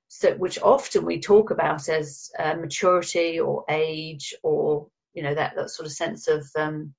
so 0.09 0.35
which 0.35 0.61
often 0.61 1.05
we 1.05 1.21
talk 1.21 1.51
about 1.51 1.89
as 1.89 2.31
uh, 2.39 2.55
maturity 2.55 3.41
or 3.41 3.65
age 3.69 4.35
or 4.43 4.89
you 5.15 5.23
know 5.23 5.35
that 5.35 5.55
that 5.57 5.71
sort 5.71 5.87
of 5.87 5.93
sense 5.93 6.29
of 6.29 6.47
um, 6.57 6.95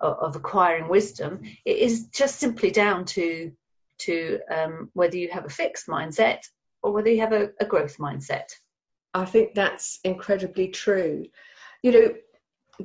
of 0.00 0.36
acquiring 0.36 0.88
wisdom, 0.88 1.40
it 1.64 1.76
is 1.76 2.06
just 2.08 2.38
simply 2.38 2.70
down 2.70 3.04
to 3.04 3.52
to 3.98 4.40
um, 4.50 4.90
whether 4.94 5.16
you 5.16 5.28
have 5.28 5.44
a 5.44 5.50
fixed 5.50 5.86
mindset 5.86 6.40
or 6.82 6.92
whether 6.92 7.10
you 7.10 7.20
have 7.20 7.32
a, 7.32 7.50
a 7.60 7.66
growth 7.66 7.98
mindset. 7.98 8.50
I 9.12 9.24
think 9.24 9.54
that's 9.54 10.00
incredibly 10.04 10.68
true. 10.68 11.26
You 11.82 11.92
know, 11.92 12.14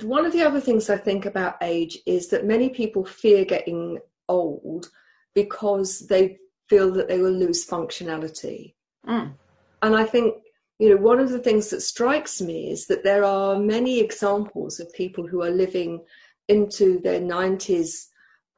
one 0.03 0.25
of 0.25 0.33
the 0.33 0.43
other 0.43 0.59
things 0.59 0.89
I 0.89 0.97
think 0.97 1.25
about 1.25 1.57
age 1.61 1.99
is 2.05 2.27
that 2.29 2.45
many 2.45 2.69
people 2.69 3.05
fear 3.05 3.45
getting 3.45 3.99
old 4.27 4.89
because 5.33 6.07
they 6.07 6.37
feel 6.69 6.91
that 6.93 7.07
they 7.07 7.19
will 7.19 7.31
lose 7.31 7.67
functionality. 7.67 8.73
Mm. 9.07 9.33
And 9.81 9.95
I 9.95 10.03
think, 10.03 10.35
you 10.79 10.89
know, 10.89 11.01
one 11.01 11.19
of 11.19 11.29
the 11.29 11.39
things 11.39 11.69
that 11.69 11.81
strikes 11.81 12.41
me 12.41 12.71
is 12.71 12.87
that 12.87 13.03
there 13.03 13.23
are 13.23 13.59
many 13.59 13.99
examples 13.99 14.79
of 14.79 14.91
people 14.93 15.27
who 15.27 15.43
are 15.43 15.51
living 15.51 16.03
into 16.47 16.99
their 17.01 17.19
90s 17.19 18.07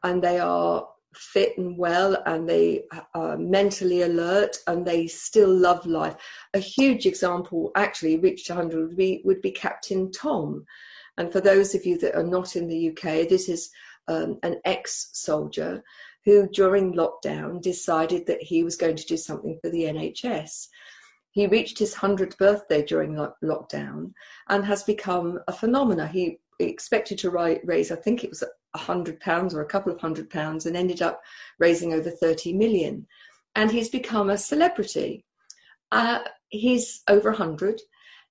and 0.04 0.22
they 0.22 0.40
are 0.40 0.88
fit 1.16 1.58
and 1.58 1.78
well 1.78 2.22
and 2.26 2.48
they 2.48 2.84
are 3.14 3.38
mentally 3.38 4.04
alert 4.04 4.58
and 4.68 4.86
they 4.86 5.08
still 5.08 5.54
love 5.54 5.86
life. 5.86 6.16
A 6.54 6.60
huge 6.60 7.06
example, 7.06 7.72
actually, 7.76 8.18
reached 8.18 8.50
100 8.50 8.88
would 8.88 8.98
be, 8.98 9.22
would 9.26 9.42
be 9.42 9.52
Captain 9.52 10.12
Tom. 10.12 10.66
And 11.18 11.32
for 11.32 11.42
those 11.42 11.74
of 11.74 11.86
you 11.86 11.98
that 12.00 12.16
are 12.16 12.24
not 12.24 12.56
in 12.56 12.68
the 12.68 12.90
UK, 12.90 13.28
this 13.28 13.50
is 13.50 13.72
um, 14.08 14.40
an 14.44 14.60
ex 14.66 15.10
soldier 15.14 15.84
who, 16.26 16.48
during 16.50 16.94
lockdown, 16.94 17.62
decided 17.62 18.26
that 18.28 18.42
he 18.42 18.64
was 18.64 18.76
going 18.76 18.96
to 18.96 19.06
do 19.06 19.18
something 19.18 19.58
for 19.62 19.70
the 19.70 19.84
NHS. 19.84 20.68
He 21.32 21.48
reached 21.48 21.80
his 21.80 21.96
100th 21.96 22.38
birthday 22.38 22.84
during 22.84 23.16
lo- 23.16 23.34
lockdown 23.44 24.12
and 24.50 24.66
has 24.66 24.84
become 24.84 25.40
a 25.48 25.54
phenomenon. 25.54 26.10
He 26.10 26.40
expected 26.60 27.18
to 27.20 27.30
raise, 27.64 27.92
I 27.92 27.96
think 27.96 28.24
it 28.24 28.30
was 28.30 28.44
a 28.74 28.78
hundred 28.78 29.20
pounds 29.20 29.54
or 29.54 29.62
a 29.62 29.68
couple 29.68 29.92
of 29.92 30.00
hundred 30.00 30.30
pounds, 30.30 30.66
and 30.66 30.76
ended 30.76 31.02
up 31.02 31.22
raising 31.60 31.94
over 31.94 32.10
30 32.10 32.54
million. 32.54 33.08
And 33.56 33.72
he's 33.72 33.90
become 33.90 34.30
a 34.30 34.38
celebrity. 34.38 35.26
Uh, 35.92 36.20
he's 36.50 37.04
over 37.08 37.30
100. 37.30 37.82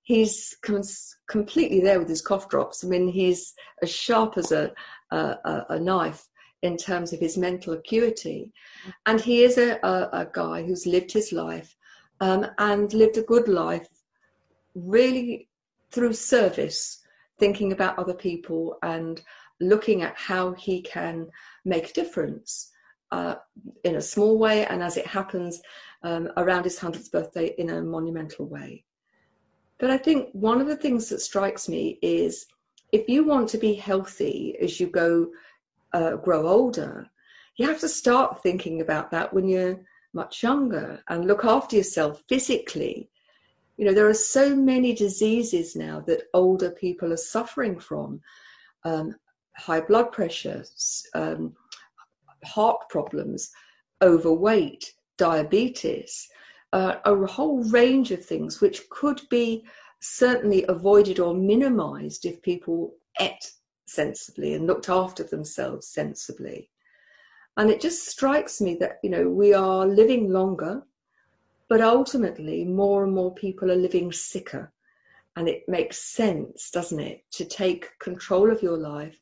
He's 0.07 0.55
com- 0.61 0.83
completely 1.27 1.81
there 1.81 1.99
with 1.99 2.07
his 2.07 2.21
cough 2.21 2.47
drops. 2.47 2.81
I 2.81 2.87
mean, 2.87 3.09
he's 3.09 3.53
as 3.81 3.91
sharp 3.91 4.37
as 4.37 4.53
a, 4.53 4.71
a, 5.11 5.65
a 5.71 5.79
knife 5.81 6.29
in 6.61 6.77
terms 6.77 7.11
of 7.11 7.19
his 7.19 7.37
mental 7.37 7.73
acuity. 7.73 8.53
And 9.05 9.19
he 9.19 9.43
is 9.43 9.57
a, 9.57 9.77
a, 9.83 10.21
a 10.21 10.27
guy 10.31 10.63
who's 10.63 10.87
lived 10.87 11.11
his 11.11 11.33
life 11.33 11.75
um, 12.21 12.47
and 12.57 12.93
lived 12.93 13.17
a 13.17 13.21
good 13.21 13.49
life 13.49 13.89
really 14.75 15.49
through 15.91 16.13
service 16.13 17.01
thinking 17.37 17.73
about 17.73 17.99
other 17.99 18.13
people 18.13 18.77
and 18.83 19.21
looking 19.59 20.03
at 20.03 20.15
how 20.15 20.53
he 20.53 20.81
can 20.83 21.27
make 21.65 21.89
a 21.89 21.93
difference 21.93 22.71
uh, 23.11 23.35
in 23.83 23.97
a 23.97 24.01
small 24.01 24.37
way 24.37 24.65
and 24.67 24.81
as 24.81 24.95
it 24.95 25.05
happens 25.05 25.61
um, 26.03 26.29
around 26.37 26.63
his 26.63 26.79
100th 26.79 27.11
birthday 27.11 27.53
in 27.57 27.71
a 27.71 27.81
monumental 27.81 28.45
way. 28.45 28.85
But 29.79 29.91
I 29.91 29.97
think 29.97 30.29
one 30.33 30.59
of 30.59 30.67
the 30.67 30.75
things 30.75 31.09
that 31.09 31.21
strikes 31.21 31.69
me 31.69 31.99
is 32.01 32.47
if 32.91 33.07
you 33.07 33.23
want 33.23 33.49
to 33.49 33.57
be 33.57 33.73
healthy 33.73 34.57
as 34.61 34.79
you 34.79 34.87
go 34.87 35.31
uh, 35.93 36.15
grow 36.15 36.47
older, 36.47 37.09
you 37.57 37.67
have 37.67 37.79
to 37.79 37.89
start 37.89 38.41
thinking 38.41 38.81
about 38.81 39.11
that 39.11 39.33
when 39.33 39.47
you're 39.47 39.79
much 40.13 40.41
younger 40.41 41.01
and 41.09 41.25
look 41.25 41.43
after 41.43 41.75
yourself 41.75 42.23
physically. 42.27 43.09
You 43.77 43.85
know, 43.85 43.93
there 43.93 44.09
are 44.09 44.13
so 44.13 44.55
many 44.55 44.93
diseases 44.93 45.75
now 45.75 45.99
that 46.07 46.23
older 46.33 46.71
people 46.71 47.13
are 47.13 47.17
suffering 47.17 47.79
from 47.79 48.21
um, 48.83 49.15
high 49.55 49.81
blood 49.81 50.11
pressure, 50.11 50.63
um, 51.13 51.53
heart 52.45 52.89
problems, 52.89 53.51
overweight, 54.01 54.93
diabetes, 55.17 56.27
uh, 56.77 56.99
a 57.05 57.25
whole 57.25 57.63
range 57.63 58.11
of 58.11 58.23
things 58.23 58.61
which 58.61 58.89
could 58.89 59.21
be 59.29 59.65
certainly 59.99 60.63
avoided 60.67 61.19
or 61.19 61.33
minimized 61.33 62.25
if 62.25 62.41
people 62.41 62.93
ate 63.19 63.51
sensibly 63.87 64.53
and 64.53 64.67
looked 64.67 64.89
after 64.89 65.23
themselves 65.23 65.87
sensibly. 65.87 66.69
And 67.55 67.69
it 67.71 67.81
just 67.81 68.07
strikes 68.07 68.61
me 68.61 68.75
that, 68.75 68.99
you 69.01 69.09
know, 69.09 69.27
we 69.27 69.53
are 69.53 69.87
living 69.87 70.29
longer 70.29 70.83
but 71.69 71.81
ultimately, 71.81 72.63
more 72.63 73.03
and 73.03 73.13
more 73.13 73.33
people 73.33 73.71
are 73.71 73.75
living 73.75 74.11
sicker. 74.11 74.71
And 75.35 75.47
it 75.47 75.67
makes 75.67 75.97
sense, 75.97 76.71
doesn't 76.71 76.99
it, 76.99 77.23
to 77.31 77.45
take 77.45 77.99
control 77.99 78.51
of 78.51 78.63
your 78.63 78.77
life 78.77 79.19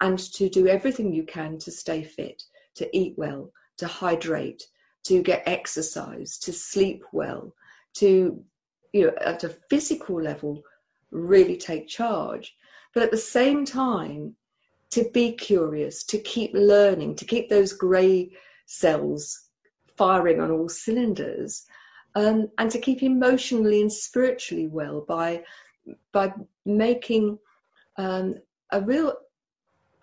and 0.00 0.18
to 0.34 0.48
do 0.48 0.66
everything 0.66 1.12
you 1.12 1.22
can 1.22 1.58
to 1.58 1.70
stay 1.70 2.02
fit, 2.02 2.42
to 2.74 2.96
eat 2.96 3.14
well, 3.16 3.52
to 3.78 3.86
hydrate, 3.86 4.64
to 5.04 5.22
get 5.22 5.42
exercise, 5.46 6.38
to 6.38 6.52
sleep 6.52 7.04
well, 7.12 7.54
to, 7.94 8.42
you 8.92 9.06
know, 9.06 9.12
at 9.20 9.44
a 9.44 9.56
physical 9.70 10.20
level, 10.20 10.62
really 11.10 11.56
take 11.56 11.86
charge. 11.86 12.56
But 12.92 13.02
at 13.02 13.10
the 13.10 13.16
same 13.16 13.64
time, 13.64 14.36
to 14.90 15.08
be 15.12 15.32
curious, 15.32 16.04
to 16.04 16.18
keep 16.18 16.52
learning, 16.54 17.16
to 17.16 17.24
keep 17.24 17.48
those 17.48 17.72
grey 17.72 18.30
cells 18.66 19.48
firing 19.96 20.40
on 20.40 20.50
all 20.50 20.68
cylinders, 20.68 21.64
um, 22.14 22.48
and 22.58 22.70
to 22.70 22.78
keep 22.78 23.02
emotionally 23.02 23.80
and 23.80 23.92
spiritually 23.92 24.68
well 24.68 25.04
by 25.06 25.42
by 26.12 26.32
making 26.64 27.38
um, 27.98 28.36
a 28.70 28.80
real 28.80 29.14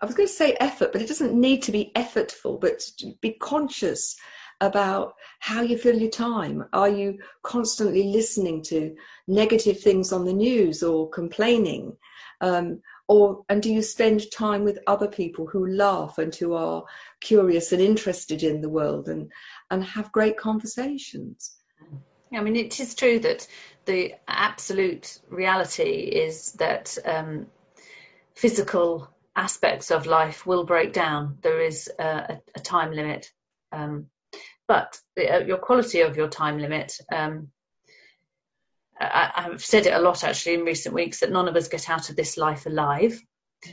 I 0.00 0.06
was 0.06 0.14
going 0.16 0.28
to 0.28 0.34
say 0.34 0.56
effort, 0.58 0.92
but 0.92 1.00
it 1.00 1.06
doesn't 1.08 1.32
need 1.32 1.62
to 1.62 1.72
be 1.72 1.92
effortful, 1.94 2.60
but 2.60 2.82
be 3.20 3.32
conscious 3.34 4.16
about 4.62 5.14
how 5.40 5.60
you 5.60 5.76
fill 5.76 5.98
your 5.98 6.10
time. 6.10 6.64
Are 6.72 6.88
you 6.88 7.18
constantly 7.42 8.04
listening 8.04 8.62
to 8.62 8.94
negative 9.26 9.80
things 9.80 10.12
on 10.12 10.24
the 10.24 10.32
news 10.32 10.82
or 10.82 11.10
complaining? 11.10 11.96
Um, 12.40 12.80
or 13.08 13.44
and 13.48 13.60
do 13.60 13.72
you 13.72 13.82
spend 13.82 14.30
time 14.30 14.62
with 14.62 14.78
other 14.86 15.08
people 15.08 15.46
who 15.46 15.66
laugh 15.66 16.16
and 16.18 16.34
who 16.34 16.54
are 16.54 16.84
curious 17.20 17.72
and 17.72 17.82
interested 17.82 18.42
in 18.42 18.60
the 18.60 18.68
world 18.68 19.08
and 19.08 19.30
and 19.70 19.84
have 19.84 20.12
great 20.12 20.38
conversations? 20.38 21.56
I 22.32 22.40
mean, 22.40 22.56
it 22.56 22.78
is 22.80 22.94
true 22.94 23.18
that 23.18 23.46
the 23.84 24.14
absolute 24.28 25.18
reality 25.28 25.82
is 25.82 26.52
that 26.52 26.96
um, 27.04 27.46
physical 28.34 29.10
aspects 29.36 29.90
of 29.90 30.06
life 30.06 30.46
will 30.46 30.64
break 30.64 30.92
down. 30.92 31.36
There 31.42 31.60
is 31.60 31.90
a, 31.98 32.38
a 32.54 32.60
time 32.60 32.92
limit. 32.92 33.30
Um, 33.72 34.06
but 34.72 34.98
the, 35.16 35.30
uh, 35.30 35.38
your 35.40 35.58
quality 35.58 36.00
of 36.00 36.16
your 36.16 36.28
time 36.28 36.56
limit, 36.58 36.96
um, 37.12 37.48
I, 38.98 39.30
have 39.34 39.62
said 39.62 39.84
it 39.84 39.92
a 39.92 39.98
lot 39.98 40.24
actually 40.24 40.54
in 40.54 40.62
recent 40.64 40.94
weeks 40.94 41.20
that 41.20 41.30
none 41.30 41.46
of 41.46 41.56
us 41.56 41.68
get 41.68 41.90
out 41.90 42.08
of 42.08 42.16
this 42.16 42.38
life 42.38 42.64
alive. 42.64 43.20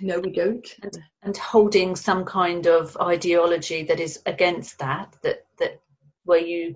No, 0.01 0.19
we 0.19 0.31
don't. 0.31 0.67
And, 0.83 0.99
and 1.23 1.37
holding 1.37 1.95
some 1.95 2.25
kind 2.25 2.67
of 2.67 2.97
ideology 2.97 3.83
that 3.83 4.01
is 4.01 4.19
against 4.25 4.77
that, 4.79 5.15
that 5.23 5.45
that 5.59 5.79
where 6.25 6.45
you 6.45 6.75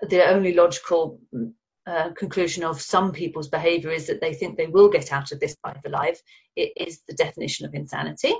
the 0.00 0.26
only 0.26 0.54
logical 0.54 1.20
uh, 1.86 2.12
conclusion 2.16 2.64
of 2.64 2.80
some 2.80 3.12
people's 3.12 3.48
behavior 3.48 3.90
is 3.90 4.06
that 4.06 4.22
they 4.22 4.32
think 4.32 4.56
they 4.56 4.66
will 4.66 4.88
get 4.88 5.12
out 5.12 5.30
of 5.30 5.40
this 5.40 5.54
life 5.62 5.84
alive. 5.84 6.18
It 6.56 6.72
is 6.74 7.02
the 7.06 7.14
definition 7.14 7.66
of 7.66 7.74
insanity. 7.74 8.32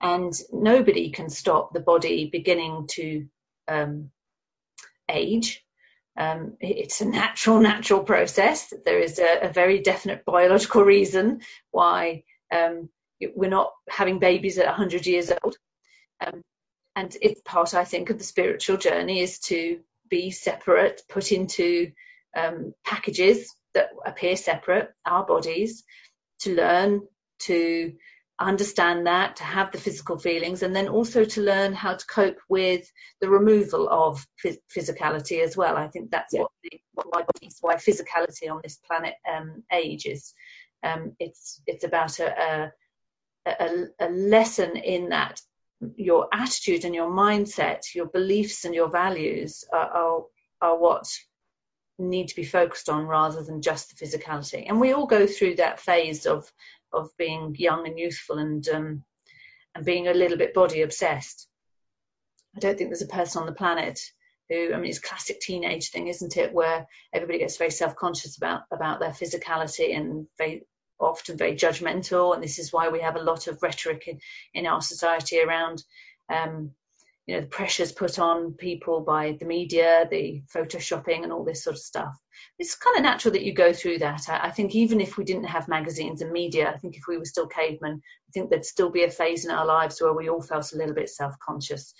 And 0.00 0.32
nobody 0.52 1.10
can 1.10 1.28
stop 1.28 1.72
the 1.72 1.80
body 1.80 2.28
beginning 2.30 2.86
to 2.92 3.26
um, 3.68 4.10
age. 5.08 5.64
Um, 6.18 6.56
it's 6.60 7.00
a 7.00 7.08
natural, 7.08 7.60
natural 7.72 8.02
process. 8.02 8.72
There 8.84 9.00
is 9.00 9.18
a, 9.18 9.40
a 9.42 9.52
very 9.52 9.80
definite 9.80 10.24
biological 10.24 10.82
reason 10.82 11.40
why 11.70 12.24
um, 12.52 12.88
we're 13.34 13.50
not 13.50 13.72
having 13.88 14.18
babies 14.18 14.58
at 14.58 14.66
100 14.66 15.06
years 15.06 15.32
old. 15.42 15.56
Um, 16.24 16.42
and 16.94 17.14
it's 17.20 17.42
part, 17.44 17.74
I 17.74 17.84
think, 17.84 18.08
of 18.10 18.18
the 18.18 18.24
spiritual 18.24 18.78
journey 18.78 19.20
is 19.20 19.38
to 19.40 19.80
be 20.08 20.30
separate, 20.30 21.02
put 21.08 21.32
into 21.32 21.90
um, 22.36 22.72
packages 22.84 23.54
that 23.74 23.90
appear 24.06 24.36
separate, 24.36 24.90
our 25.04 25.24
bodies, 25.26 25.84
to 26.40 26.54
learn 26.54 27.02
to 27.40 27.92
understand 28.38 29.06
that, 29.06 29.36
to 29.36 29.44
have 29.44 29.72
the 29.72 29.78
physical 29.78 30.18
feelings, 30.18 30.62
and 30.62 30.74
then 30.74 30.88
also 30.88 31.24
to 31.24 31.40
learn 31.40 31.72
how 31.72 31.94
to 31.94 32.06
cope 32.06 32.38
with 32.48 32.90
the 33.20 33.28
removal 33.28 33.88
of 33.88 34.24
physicality 34.44 35.42
as 35.42 35.56
well. 35.56 35.76
I 35.76 35.88
think 35.88 36.10
that's 36.10 36.34
yeah. 36.34 36.42
what, 36.42 36.50
the, 36.62 36.80
why, 36.94 37.22
why 37.60 37.74
physicality 37.76 38.50
on 38.50 38.60
this 38.62 38.78
planet 38.86 39.14
um, 39.32 39.62
ages. 39.72 40.34
Um, 40.82 41.16
it's 41.18 41.62
it's 41.66 41.84
about 41.84 42.18
a, 42.20 42.70
a, 43.46 43.50
a, 43.50 43.84
a 44.00 44.10
lesson 44.10 44.76
in 44.76 45.08
that 45.08 45.40
your 45.96 46.28
attitude 46.32 46.84
and 46.84 46.94
your 46.94 47.10
mindset, 47.10 47.94
your 47.94 48.06
beliefs 48.06 48.64
and 48.64 48.74
your 48.74 48.88
values 48.88 49.64
are, 49.72 49.88
are, 49.88 50.22
are 50.62 50.78
what 50.78 51.06
need 51.98 52.28
to 52.28 52.36
be 52.36 52.44
focused 52.44 52.88
on 52.88 53.06
rather 53.06 53.42
than 53.42 53.62
just 53.62 53.88
the 53.88 54.04
physicality. 54.04 54.66
And 54.68 54.80
we 54.80 54.92
all 54.92 55.06
go 55.06 55.26
through 55.26 55.56
that 55.56 55.80
phase 55.80 56.26
of 56.26 56.50
of 56.92 57.10
being 57.18 57.54
young 57.58 57.86
and 57.86 57.98
youthful 57.98 58.38
and 58.38 58.68
um, 58.68 59.04
and 59.74 59.84
being 59.84 60.08
a 60.08 60.14
little 60.14 60.38
bit 60.38 60.54
body 60.54 60.82
obsessed. 60.82 61.48
I 62.56 62.60
don't 62.60 62.78
think 62.78 62.90
there's 62.90 63.02
a 63.02 63.06
person 63.06 63.40
on 63.40 63.46
the 63.46 63.52
planet 63.52 64.00
who 64.48 64.72
I 64.72 64.76
mean 64.76 64.90
it's 64.90 64.98
classic 64.98 65.40
teenage 65.40 65.90
thing, 65.90 66.08
isn't 66.08 66.36
it, 66.36 66.52
where 66.52 66.86
everybody 67.12 67.38
gets 67.38 67.56
very 67.56 67.70
self 67.70 67.94
conscious 67.96 68.36
about 68.36 68.62
about 68.70 69.00
their 69.00 69.10
physicality 69.10 69.96
and 69.96 70.26
very 70.38 70.66
often 70.98 71.36
very 71.36 71.54
judgmental, 71.54 72.34
and 72.34 72.42
this 72.42 72.58
is 72.58 72.72
why 72.72 72.88
we 72.88 73.00
have 73.00 73.16
a 73.16 73.22
lot 73.22 73.46
of 73.46 73.62
rhetoric 73.62 74.08
in, 74.08 74.18
in 74.54 74.66
our 74.66 74.80
society 74.80 75.40
around 75.40 75.84
um, 76.28 76.70
you 77.26 77.34
know 77.34 77.40
the 77.40 77.48
pressures 77.48 77.92
put 77.92 78.18
on 78.18 78.52
people 78.52 79.00
by 79.00 79.36
the 79.40 79.46
media 79.46 80.06
the 80.10 80.42
photoshopping 80.54 81.24
and 81.24 81.32
all 81.32 81.44
this 81.44 81.64
sort 81.64 81.74
of 81.74 81.82
stuff. 81.82 82.16
It's 82.58 82.76
kind 82.76 82.96
of 82.96 83.02
natural 83.02 83.32
that 83.32 83.44
you 83.44 83.52
go 83.52 83.72
through 83.72 83.98
that. 83.98 84.28
I, 84.28 84.46
I, 84.46 84.50
think 84.50 84.74
even 84.74 85.00
if 85.00 85.16
we 85.16 85.24
didn't 85.24 85.44
have 85.44 85.68
magazines 85.68 86.22
and 86.22 86.30
media 86.30 86.70
i 86.70 86.78
think 86.78 86.96
if 86.96 87.02
we 87.08 87.18
were 87.18 87.24
still 87.24 87.46
cavemen 87.46 88.00
i 88.28 88.30
think 88.32 88.50
there'd 88.50 88.64
still 88.64 88.90
be 88.90 89.04
a 89.04 89.10
phase 89.10 89.44
in 89.44 89.50
our 89.50 89.66
lives 89.66 90.00
where 90.00 90.14
we 90.14 90.28
all 90.28 90.42
felt 90.42 90.72
a 90.72 90.76
little 90.76 90.94
bit 90.94 91.08
self-conscious 91.08 91.92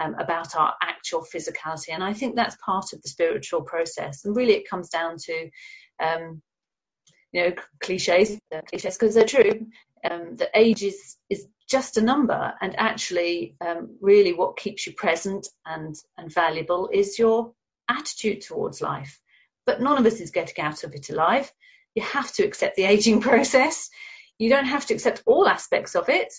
um, 0.00 0.14
about 0.18 0.56
our 0.56 0.74
actual 0.82 1.24
physicality. 1.34 1.90
And 1.90 2.04
i 2.04 2.12
think 2.12 2.36
that's 2.36 2.56
part 2.64 2.92
of 2.92 3.00
the 3.02 3.08
spiritual 3.08 3.62
process. 3.62 4.24
And 4.24 4.36
really 4.36 4.54
it 4.54 4.68
comes 4.68 4.88
down 4.88 5.16
to 5.18 5.50
um, 6.02 6.42
you 7.32 7.42
know 7.42 7.52
cliches 7.82 8.38
cliches 8.50 8.96
because 8.98 9.14
they're 9.14 9.24
true 9.24 9.66
um, 10.08 10.36
that 10.36 10.50
age 10.54 10.82
is 10.82 11.16
is 11.30 11.46
just 11.68 11.96
a 11.96 12.02
number 12.02 12.52
and 12.60 12.78
actually 12.78 13.56
um, 13.60 13.96
really 14.00 14.32
what 14.32 14.56
keeps 14.56 14.86
you 14.86 14.92
present 14.94 15.46
and 15.66 15.96
and 16.18 16.32
valuable 16.32 16.88
is 16.92 17.18
your 17.18 17.52
attitude 17.88 18.42
towards 18.42 18.80
life. 18.80 19.18
But 19.66 19.80
none 19.80 19.98
of 19.98 20.06
us 20.06 20.20
is 20.20 20.30
getting 20.30 20.62
out 20.62 20.84
of 20.84 20.94
it 20.94 21.10
alive. 21.10 21.50
You 21.94 22.02
have 22.02 22.32
to 22.34 22.44
accept 22.44 22.76
the 22.76 22.84
aging 22.94 23.20
process. 23.20 23.88
You 24.38 24.50
don't 24.50 24.66
have 24.66 24.86
to 24.86 24.94
accept 24.94 25.22
all 25.26 25.48
aspects 25.48 25.94
of 25.94 26.08
it. 26.08 26.32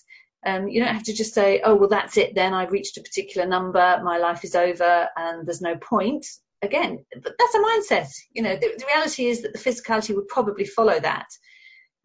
Um, 0.46 0.68
you 0.68 0.80
don't 0.80 0.94
have 0.94 1.04
to 1.04 1.14
just 1.14 1.34
say 1.34 1.60
oh 1.64 1.74
well 1.74 1.90
that's 1.90 2.18
it 2.18 2.36
then 2.36 2.54
i've 2.54 2.72
reached 2.72 2.98
a 2.98 3.02
particular 3.02 3.48
number 3.48 4.00
my 4.04 4.20
life 4.20 4.44
is 4.44 4.54
over 4.54 5.08
and 5.18 5.48
there's 5.48 5.62
no 5.62 5.76
point. 5.78 6.26
Again 6.62 7.04
but 7.22 7.34
that's 7.38 7.56
a 7.56 7.60
mindset. 7.60 8.10
You 8.32 8.44
know 8.44 8.56
the, 8.56 8.76
the 8.78 8.86
reality 8.94 9.26
is 9.26 9.42
that 9.42 9.54
the 9.54 9.60
physicality 9.60 10.16
would 10.16 10.28
probably 10.28 10.66
follow 10.66 11.00
that 11.00 11.26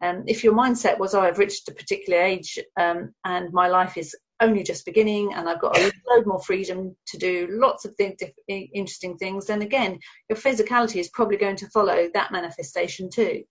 um, 0.01 0.23
if 0.27 0.43
your 0.43 0.53
mindset 0.53 0.97
was, 0.97 1.13
oh, 1.13 1.21
I've 1.21 1.37
reached 1.37 1.67
a 1.67 1.73
particular 1.73 2.19
age 2.21 2.57
um, 2.79 3.13
and 3.25 3.53
my 3.53 3.67
life 3.67 3.97
is 3.97 4.15
only 4.41 4.63
just 4.63 4.85
beginning 4.85 5.33
and 5.33 5.47
I've 5.47 5.61
got 5.61 5.77
a 5.77 5.93
load 6.09 6.25
more 6.25 6.41
freedom 6.41 6.95
to 7.07 7.17
do 7.17 7.47
lots 7.51 7.85
of 7.85 7.95
th- 7.97 8.19
interesting 8.47 9.17
things, 9.17 9.45
then 9.45 9.61
again, 9.61 9.99
your 10.29 10.37
physicality 10.37 10.99
is 10.99 11.09
probably 11.09 11.37
going 11.37 11.55
to 11.57 11.69
follow 11.69 12.09
that 12.13 12.31
manifestation 12.31 13.09
too. 13.09 13.43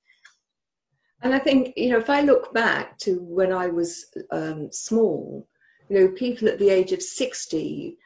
And 1.22 1.34
I 1.34 1.38
think, 1.38 1.74
you 1.76 1.90
know, 1.90 1.98
if 1.98 2.10
I 2.10 2.22
look 2.22 2.52
back 2.52 2.98
to 2.98 3.20
when 3.20 3.52
I 3.52 3.68
was 3.68 4.06
um, 4.32 4.70
small, 4.72 5.46
you 5.88 6.00
know, 6.00 6.08
people 6.08 6.48
at 6.48 6.58
the 6.58 6.70
age 6.70 6.92
of 6.92 7.02
60, 7.02 7.96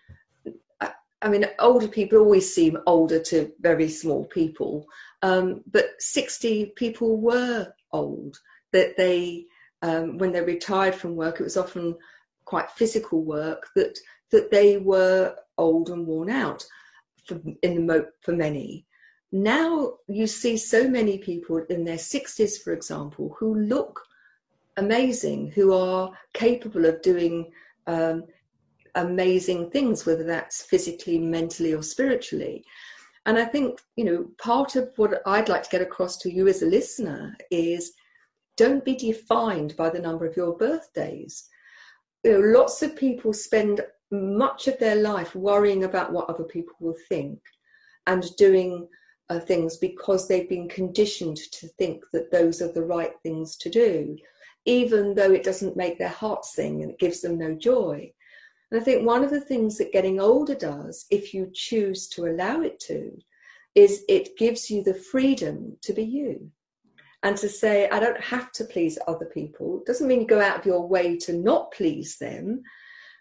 I, 0.81 0.91
I 1.23 1.29
mean, 1.29 1.47
older 1.61 1.89
people 1.89 2.19
always 2.19 2.53
seem 2.53 2.77
older 2.87 3.21
to 3.21 3.53
very 3.61 3.89
small 3.89 4.25
people, 4.25 4.87
um, 5.23 5.63
but 5.71 5.91
60 6.01 6.73
people 6.77 7.19
were 7.19 7.73
old, 7.95 8.37
that 8.73 8.97
they, 8.97 9.47
um, 9.83 10.19
when 10.19 10.33
they 10.33 10.43
retired 10.43 10.95
from 10.95 11.17
work, 11.17 11.41
it 11.41 11.45
was 11.45 11.57
often 11.57 11.97
quite 12.45 12.71
physical 12.71 13.25
work, 13.25 13.69
that, 13.75 13.99
that 14.31 14.51
they 14.51 14.77
were 14.77 15.35
old 15.57 15.89
and 15.91 16.07
worn 16.07 16.29
out 16.29 16.65
for, 17.27 17.41
in 17.63 17.75
the 17.75 17.81
mo- 17.81 18.07
for 18.21 18.33
many. 18.33 18.87
Now 19.33 19.95
you 20.07 20.27
see 20.27 20.57
so 20.57 20.89
many 20.89 21.19
people 21.19 21.65
in 21.69 21.85
their 21.85 21.97
60s, 21.97 22.63
for 22.63 22.73
example, 22.73 23.35
who 23.39 23.55
look 23.55 24.01
amazing, 24.77 25.51
who 25.53 25.73
are 25.73 26.13
capable 26.33 26.85
of 26.85 27.03
doing 27.03 27.51
um, 27.87 28.25
amazing 28.95 29.71
things, 29.71 30.07
whether 30.07 30.25
that's 30.25 30.63
physically, 30.63 31.19
mentally, 31.19 31.75
or 31.75 31.83
spiritually. 31.83 32.65
And 33.27 33.39
I 33.39 33.45
think, 33.45 33.81
you 33.97 34.05
know, 34.05 34.29
part 34.39 34.77
of 34.77 34.91
what 34.97 35.23
I'd 35.27 35.49
like 35.49 35.63
to 35.65 35.71
get 35.71 35.81
across 35.81 36.19
to 36.19 36.33
you 36.33 36.47
as 36.47 36.63
a 36.63 36.67
listener 36.67 37.37
is 37.51 37.93
don't 38.57 38.85
be 38.85 38.95
defined 38.95 39.77
by 39.77 39.91
the 39.91 39.99
number 39.99 40.27
of 40.27 40.37
your 40.37 40.57
birthdays. 40.57 41.49
You 42.23 42.33
know, 42.33 42.59
lots 42.59 42.83
of 42.83 42.97
people 42.97 43.33
spend 43.33 43.81
much 44.11 44.69
of 44.69 44.79
their 44.79 44.97
life 44.97 45.35
worrying 45.35 45.85
about 45.85 46.13
what 46.13 46.29
other 46.29 46.45
people 46.45 46.75
will 46.81 46.97
think 47.09 47.41
and 48.07 48.25
doing 48.37 48.87
uh, 49.31 49.41
things 49.41 49.79
because 49.79 50.29
they've 50.29 50.49
been 50.49 50.69
conditioned 50.69 51.39
to 51.53 51.67
think 51.79 52.05
that 52.13 52.31
those 52.31 52.61
are 52.61 52.73
the 52.73 52.85
right 52.85 53.13
things 53.23 53.57
to 53.57 53.71
do, 53.71 54.17
even 54.67 55.15
though 55.15 55.33
it 55.33 55.43
doesn't 55.43 55.77
make 55.77 55.99
their 55.99 56.09
heart 56.09 56.45
sing 56.45 56.83
and 56.83 56.91
it 56.93 56.99
gives 56.99 57.21
them 57.23 57.39
no 57.39 57.55
joy. 57.55 58.13
And 58.75 58.81
I 58.83 58.85
think 58.85 59.07
one 59.07 59.23
of 59.23 59.31
the 59.31 59.41
things 59.41 59.79
that 59.79 59.93
getting 59.93 60.19
older 60.19 60.57
does, 60.57 61.07
if 61.09 61.33
you 61.33 61.49
choose 61.55 62.09
to 62.09 62.27
allow 62.27 62.61
it 62.61 62.81
to, 62.81 63.17
is 63.77 64.03
it 64.09 64.37
gives 64.37 64.69
you 64.69 64.83
the 64.83 64.95
freedom 64.95 65.77
to 65.83 65.93
be 65.93 66.03
you 66.03 66.51
and 67.23 67.37
to 67.37 67.49
say, 67.49 67.89
I 67.89 68.01
don't 68.01 68.21
have 68.21 68.51
to 68.51 68.65
please 68.65 68.99
other 69.07 69.27
people. 69.27 69.85
Doesn't 69.87 70.09
mean 70.09 70.23
you 70.23 70.27
go 70.27 70.41
out 70.41 70.59
of 70.59 70.67
your 70.67 70.89
way 70.89 71.17
to 71.19 71.35
not 71.35 71.71
please 71.71 72.19
them, 72.19 72.63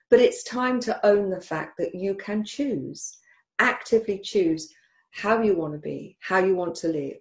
but 0.10 0.20
it's 0.20 0.44
time 0.44 0.80
to 0.80 1.06
own 1.06 1.30
the 1.30 1.40
fact 1.40 1.78
that 1.78 1.94
you 1.94 2.16
can 2.16 2.44
choose, 2.44 3.16
actively 3.60 4.18
choose 4.18 4.74
how 5.12 5.40
you 5.44 5.56
want 5.56 5.74
to 5.74 5.80
be, 5.80 6.18
how 6.20 6.40
you 6.40 6.56
want 6.56 6.74
to 6.78 6.88
live, 6.88 7.18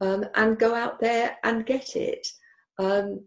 um, 0.00 0.24
and 0.36 0.56
go 0.56 0.72
out 0.72 1.00
there 1.00 1.36
and 1.42 1.66
get 1.66 1.96
it. 1.96 2.28
Um, 2.78 3.24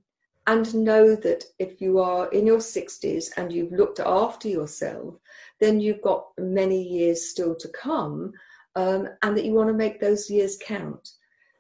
and 0.48 0.74
know 0.76 1.16
that 1.16 1.44
if 1.60 1.82
you 1.82 2.00
are 2.00 2.30
in 2.30 2.46
your 2.46 2.60
60s 2.60 3.30
and 3.38 3.52
you've 3.52 3.72
looked 3.72 4.00
after 4.00 4.48
yourself, 4.48 5.16
then 5.60 5.80
you've 5.80 6.02
got 6.02 6.28
many 6.38 6.82
years 6.82 7.30
still 7.30 7.56
to 7.56 7.68
come, 7.70 8.34
um, 8.76 9.08
and 9.24 9.36
that 9.36 9.46
you 9.46 9.54
want 9.54 9.70
to 9.70 9.74
make 9.74 10.00
those 10.00 10.30
years 10.30 10.58
count. 10.62 11.10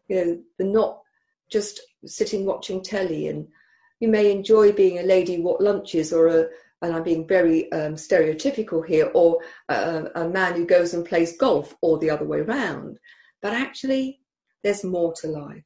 You 0.07 0.25
know, 0.25 0.39
the 0.59 0.65
not 0.65 1.01
just 1.49 1.81
sitting 2.05 2.45
watching 2.45 2.83
telly, 2.83 3.27
and 3.27 3.47
you 3.99 4.07
may 4.07 4.31
enjoy 4.31 4.71
being 4.71 4.99
a 4.99 5.03
lady 5.03 5.41
what 5.41 5.61
lunches 5.61 6.13
or 6.13 6.27
a 6.27 6.47
and 6.81 6.93
I'm 6.93 7.03
being 7.03 7.27
very 7.27 7.71
um, 7.71 7.95
stereotypical 7.95 8.85
here, 8.85 9.09
or 9.13 9.39
a, 9.69 10.09
a 10.15 10.29
man 10.29 10.53
who 10.53 10.65
goes 10.65 10.93
and 10.93 11.05
plays 11.05 11.37
golf, 11.37 11.73
or 11.81 11.97
the 11.97 12.09
other 12.09 12.25
way 12.25 12.39
around. 12.39 12.99
But 13.41 13.53
actually, 13.53 14.19
there's 14.63 14.83
more 14.83 15.13
to 15.21 15.27
life. 15.27 15.63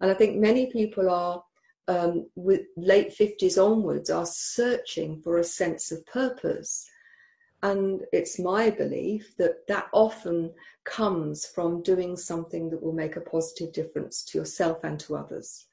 And 0.00 0.10
I 0.10 0.14
think 0.14 0.36
many 0.36 0.66
people 0.66 1.10
are 1.10 1.42
um, 1.88 2.28
with 2.36 2.66
late 2.76 3.16
50s 3.16 3.56
onwards 3.56 4.10
are 4.10 4.26
searching 4.26 5.20
for 5.22 5.38
a 5.38 5.44
sense 5.44 5.90
of 5.90 6.04
purpose. 6.06 6.88
And 7.62 8.02
it's 8.12 8.38
my 8.38 8.70
belief 8.70 9.34
that 9.38 9.66
that 9.66 9.88
often 9.92 10.52
comes 10.84 11.46
from 11.46 11.82
doing 11.82 12.16
something 12.16 12.70
that 12.70 12.82
will 12.82 12.92
make 12.92 13.16
a 13.16 13.22
positive 13.22 13.72
difference 13.72 14.22
to 14.26 14.38
yourself 14.38 14.84
and 14.84 15.00
to 15.00 15.16
others. 15.16 15.66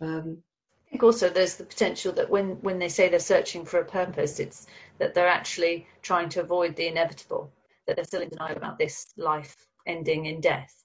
Um, 0.00 0.38
I 0.86 0.90
think 0.90 1.02
also 1.04 1.28
there's 1.28 1.56
the 1.56 1.64
potential 1.64 2.12
that 2.14 2.28
when, 2.28 2.60
when 2.62 2.78
they 2.78 2.88
say 2.88 3.08
they're 3.08 3.20
searching 3.20 3.64
for 3.64 3.78
a 3.78 3.84
purpose, 3.84 4.40
it's 4.40 4.66
that 4.98 5.14
they're 5.14 5.28
actually 5.28 5.86
trying 6.00 6.28
to 6.30 6.40
avoid 6.40 6.74
the 6.76 6.88
inevitable, 6.88 7.52
that 7.86 7.96
they're 7.96 8.04
still 8.04 8.22
in 8.22 8.30
denial 8.30 8.56
about 8.56 8.78
this 8.78 9.12
life 9.16 9.54
ending 9.86 10.26
in 10.26 10.40
death. 10.40 10.82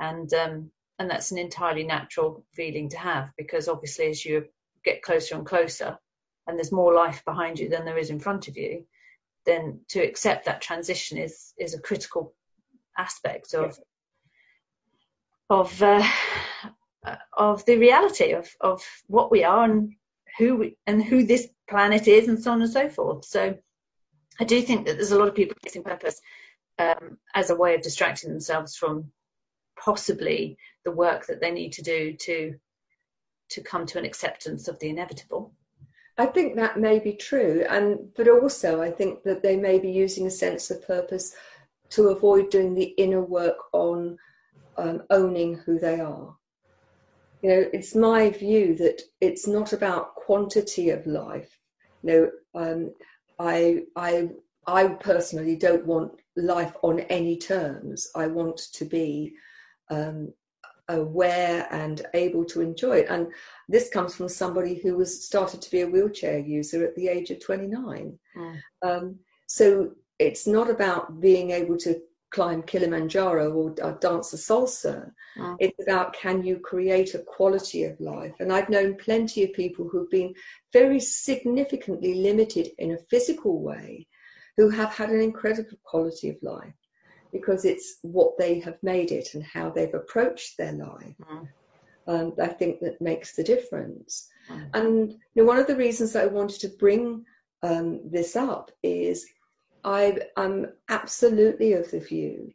And 0.00 0.32
um, 0.34 0.70
and 0.98 1.10
that's 1.10 1.30
an 1.30 1.38
entirely 1.38 1.84
natural 1.84 2.44
feeling 2.54 2.88
to 2.88 2.98
have 2.98 3.30
because 3.36 3.68
obviously 3.68 4.06
as 4.08 4.24
you 4.24 4.44
get 4.84 5.02
closer 5.02 5.34
and 5.34 5.46
closer 5.46 5.98
and 6.46 6.56
there's 6.56 6.72
more 6.72 6.94
life 6.94 7.22
behind 7.24 7.58
you 7.58 7.68
than 7.68 7.84
there 7.84 7.98
is 7.98 8.10
in 8.10 8.18
front 8.18 8.48
of 8.48 8.56
you 8.56 8.84
then 9.44 9.80
to 9.88 10.00
accept 10.00 10.44
that 10.44 10.60
transition 10.60 11.18
is 11.18 11.54
is 11.58 11.74
a 11.74 11.80
critical 11.80 12.34
aspect 12.98 13.54
of 13.54 13.78
of 15.50 15.82
uh, 15.82 16.06
of 17.36 17.64
the 17.64 17.78
reality 17.78 18.32
of 18.32 18.48
of 18.60 18.82
what 19.06 19.30
we 19.30 19.44
are 19.44 19.64
and 19.64 19.92
who 20.36 20.56
we, 20.56 20.76
and 20.86 21.02
who 21.02 21.24
this 21.24 21.48
planet 21.68 22.06
is 22.06 22.28
and 22.28 22.40
so 22.40 22.52
on 22.52 22.62
and 22.62 22.70
so 22.70 22.88
forth. 22.88 23.24
So 23.24 23.56
i 24.40 24.44
do 24.44 24.62
think 24.62 24.86
that 24.86 24.96
there's 24.96 25.12
a 25.12 25.18
lot 25.18 25.28
of 25.28 25.34
people 25.34 25.56
using 25.64 25.82
purpose 25.82 26.20
um, 26.78 27.18
as 27.34 27.50
a 27.50 27.56
way 27.56 27.74
of 27.74 27.82
distracting 27.82 28.30
themselves 28.30 28.76
from 28.76 29.10
possibly 29.82 30.56
the 30.88 30.96
work 30.96 31.26
that 31.26 31.40
they 31.40 31.50
need 31.50 31.72
to 31.74 31.82
do 31.82 32.14
to 32.14 32.54
to 33.50 33.60
come 33.62 33.86
to 33.86 33.98
an 33.98 34.04
acceptance 34.04 34.68
of 34.68 34.78
the 34.78 34.88
inevitable. 34.88 35.52
I 36.18 36.26
think 36.26 36.56
that 36.56 36.78
may 36.78 36.98
be 36.98 37.12
true, 37.12 37.64
and 37.68 38.08
but 38.16 38.28
also 38.28 38.82
I 38.82 38.90
think 38.90 39.22
that 39.22 39.42
they 39.42 39.56
may 39.56 39.78
be 39.78 39.90
using 39.90 40.26
a 40.26 40.40
sense 40.44 40.70
of 40.70 40.86
purpose 40.86 41.34
to 41.90 42.08
avoid 42.08 42.50
doing 42.50 42.74
the 42.74 42.92
inner 43.04 43.22
work 43.22 43.56
on 43.72 44.18
um, 44.76 45.02
owning 45.10 45.54
who 45.54 45.78
they 45.78 46.00
are. 46.00 46.34
You 47.42 47.50
know, 47.50 47.70
it's 47.72 47.94
my 47.94 48.30
view 48.30 48.74
that 48.76 49.00
it's 49.20 49.46
not 49.46 49.72
about 49.72 50.14
quantity 50.14 50.90
of 50.90 51.06
life. 51.06 51.58
You 52.02 52.08
know, 52.10 52.30
um, 52.62 52.94
I 53.38 53.84
I 53.94 54.30
I 54.66 54.88
personally 54.88 55.56
don't 55.56 55.86
want 55.86 56.12
life 56.36 56.74
on 56.82 57.00
any 57.18 57.36
terms. 57.36 58.10
I 58.16 58.26
want 58.26 58.58
to 58.74 58.84
be 58.84 59.34
um, 59.90 60.32
aware 60.88 61.68
and 61.70 62.06
able 62.14 62.44
to 62.46 62.60
enjoy 62.60 62.98
it. 62.98 63.06
And 63.10 63.28
this 63.68 63.88
comes 63.90 64.14
from 64.14 64.28
somebody 64.28 64.74
who 64.74 64.96
was 64.96 65.24
started 65.24 65.60
to 65.62 65.70
be 65.70 65.82
a 65.82 65.86
wheelchair 65.86 66.38
user 66.38 66.84
at 66.84 66.94
the 66.96 67.08
age 67.08 67.30
of 67.30 67.40
29. 67.44 68.18
Mm. 68.36 68.62
Um, 68.82 69.16
so 69.46 69.92
it's 70.18 70.46
not 70.46 70.70
about 70.70 71.20
being 71.20 71.50
able 71.50 71.76
to 71.78 72.00
climb 72.30 72.62
Kilimanjaro 72.62 73.50
or, 73.50 73.74
or 73.82 73.98
dance 74.00 74.32
a 74.32 74.36
salsa. 74.36 75.10
Mm. 75.36 75.56
It's 75.60 75.82
about 75.82 76.12
can 76.14 76.44
you 76.44 76.58
create 76.58 77.14
a 77.14 77.20
quality 77.20 77.84
of 77.84 77.98
life? 78.00 78.34
And 78.40 78.52
I've 78.52 78.68
known 78.68 78.96
plenty 78.96 79.44
of 79.44 79.52
people 79.52 79.88
who've 79.88 80.10
been 80.10 80.34
very 80.72 81.00
significantly 81.00 82.14
limited 82.14 82.68
in 82.78 82.92
a 82.92 82.98
physical 83.10 83.62
way 83.62 84.06
who 84.56 84.68
have 84.70 84.90
had 84.90 85.10
an 85.10 85.20
incredible 85.20 85.78
quality 85.84 86.28
of 86.30 86.36
life 86.42 86.74
because 87.32 87.64
it's 87.64 87.98
what 88.02 88.38
they 88.38 88.60
have 88.60 88.78
made 88.82 89.12
it 89.12 89.34
and 89.34 89.42
how 89.42 89.70
they've 89.70 89.94
approached 89.94 90.56
their 90.56 90.72
life. 90.72 91.14
Mm. 91.30 91.48
Um, 92.06 92.32
I 92.40 92.48
think 92.48 92.80
that 92.80 93.00
makes 93.00 93.36
the 93.36 93.44
difference. 93.44 94.28
Mm. 94.50 94.70
And 94.74 95.12
you 95.34 95.42
know, 95.42 95.44
one 95.44 95.58
of 95.58 95.66
the 95.66 95.76
reasons 95.76 96.12
that 96.12 96.24
I 96.24 96.28
wanted 96.28 96.60
to 96.60 96.68
bring 96.68 97.24
um, 97.62 98.00
this 98.10 98.36
up 98.36 98.70
is 98.82 99.26
I 99.84 100.18
am 100.36 100.66
absolutely 100.88 101.74
of 101.74 101.90
the 101.90 102.00
view 102.00 102.52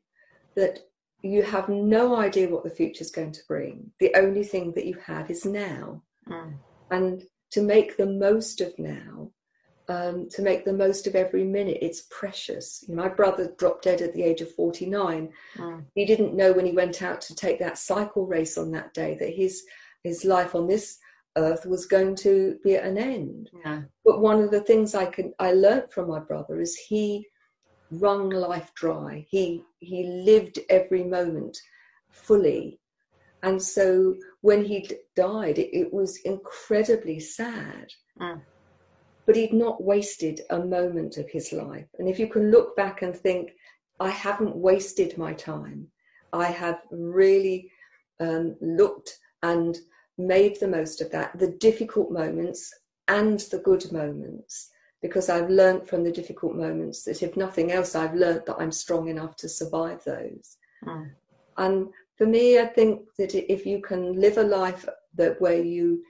that 0.55 0.79
you 1.21 1.41
have 1.41 1.69
no 1.69 2.15
idea 2.15 2.49
what 2.49 2.63
the 2.63 2.69
future 2.69 3.01
is 3.01 3.11
going 3.11 3.31
to 3.31 3.41
bring. 3.47 3.91
The 3.99 4.13
only 4.15 4.43
thing 4.43 4.73
that 4.73 4.85
you 4.85 4.97
have 5.05 5.31
is 5.31 5.45
now. 5.45 6.03
Mm. 6.27 6.55
And 6.91 7.23
to 7.51 7.61
make 7.61 7.97
the 7.97 8.05
most 8.05 8.59
of 8.61 8.77
now, 8.77 9.31
um, 9.89 10.29
to 10.29 10.41
make 10.41 10.65
the 10.65 10.73
most 10.73 11.07
of 11.07 11.15
every 11.15 11.43
minute, 11.43 11.79
it's 11.81 12.07
precious. 12.09 12.83
You 12.87 12.95
know, 12.95 13.03
my 13.03 13.09
brother 13.09 13.53
dropped 13.57 13.83
dead 13.83 14.01
at 14.01 14.13
the 14.13 14.23
age 14.23 14.41
of 14.41 14.51
49. 14.51 15.29
Mm. 15.57 15.85
He 15.93 16.05
didn't 16.05 16.35
know 16.35 16.53
when 16.53 16.65
he 16.65 16.71
went 16.71 17.01
out 17.01 17.21
to 17.21 17.35
take 17.35 17.59
that 17.59 17.77
cycle 17.77 18.25
race 18.25 18.57
on 18.57 18.71
that 18.71 18.93
day 18.93 19.17
that 19.19 19.33
his 19.33 19.63
his 20.03 20.25
life 20.25 20.53
on 20.53 20.67
this 20.67 20.99
earth 21.37 21.65
was 21.65 21.85
going 21.85 22.15
to 22.15 22.57
be 22.63 22.75
at 22.75 22.85
an 22.85 22.97
end. 22.97 23.49
Yeah. 23.65 23.81
But 24.05 24.21
one 24.21 24.41
of 24.41 24.51
the 24.51 24.61
things 24.61 24.95
I 24.95 25.05
can 25.05 25.33
I 25.39 25.53
learned 25.53 25.91
from 25.91 26.09
my 26.09 26.19
brother 26.19 26.61
is 26.61 26.75
he 26.75 27.27
wrung 27.91 28.29
life 28.29 28.71
dry. 28.75 29.25
He 29.29 29.63
he 29.79 30.03
lived 30.05 30.59
every 30.69 31.03
moment 31.03 31.57
fully. 32.09 32.79
And 33.41 33.61
so 33.61 34.15
when 34.39 34.63
he 34.63 34.89
died, 35.17 35.57
it, 35.59 35.75
it 35.77 35.93
was 35.93 36.17
incredibly 36.19 37.19
sad. 37.19 37.91
Mm. 38.19 38.41
But 39.25 39.35
he'd 39.35 39.53
not 39.53 39.83
wasted 39.83 40.41
a 40.49 40.59
moment 40.59 41.17
of 41.17 41.29
his 41.29 41.53
life. 41.53 41.87
And 41.97 42.09
if 42.09 42.19
you 42.19 42.27
can 42.27 42.51
look 42.51 42.75
back 42.75 43.01
and 43.01 43.15
think, 43.15 43.51
I 43.99 44.09
haven't 44.09 44.55
wasted 44.55 45.17
my 45.17 45.33
time, 45.33 45.87
I 46.33 46.45
have 46.45 46.81
really 46.91 47.71
um, 48.19 48.55
looked 48.59 49.17
and 49.43 49.77
made 50.17 50.59
the 50.59 50.67
most 50.67 51.01
of 51.01 51.11
that, 51.11 51.37
the 51.37 51.51
difficult 51.59 52.11
moments 52.11 52.73
and 53.07 53.39
the 53.51 53.59
good 53.59 53.91
moments, 53.91 54.71
because 55.01 55.29
I've 55.29 55.49
learned 55.49 55.87
from 55.87 56.03
the 56.03 56.11
difficult 56.11 56.55
moments 56.55 57.03
that 57.03 57.21
if 57.23 57.35
nothing 57.35 57.71
else, 57.71 57.95
I've 57.95 58.15
learned 58.15 58.43
that 58.47 58.57
I'm 58.59 58.71
strong 58.71 59.07
enough 59.07 59.35
to 59.37 59.49
survive 59.49 60.03
those. 60.03 60.57
Mm. 60.85 61.11
And 61.57 61.87
for 62.17 62.25
me, 62.25 62.59
I 62.59 62.65
think 62.65 63.01
that 63.17 63.35
if 63.35 63.65
you 63.65 63.81
can 63.81 64.19
live 64.19 64.37
a 64.37 64.43
life 64.43 64.87
that 65.15 65.39
where 65.41 65.61
you 65.61 66.03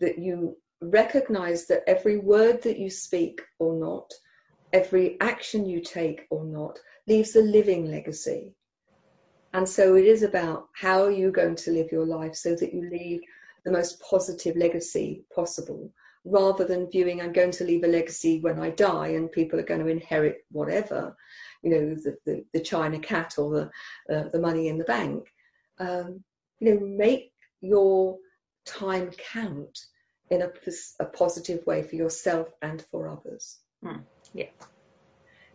that 0.00 0.18
you 0.18 0.56
recognize 0.80 1.66
that 1.66 1.82
every 1.86 2.18
word 2.18 2.62
that 2.62 2.78
you 2.78 2.90
speak 2.90 3.40
or 3.58 3.74
not, 3.74 4.12
every 4.72 5.20
action 5.20 5.66
you 5.66 5.80
take 5.80 6.26
or 6.30 6.44
not, 6.44 6.78
leaves 7.06 7.36
a 7.36 7.40
living 7.40 7.90
legacy. 7.90 8.54
And 9.54 9.68
so 9.68 9.96
it 9.96 10.04
is 10.04 10.22
about 10.22 10.68
how 10.74 11.04
are 11.04 11.10
you 11.10 11.30
going 11.32 11.56
to 11.56 11.70
live 11.70 11.90
your 11.90 12.06
life 12.06 12.34
so 12.34 12.54
that 12.54 12.72
you 12.74 12.88
leave 12.90 13.20
the 13.64 13.72
most 13.72 14.00
positive 14.00 14.56
legacy 14.56 15.24
possible, 15.34 15.90
rather 16.24 16.64
than 16.64 16.90
viewing 16.90 17.20
I'm 17.20 17.32
going 17.32 17.50
to 17.52 17.64
leave 17.64 17.82
a 17.84 17.88
legacy 17.88 18.40
when 18.40 18.60
I 18.60 18.70
die 18.70 19.08
and 19.08 19.32
people 19.32 19.58
are 19.58 19.64
going 19.64 19.80
to 19.80 19.88
inherit 19.88 20.44
whatever, 20.52 21.16
you 21.62 21.70
know, 21.70 21.94
the, 21.94 22.16
the, 22.26 22.44
the 22.52 22.60
China 22.60 22.98
cat 22.98 23.34
or 23.38 23.50
the, 24.08 24.14
uh, 24.14 24.28
the 24.28 24.38
money 24.38 24.68
in 24.68 24.78
the 24.78 24.84
bank. 24.84 25.24
Um, 25.80 26.22
you 26.60 26.74
know, 26.74 26.80
make 26.80 27.32
your 27.60 28.18
time 28.66 29.10
count 29.32 29.78
in 30.30 30.42
a, 30.42 30.50
a 31.00 31.04
positive 31.06 31.64
way 31.66 31.82
for 31.82 31.96
yourself 31.96 32.48
and 32.62 32.82
for 32.90 33.08
others. 33.08 33.58
Mm, 33.84 34.02
yeah. 34.34 34.48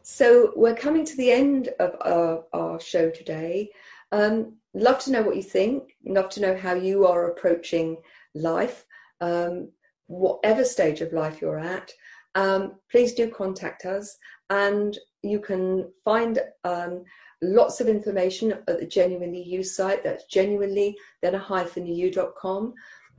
So 0.01 0.51
we're 0.55 0.75
coming 0.75 1.05
to 1.05 1.15
the 1.15 1.31
end 1.31 1.69
of 1.79 1.95
our, 2.01 2.43
our 2.53 2.79
show 2.79 3.09
today. 3.09 3.69
Um, 4.11 4.57
love 4.73 4.99
to 4.99 5.11
know 5.11 5.21
what 5.21 5.37
you 5.37 5.43
think. 5.43 5.95
Love 6.05 6.29
to 6.31 6.41
know 6.41 6.57
how 6.57 6.73
you 6.73 7.07
are 7.07 7.31
approaching 7.31 7.97
life, 8.35 8.85
um, 9.21 9.69
whatever 10.07 10.65
stage 10.65 11.01
of 11.01 11.13
life 11.13 11.41
you're 11.41 11.59
at. 11.59 11.91
Um, 12.35 12.73
please 12.91 13.13
do 13.13 13.29
contact 13.29 13.85
us, 13.85 14.17
and 14.49 14.97
you 15.21 15.39
can 15.39 15.89
find 16.03 16.39
um, 16.63 17.03
lots 17.41 17.79
of 17.79 17.87
information 17.87 18.51
at 18.51 18.79
the 18.79 18.85
Genuinely 18.85 19.41
You 19.41 19.63
site. 19.63 20.03
That's 20.03 20.25
genuinely 20.25 20.97
then 21.21 21.35
a 21.35 21.39
hyphen 21.39 21.85
you.com. 21.85 22.73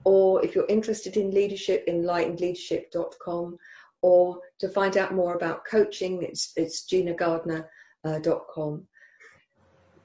Or 0.04 0.44
if 0.44 0.54
you're 0.54 0.66
interested 0.68 1.16
in 1.16 1.30
leadership, 1.30 1.86
enlightenedleadership.com 1.88 3.58
or 4.04 4.38
to 4.58 4.68
find 4.68 4.98
out 4.98 5.14
more 5.14 5.34
about 5.34 5.64
coaching, 5.64 6.22
it's, 6.22 6.52
it's 6.56 6.86
ginagardner.com. 6.86 8.86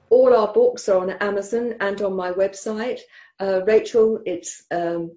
All 0.08 0.34
our 0.34 0.52
books 0.54 0.88
are 0.88 1.02
on 1.02 1.10
Amazon 1.10 1.74
and 1.80 2.00
on 2.00 2.16
my 2.16 2.32
website. 2.32 3.00
Uh, 3.38 3.60
Rachel, 3.66 4.22
it's 4.24 4.64
um, 4.70 5.12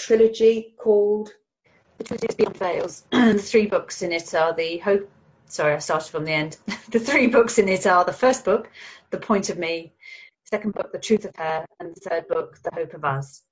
trilogy 0.00 0.74
called 0.78 1.30
The 1.98 2.04
Trilogy 2.04 2.34
Beyond 2.36 2.56
the 3.36 3.40
three 3.40 3.66
books 3.66 4.02
in 4.02 4.10
it 4.10 4.34
are 4.34 4.52
the 4.52 4.78
Hope. 4.78 5.08
Sorry, 5.46 5.74
I 5.74 5.78
started 5.78 6.10
from 6.10 6.24
the 6.24 6.32
end. 6.32 6.56
the 6.90 6.98
three 6.98 7.28
books 7.28 7.58
in 7.58 7.68
it 7.68 7.86
are 7.86 8.04
the 8.04 8.12
first 8.12 8.44
book, 8.44 8.68
The 9.10 9.18
Point 9.18 9.48
of 9.48 9.58
Me, 9.58 9.92
second 10.42 10.74
book, 10.74 10.90
The 10.90 10.98
Truth 10.98 11.26
of 11.26 11.36
Her, 11.36 11.64
and 11.78 11.94
the 11.94 12.00
third 12.00 12.26
book, 12.26 12.58
The 12.64 12.74
Hope 12.74 12.94
of 12.94 13.04
Us 13.04 13.44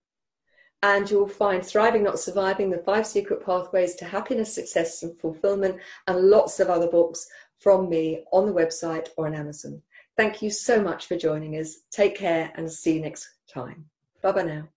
and 0.85 1.11
you'll 1.11 1.27
find 1.27 1.65
Thriving 1.65 2.03
Not 2.03 2.19
Surviving, 2.19 2.69
The 2.69 2.77
Five 2.77 3.07
Secret 3.07 3.43
Pathways 3.43 3.95
to 3.95 4.05
Happiness, 4.05 4.55
Success 4.55 5.03
and 5.03 5.19
Fulfillment, 5.19 5.81
and 6.07 6.29
lots 6.29 6.61
of 6.61 6.69
other 6.69 6.89
books 6.89 7.27
from 7.59 7.89
me 7.89 8.23
on 8.35 8.45
the 8.45 8.53
website 8.53 9.09
or 9.17 9.27
on 9.27 9.35
Amazon. 9.35 9.81
Thank 10.15 10.43
you 10.43 10.51
so 10.51 10.83
much 10.83 11.07
for 11.07 11.17
joining 11.17 11.55
us. 11.55 11.79
Take 11.91 12.17
care 12.17 12.53
and 12.57 12.71
see 12.71 12.97
you 12.97 13.01
next 13.01 13.27
time. 13.49 13.87
Bye 14.21 14.33
bye 14.33 14.43
now. 14.43 14.74